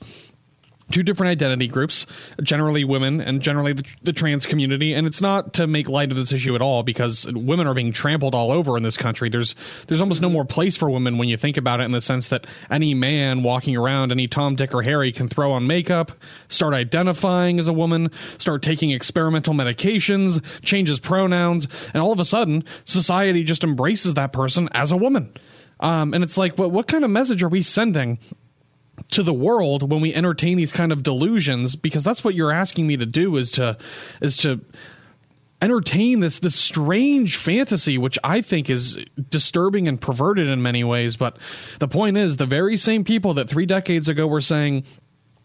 two 0.91 1.03
different 1.03 1.31
identity 1.31 1.67
groups, 1.67 2.05
generally 2.41 2.83
women 2.83 3.19
and 3.19 3.41
generally 3.41 3.73
the, 3.73 3.83
the, 4.03 4.13
trans 4.13 4.45
community. 4.45 4.93
And 4.93 5.05
it's 5.05 5.21
not 5.21 5.53
to 5.53 5.67
make 5.67 5.89
light 5.89 6.11
of 6.11 6.17
this 6.17 6.31
issue 6.31 6.55
at 6.55 6.61
all 6.61 6.83
because 6.83 7.25
women 7.31 7.67
are 7.67 7.73
being 7.73 7.91
trampled 7.91 8.33
all 8.33 8.51
over 8.51 8.77
in 8.77 8.83
this 8.83 8.97
country. 8.97 9.29
There's 9.29 9.55
there's 9.87 10.01
almost 10.01 10.21
no 10.21 10.29
more 10.29 10.45
place 10.45 10.77
for 10.77 10.89
women 10.89 11.17
when 11.17 11.27
you 11.27 11.37
think 11.37 11.57
about 11.57 11.81
it 11.81 11.83
in 11.83 11.91
the 11.91 12.01
sense 12.01 12.29
that 12.29 12.47
any 12.69 12.93
man 12.93 13.43
walking 13.43 13.75
around, 13.75 14.11
any 14.11 14.27
Tom, 14.27 14.55
Dick, 14.55 14.73
or 14.73 14.81
Harry 14.81 15.11
can 15.11 15.27
throw 15.27 15.51
on 15.51 15.67
makeup, 15.67 16.11
start 16.47 16.73
identifying 16.73 17.59
as 17.59 17.67
a 17.67 17.73
woman, 17.73 18.09
start 18.37 18.61
taking 18.61 18.91
experimental 18.91 19.53
medications, 19.53 20.43
changes 20.61 20.99
pronouns, 20.99 21.67
and 21.93 22.01
all 22.01 22.11
of 22.11 22.19
a 22.19 22.25
sudden 22.25 22.63
society 22.85 23.43
just 23.43 23.63
embraces 23.63 24.13
that 24.15 24.31
person 24.33 24.69
as 24.73 24.91
a 24.91 24.97
woman. 24.97 25.33
Um, 25.79 26.13
and 26.13 26.23
it's 26.23 26.37
like, 26.37 26.57
what, 26.57 26.71
what 26.71 26.87
kind 26.87 27.03
of 27.03 27.11
message 27.11 27.43
are 27.43 27.49
we 27.49 27.61
sending 27.61 28.19
to 29.09 29.23
the 29.23 29.33
world 29.33 29.89
when 29.89 30.01
we 30.01 30.13
entertain 30.13 30.57
these 30.57 30.73
kind 30.73 30.91
of 30.91 31.03
delusions 31.03 31.75
because 31.75 32.03
that's 32.03 32.23
what 32.23 32.35
you're 32.35 32.51
asking 32.51 32.87
me 32.87 32.97
to 32.97 33.05
do 33.05 33.37
is 33.37 33.51
to 33.53 33.77
is 34.21 34.35
to 34.37 34.59
entertain 35.61 36.19
this 36.19 36.39
this 36.39 36.55
strange 36.55 37.37
fantasy 37.37 37.97
which 37.97 38.19
I 38.23 38.41
think 38.41 38.69
is 38.69 38.97
disturbing 39.29 39.87
and 39.87 39.99
perverted 39.99 40.47
in 40.47 40.61
many 40.61 40.83
ways 40.83 41.15
but 41.15 41.37
the 41.79 41.87
point 41.87 42.17
is 42.17 42.37
the 42.37 42.45
very 42.45 42.77
same 42.77 43.03
people 43.03 43.33
that 43.35 43.49
3 43.49 43.65
decades 43.65 44.09
ago 44.09 44.27
were 44.27 44.41
saying 44.41 44.83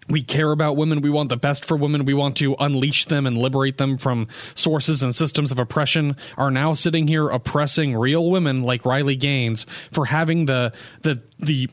we 0.08 0.22
care 0.22 0.50
about 0.50 0.76
women. 0.76 1.00
We 1.00 1.10
want 1.10 1.28
the 1.28 1.36
best 1.36 1.64
for 1.64 1.76
women. 1.76 2.04
We 2.04 2.14
want 2.14 2.36
to 2.38 2.56
unleash 2.58 3.04
them 3.06 3.26
and 3.26 3.38
liberate 3.38 3.78
them 3.78 3.98
from 3.98 4.28
sources 4.54 5.02
and 5.02 5.14
systems 5.14 5.52
of 5.52 5.58
oppression. 5.58 6.16
Are 6.36 6.50
now 6.50 6.72
sitting 6.72 7.06
here 7.06 7.28
oppressing 7.28 7.96
real 7.96 8.30
women 8.30 8.62
like 8.62 8.84
Riley 8.84 9.16
Gaines 9.16 9.64
for 9.92 10.06
having 10.06 10.46
the 10.46 10.72
the 11.02 11.22
the 11.38 11.70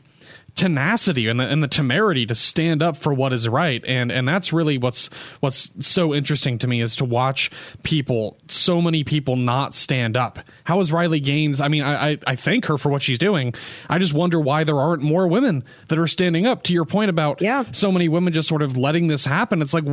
tenacity 0.60 1.26
and 1.26 1.40
the, 1.40 1.44
and 1.44 1.62
the 1.62 1.68
temerity 1.68 2.26
to 2.26 2.34
stand 2.34 2.82
up 2.82 2.94
for 2.94 3.14
what 3.14 3.32
is 3.32 3.48
right. 3.48 3.82
And 3.86 4.12
and 4.12 4.28
that's 4.28 4.52
really 4.52 4.76
what's 4.76 5.08
what's 5.40 5.72
so 5.80 6.12
interesting 6.12 6.58
to 6.58 6.66
me 6.66 6.82
is 6.82 6.96
to 6.96 7.06
watch 7.06 7.50
people 7.82 8.36
so 8.48 8.82
many 8.82 9.02
people 9.02 9.36
not 9.36 9.72
stand 9.72 10.18
up. 10.18 10.38
How 10.64 10.78
is 10.80 10.92
riley 10.92 11.18
gaines 11.18 11.62
i 11.62 11.68
mean 11.68 11.82
i 11.82 12.10
i, 12.10 12.18
I 12.26 12.36
thank 12.36 12.66
her 12.66 12.76
for 12.76 12.90
what 12.90 13.00
she's 13.00 13.18
doing. 13.18 13.54
I 13.88 13.98
just 13.98 14.12
wonder 14.12 14.38
why 14.38 14.64
there 14.64 14.78
aren't 14.78 15.02
more 15.02 15.26
women 15.26 15.64
that 15.88 15.98
are 15.98 16.06
standing 16.06 16.46
up. 16.46 16.62
To 16.64 16.74
your 16.74 16.84
point 16.84 17.08
about 17.08 17.40
yeah. 17.40 17.64
so 17.72 17.90
many 17.90 18.10
women 18.10 18.34
just 18.34 18.46
sort 18.46 18.60
of 18.60 18.76
letting 18.76 19.06
this 19.06 19.24
happen 19.24 19.62
it's 19.62 19.72
like 19.72 19.86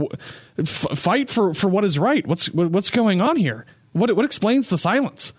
f- 0.60 0.98
fight 1.00 1.30
for 1.30 1.54
for 1.54 1.70
what 1.70 1.86
is 1.86 1.98
right. 1.98 2.28
What's 2.28 2.52
what's 2.52 2.90
going 2.90 3.22
on 3.22 3.38
here? 3.38 3.66
What 3.94 4.14
what 4.18 4.26
explains 4.26 4.68
the 4.68 4.78
silence 4.78 5.32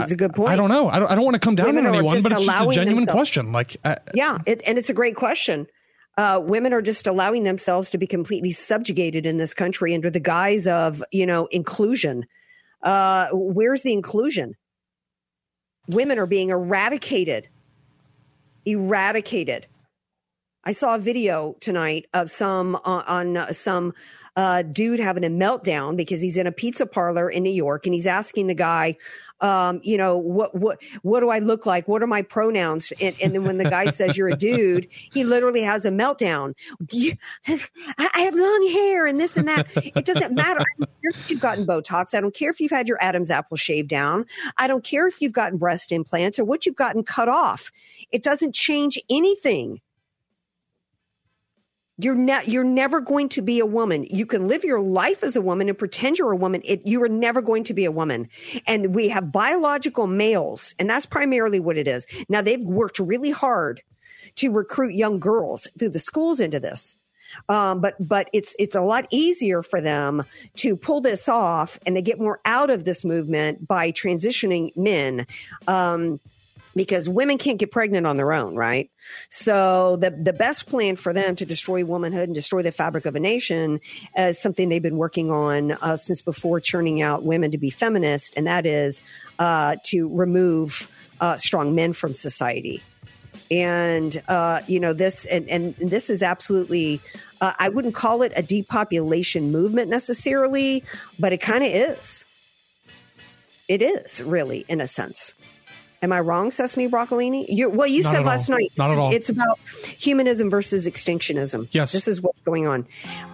it's 0.00 0.12
a 0.12 0.16
good 0.16 0.34
point. 0.34 0.50
I, 0.50 0.52
I 0.54 0.56
don't 0.56 0.68
know. 0.68 0.88
I 0.88 0.98
don't, 0.98 1.10
I 1.10 1.14
don't 1.14 1.24
want 1.24 1.34
to 1.34 1.40
come 1.40 1.54
down 1.54 1.66
women 1.66 1.86
on 1.86 1.94
anyone, 1.94 2.22
but 2.22 2.32
it's 2.32 2.44
just 2.44 2.62
a 2.62 2.72
genuine 2.72 3.04
themselves. 3.04 3.16
question. 3.16 3.52
Like, 3.52 3.76
uh, 3.84 3.96
yeah, 4.14 4.38
it, 4.46 4.62
and 4.66 4.78
it's 4.78 4.90
a 4.90 4.94
great 4.94 5.16
question. 5.16 5.66
Uh, 6.18 6.40
women 6.42 6.72
are 6.72 6.82
just 6.82 7.06
allowing 7.06 7.44
themselves 7.44 7.90
to 7.90 7.98
be 7.98 8.06
completely 8.06 8.50
subjugated 8.50 9.24
in 9.24 9.38
this 9.38 9.54
country 9.54 9.94
under 9.94 10.10
the 10.10 10.20
guise 10.20 10.66
of, 10.66 11.02
you 11.10 11.26
know, 11.26 11.46
inclusion. 11.46 12.26
Uh, 12.82 13.28
where's 13.32 13.82
the 13.82 13.92
inclusion? 13.92 14.54
Women 15.88 16.18
are 16.18 16.26
being 16.26 16.50
eradicated. 16.50 17.48
Eradicated. 18.66 19.66
I 20.64 20.72
saw 20.72 20.94
a 20.94 20.98
video 20.98 21.56
tonight 21.60 22.06
of 22.14 22.30
some 22.30 22.76
uh, 22.76 23.02
on 23.06 23.36
uh, 23.36 23.52
some 23.52 23.94
uh, 24.36 24.62
dude 24.62 25.00
having 25.00 25.24
a 25.24 25.28
meltdown 25.28 25.96
because 25.96 26.20
he's 26.20 26.36
in 26.36 26.46
a 26.46 26.52
pizza 26.52 26.86
parlor 26.86 27.28
in 27.28 27.42
New 27.42 27.50
York 27.52 27.86
and 27.86 27.94
he's 27.94 28.06
asking 28.06 28.46
the 28.46 28.54
guy, 28.54 28.96
um, 29.42 29.80
you 29.82 29.98
know, 29.98 30.16
what 30.16 30.54
what 30.54 30.80
what 31.02 31.20
do 31.20 31.28
I 31.28 31.40
look 31.40 31.66
like? 31.66 31.88
What 31.88 32.02
are 32.02 32.06
my 32.06 32.22
pronouns? 32.22 32.92
And, 33.00 33.14
and 33.20 33.34
then 33.34 33.44
when 33.44 33.58
the 33.58 33.68
guy 33.68 33.90
says 33.90 34.16
you're 34.16 34.28
a 34.28 34.36
dude, 34.36 34.86
he 34.90 35.24
literally 35.24 35.62
has 35.62 35.84
a 35.84 35.90
meltdown. 35.90 36.54
I 37.98 38.20
have 38.20 38.34
long 38.34 38.68
hair 38.72 39.06
and 39.06 39.20
this 39.20 39.36
and 39.36 39.48
that. 39.48 39.66
It 39.76 40.06
doesn't 40.06 40.34
matter. 40.34 40.60
I 40.60 40.64
don't 40.78 40.90
care 41.02 41.10
if 41.20 41.30
you've 41.30 41.40
gotten 41.40 41.66
Botox. 41.66 42.14
I 42.14 42.20
don't 42.20 42.34
care 42.34 42.50
if 42.50 42.60
you've 42.60 42.70
had 42.70 42.88
your 42.88 43.02
Adam's 43.02 43.30
apple 43.30 43.56
shaved 43.56 43.88
down. 43.88 44.24
I 44.58 44.68
don't 44.68 44.84
care 44.84 45.08
if 45.08 45.20
you've 45.20 45.32
gotten 45.32 45.58
breast 45.58 45.90
implants 45.90 46.38
or 46.38 46.44
what 46.44 46.64
you've 46.64 46.76
gotten 46.76 47.02
cut 47.02 47.28
off. 47.28 47.72
It 48.12 48.22
doesn't 48.22 48.54
change 48.54 48.98
anything. 49.10 49.80
You're 52.02 52.14
ne- 52.14 52.44
you're 52.46 52.64
never 52.64 53.00
going 53.00 53.28
to 53.30 53.42
be 53.42 53.60
a 53.60 53.66
woman. 53.66 54.04
You 54.10 54.26
can 54.26 54.48
live 54.48 54.64
your 54.64 54.80
life 54.80 55.22
as 55.22 55.36
a 55.36 55.40
woman 55.40 55.68
and 55.68 55.78
pretend 55.78 56.18
you're 56.18 56.32
a 56.32 56.36
woman. 56.36 56.62
It, 56.64 56.86
you 56.86 57.02
are 57.02 57.08
never 57.08 57.40
going 57.40 57.64
to 57.64 57.74
be 57.74 57.84
a 57.84 57.92
woman. 57.92 58.28
And 58.66 58.94
we 58.94 59.08
have 59.08 59.32
biological 59.32 60.06
males, 60.06 60.74
and 60.78 60.88
that's 60.88 61.06
primarily 61.06 61.60
what 61.60 61.78
it 61.78 61.86
is. 61.86 62.06
Now 62.28 62.42
they've 62.42 62.62
worked 62.62 62.98
really 62.98 63.30
hard 63.30 63.82
to 64.36 64.50
recruit 64.50 64.94
young 64.94 65.20
girls 65.20 65.68
through 65.78 65.90
the 65.90 66.00
schools 66.00 66.40
into 66.40 66.60
this. 66.60 66.94
Um, 67.48 67.80
but 67.80 67.94
but 67.98 68.28
it's 68.32 68.54
it's 68.58 68.74
a 68.74 68.82
lot 68.82 69.06
easier 69.10 69.62
for 69.62 69.80
them 69.80 70.24
to 70.56 70.76
pull 70.76 71.00
this 71.00 71.28
off, 71.28 71.78
and 71.86 71.96
they 71.96 72.02
get 72.02 72.20
more 72.20 72.40
out 72.44 72.70
of 72.70 72.84
this 72.84 73.04
movement 73.04 73.66
by 73.66 73.90
transitioning 73.90 74.76
men. 74.76 75.26
Um, 75.66 76.20
because 76.74 77.08
women 77.08 77.38
can't 77.38 77.58
get 77.58 77.70
pregnant 77.70 78.06
on 78.06 78.16
their 78.16 78.32
own, 78.32 78.54
right? 78.54 78.90
So 79.30 79.96
the 79.96 80.10
the 80.10 80.32
best 80.32 80.66
plan 80.66 80.96
for 80.96 81.12
them 81.12 81.36
to 81.36 81.44
destroy 81.44 81.84
womanhood 81.84 82.28
and 82.28 82.34
destroy 82.34 82.62
the 82.62 82.72
fabric 82.72 83.06
of 83.06 83.14
a 83.14 83.20
nation 83.20 83.80
is 84.16 84.40
something 84.40 84.68
they've 84.68 84.82
been 84.82 84.96
working 84.96 85.30
on 85.30 85.72
uh, 85.72 85.96
since 85.96 86.22
before 86.22 86.60
churning 86.60 87.02
out 87.02 87.24
women 87.24 87.50
to 87.50 87.58
be 87.58 87.70
feminist, 87.70 88.34
and 88.36 88.46
that 88.46 88.66
is 88.66 89.02
uh, 89.38 89.76
to 89.84 90.08
remove 90.14 90.90
uh, 91.20 91.36
strong 91.36 91.74
men 91.74 91.92
from 91.92 92.14
society. 92.14 92.82
And 93.50 94.22
uh, 94.28 94.60
you 94.66 94.80
know 94.80 94.92
this, 94.92 95.26
and, 95.26 95.48
and 95.48 95.74
this 95.76 96.10
is 96.10 96.22
absolutely. 96.22 97.00
Uh, 97.40 97.52
I 97.58 97.70
wouldn't 97.70 97.94
call 97.94 98.22
it 98.22 98.32
a 98.36 98.42
depopulation 98.42 99.50
movement 99.50 99.90
necessarily, 99.90 100.84
but 101.18 101.32
it 101.32 101.38
kind 101.38 101.64
of 101.64 101.72
is. 101.72 102.24
It 103.68 103.82
is 103.82 104.22
really, 104.22 104.64
in 104.68 104.80
a 104.80 104.86
sense 104.86 105.34
Am 106.02 106.10
I 106.12 106.18
wrong, 106.18 106.50
Sesame 106.50 106.88
Broccolini? 106.88 107.46
You, 107.48 107.70
well, 107.70 107.86
you 107.86 108.02
Not 108.02 108.16
said 108.16 108.24
last 108.24 108.50
all. 108.50 108.56
night 108.58 108.72
Not 108.76 108.90
at 108.90 108.98
all. 108.98 109.12
it's 109.14 109.28
about 109.28 109.58
humanism 109.60 110.50
versus 110.50 110.86
extinctionism. 110.86 111.68
Yes. 111.70 111.92
This 111.92 112.08
is 112.08 112.20
what's 112.20 112.40
going 112.44 112.66
on. 112.66 112.86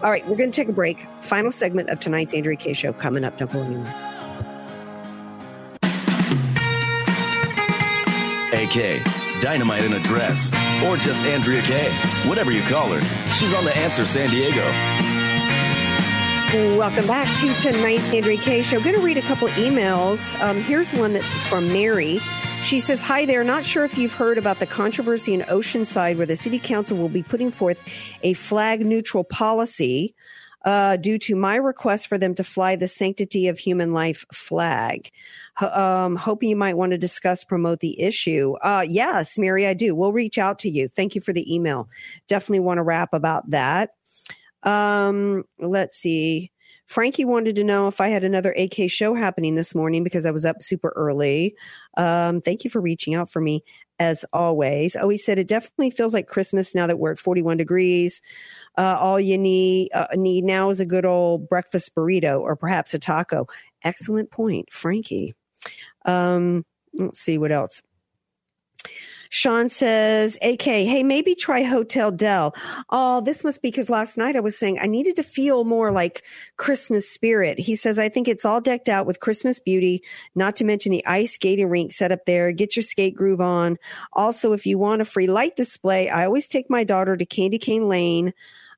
All 0.03 0.11
right, 0.11 0.27
we're 0.29 0.37
going 0.37 0.51
to 0.51 0.57
take 0.57 0.69
a 0.69 0.73
break. 0.73 1.07
Final 1.23 1.51
segment 1.51 1.89
of 1.89 1.99
tonight's 1.99 2.35
Andrea 2.35 2.57
Kaye 2.59 2.75
show 2.75 2.93
coming 2.93 3.25
up. 3.25 3.39
Don't 3.39 3.51
go 3.51 3.61
anywhere. 3.63 3.95
AK, 8.53 9.03
Dynamite 9.41 9.85
in 9.85 9.95
a 9.95 10.01
Dress, 10.01 10.53
or 10.85 10.97
just 10.99 11.23
Andrea 11.23 11.63
Kaye. 11.63 11.93
Whatever 12.29 12.51
you 12.53 12.63
call 12.63 12.89
her, 12.89 13.01
she's 13.33 13.55
on 13.55 13.65
The 13.65 13.75
Answer 13.79 14.05
San 14.05 14.29
Diego. 14.31 14.63
Welcome 16.79 17.07
back 17.07 17.27
to 17.41 17.55
tonight's 17.55 18.05
Andrea 18.13 18.39
Kaye 18.39 18.63
show. 18.63 18.81
Going 18.81 18.95
to 18.97 19.03
read 19.03 19.17
a 19.19 19.23
couple 19.23 19.49
emails. 19.49 20.39
Um, 20.43 20.61
here's 20.63 20.93
one 20.93 21.13
that 21.15 21.23
from 21.23 21.69
Mary. 21.69 22.21
She 22.65 22.81
says, 22.81 23.01
Hi 23.01 23.25
there. 23.25 23.43
Not 23.45 23.65
sure 23.65 23.85
if 23.85 23.97
you've 23.97 24.13
heard 24.13 24.37
about 24.37 24.59
the 24.59 24.67
controversy 24.67 25.33
in 25.33 25.41
Oceanside 25.43 26.17
where 26.19 26.27
the 26.27 26.37
city 26.37 26.59
council 26.59 26.99
will 26.99 27.09
be 27.09 27.23
putting 27.23 27.51
forth 27.51 27.81
a 28.23 28.35
flag 28.35 28.85
neutral 28.85 29.25
policy 29.25 30.15
uh, 30.67 30.97
due 30.97 31.19
to 31.21 31.35
my 31.35 31.57
request 31.57 32.09
for 32.09 32.19
them 32.19 32.35
to 32.35 32.45
fly 32.45 32.77
the 32.77 32.87
sanctity 32.89 33.49
of 33.49 33.59
human 33.59 33.93
life 33.95 34.27
flag. 34.33 35.11
Ho- 35.57 35.69
Um, 36.05 36.17
hoping 36.17 36.51
you 36.51 36.57
might 36.57 36.77
want 36.77 36.93
to 36.93 36.99
discuss, 36.99 37.43
promote 37.43 37.81
the 37.81 37.99
issue. 38.01 38.55
Uh, 38.63 38.85
yes, 38.87 39.39
Mary, 39.39 39.67
I 39.67 39.73
do. 39.73 39.95
We'll 39.95 40.13
reach 40.13 40.37
out 40.37 40.59
to 40.61 40.69
you. 40.71 40.89
Thank 40.89 41.15
you 41.15 41.23
for 41.23 41.33
the 41.33 41.55
email. 41.55 41.89
Definitely 42.29 42.61
want 42.61 42.79
to 42.79 42.83
wrap 42.83 43.15
about 43.15 43.49
that. 43.51 43.91
Um, 44.63 45.45
let's 45.59 45.97
see. 45.97 46.51
Frankie 46.89 47.27
wanted 47.27 47.57
to 47.57 47.65
know 47.65 47.87
if 47.87 48.01
I 48.01 48.09
had 48.09 48.25
another 48.25 48.53
AK 48.53 48.91
show 48.91 49.15
happening 49.15 49.55
this 49.55 49.75
morning 49.75 50.03
because 50.03 50.25
I 50.25 50.31
was 50.31 50.47
up 50.47 50.63
super 50.63 50.89
early. 50.97 51.55
Um, 51.99 52.41
thank 52.41 52.65
you 52.65 52.71
for 52.71 52.81
reaching 52.81 53.15
out 53.15 53.31
for 53.31 53.43
me 53.43 53.63
as 53.99 54.25
always. 54.33 54.97
Oh, 54.97 55.11
he 55.11 55.19
said 55.19 55.39
it 55.39 55.49
definitely 55.49 55.91
feels 55.91 56.15
like 56.15 56.29
Christmas 56.29 56.75
now 56.75 56.87
that 56.87 56.99
we're 56.99 57.13
at 57.13 57.19
41 57.19 57.59
degrees. 57.59 58.23
Uh, 58.79 58.97
all 58.99 59.21
you 59.21 59.37
need 59.37 59.91
uh, 59.93 60.07
need 60.15 60.45
now 60.45 60.71
is 60.71 60.81
a 60.81 60.87
good 60.87 61.05
old 61.05 61.47
breakfast 61.47 61.95
burrito 61.95 62.41
or 62.41 62.57
perhaps 62.57 62.95
a 62.95 62.99
taco. 62.99 63.47
Excellent 63.85 64.31
point, 64.31 64.73
Frankie. 64.73 65.35
Um, 66.07 66.65
let's 66.95 67.21
see 67.21 67.37
what 67.37 67.53
else. 67.53 67.83
Sean 69.31 69.69
says, 69.69 70.39
AK, 70.43 70.63
hey, 70.63 71.03
maybe 71.03 71.35
try 71.35 71.63
Hotel 71.63 72.11
Del. 72.11 72.55
Oh, 72.91 73.21
this 73.21 73.45
must 73.45 73.63
be 73.63 73.69
because 73.69 73.91
last 73.91 74.17
night 74.17 74.37
I 74.37 74.41
was 74.41 74.59
saying 74.59 74.79
I 74.81 74.87
needed 74.87 75.17
to 75.17 75.23
feel 75.23 75.65
more 75.65 75.93
like 75.93 76.23
Christmas 76.57 77.09
spirit. 77.11 77.59
He 77.59 77.75
says, 77.75 77.99
I 77.99 78.09
think 78.09 78.29
it's 78.29 78.45
all 78.45 78.61
decked 78.61 78.89
out 78.89 79.07
with 79.07 79.21
Christmas 79.21 79.59
beauty, 79.59 80.03
not 80.35 80.57
to 80.57 80.65
mention 80.65 80.93
the 80.93 81.07
ice 81.07 81.35
skating 81.35 81.69
rink 81.69 81.93
set 81.93 82.13
up 82.13 82.25
there. 82.27 82.53
Get 82.53 82.77
your 82.77 82.83
skate 82.83 83.15
groove 83.15 83.41
on. 83.41 83.77
Also, 84.13 84.53
if 84.53 84.67
you 84.67 84.79
want 84.79 85.03
a 85.03 85.05
free 85.05 85.27
light 85.27 85.57
display, 85.57 86.09
I 86.09 86.25
always 86.25 86.49
take 86.49 86.71
my 86.71 86.85
daughter 86.85 87.17
to 87.17 87.27
Candy 87.27 87.59
Cane 87.59 87.89
Lane. 87.89 88.33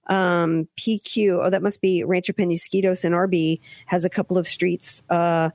Um, 0.07 0.67
PQ, 0.77 1.45
oh, 1.45 1.51
that 1.51 1.63
must 1.63 1.81
be 1.81 2.03
Rancho 2.03 2.33
Penasquitos 2.33 3.05
and 3.05 3.15
RB 3.15 3.61
has 3.87 4.05
a 4.05 4.11
couple 4.11 4.37
of 4.37 4.49
streets, 4.49 5.03
uh, 5.09 5.51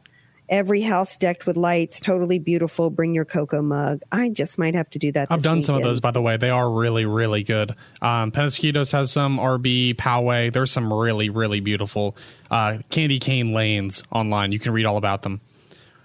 Every 0.47 0.81
house 0.81 1.17
decked 1.17 1.45
with 1.45 1.57
lights, 1.57 1.99
totally 1.99 2.39
beautiful. 2.39 2.89
Bring 2.89 3.13
your 3.13 3.25
cocoa 3.25 3.61
mug. 3.61 4.01
I 4.11 4.29
just 4.29 4.57
might 4.57 4.75
have 4.75 4.89
to 4.91 4.99
do 4.99 5.11
that. 5.13 5.27
I've 5.31 5.43
done 5.43 5.61
some 5.61 5.75
of 5.75 5.83
those, 5.83 5.99
by 5.99 6.11
the 6.11 6.21
way. 6.21 6.37
They 6.37 6.49
are 6.49 6.69
really, 6.69 7.05
really 7.05 7.43
good. 7.43 7.71
Um, 8.01 8.31
Penasquitos 8.31 8.91
has 8.91 9.11
some, 9.11 9.37
RB, 9.37 9.95
Poway. 9.95 10.53
There's 10.53 10.71
some 10.71 10.91
really, 10.93 11.29
really 11.29 11.59
beautiful 11.59 12.15
uh, 12.51 12.79
candy 12.89 13.19
cane 13.19 13.53
lanes 13.53 14.03
online. 14.11 14.51
You 14.51 14.59
can 14.59 14.73
read 14.73 14.85
all 14.85 14.97
about 14.97 15.23
them. 15.23 15.41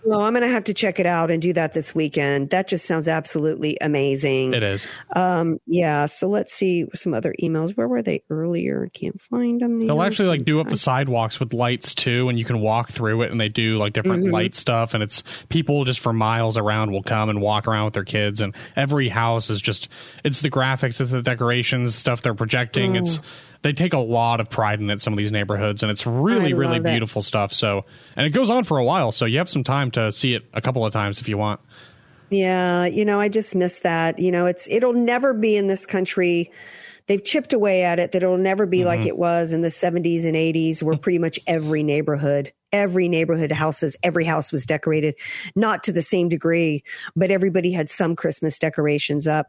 Well, 0.04 0.22
I'm 0.22 0.32
going 0.32 0.42
to 0.42 0.48
have 0.48 0.64
to 0.64 0.74
check 0.74 0.98
it 0.98 1.06
out 1.06 1.30
and 1.30 1.42
do 1.42 1.52
that 1.52 1.72
this 1.74 1.94
weekend. 1.94 2.50
That 2.50 2.68
just 2.68 2.86
sounds 2.86 3.06
absolutely 3.08 3.76
amazing. 3.80 4.54
It 4.54 4.62
is. 4.62 4.88
Um, 5.14 5.58
yeah. 5.66 6.06
So 6.06 6.28
let's 6.28 6.52
see 6.54 6.86
some 6.94 7.12
other 7.12 7.34
emails. 7.42 7.76
Where 7.76 7.86
were 7.86 8.00
they 8.02 8.22
earlier? 8.30 8.88
Can't 8.94 9.20
find 9.20 9.60
them. 9.60 9.86
They'll 9.86 10.02
actually 10.02 10.28
like 10.28 10.44
do 10.44 10.60
up 10.60 10.68
the 10.68 10.76
sidewalks 10.78 11.38
with 11.38 11.52
lights 11.52 11.94
too, 11.94 12.28
and 12.28 12.38
you 12.38 12.44
can 12.44 12.60
walk 12.60 12.90
through 12.90 13.22
it. 13.22 13.30
And 13.30 13.40
they 13.40 13.48
do 13.50 13.76
like 13.78 13.92
different 13.92 14.24
Mhm. 14.24 14.32
light 14.32 14.54
stuff, 14.54 14.94
and 14.94 15.02
it's 15.02 15.22
people 15.48 15.84
just 15.84 16.00
for 16.00 16.12
miles 16.12 16.56
around 16.56 16.92
will 16.92 17.02
come 17.02 17.28
and 17.28 17.40
walk 17.40 17.68
around 17.68 17.84
with 17.86 17.94
their 17.94 18.04
kids. 18.04 18.40
And 18.40 18.54
every 18.76 19.08
house 19.10 19.50
is 19.50 19.60
just 19.60 19.88
it's 20.24 20.40
the 20.40 20.50
graphics, 20.50 21.00
it's 21.00 21.10
the 21.10 21.22
decorations, 21.22 21.94
stuff 21.94 22.22
they're 22.22 22.34
projecting. 22.34 22.96
It's 22.96 23.18
Oh. 23.18 23.22
They 23.62 23.72
take 23.72 23.92
a 23.92 23.98
lot 23.98 24.40
of 24.40 24.48
pride 24.48 24.80
in 24.80 24.88
it. 24.90 25.00
Some 25.00 25.12
of 25.12 25.16
these 25.18 25.32
neighborhoods, 25.32 25.82
and 25.82 25.90
it's 25.92 26.06
really, 26.06 26.54
really 26.54 26.76
it. 26.78 26.82
beautiful 26.84 27.22
stuff. 27.22 27.52
So, 27.52 27.84
and 28.16 28.26
it 28.26 28.30
goes 28.30 28.50
on 28.50 28.64
for 28.64 28.78
a 28.78 28.84
while, 28.84 29.12
so 29.12 29.24
you 29.26 29.38
have 29.38 29.48
some 29.50 29.64
time 29.64 29.90
to 29.92 30.12
see 30.12 30.34
it 30.34 30.44
a 30.54 30.60
couple 30.60 30.84
of 30.84 30.92
times 30.92 31.20
if 31.20 31.28
you 31.28 31.36
want. 31.38 31.60
Yeah, 32.30 32.86
you 32.86 33.04
know, 33.04 33.20
I 33.20 33.28
just 33.28 33.54
miss 33.56 33.80
that. 33.80 34.18
You 34.18 34.30
know, 34.30 34.46
it's 34.46 34.68
it'll 34.70 34.92
never 34.92 35.34
be 35.34 35.56
in 35.56 35.66
this 35.66 35.84
country. 35.84 36.50
They've 37.06 37.22
chipped 37.24 37.52
away 37.52 37.82
at 37.82 37.98
it 37.98 38.12
that 38.12 38.22
it'll 38.22 38.38
never 38.38 38.66
be 38.66 38.84
like 38.84 39.00
Mhm. 39.00 39.06
it 39.06 39.18
was 39.18 39.52
in 39.52 39.62
the 39.62 39.70
70s 39.70 40.24
and 40.24 40.36
80s 40.36 40.80
where 40.80 40.96
pretty 40.96 41.18
much 41.18 41.40
every 41.48 41.82
neighborhood, 41.82 42.52
every 42.72 43.08
neighborhood 43.08 43.50
houses, 43.50 43.96
every 44.04 44.24
house 44.24 44.52
was 44.52 44.64
decorated, 44.64 45.16
not 45.56 45.82
to 45.84 45.92
the 45.92 46.02
same 46.02 46.28
degree, 46.28 46.84
but 47.16 47.32
everybody 47.32 47.72
had 47.72 47.88
some 47.88 48.14
Christmas 48.14 48.60
decorations 48.60 49.26
up. 49.26 49.48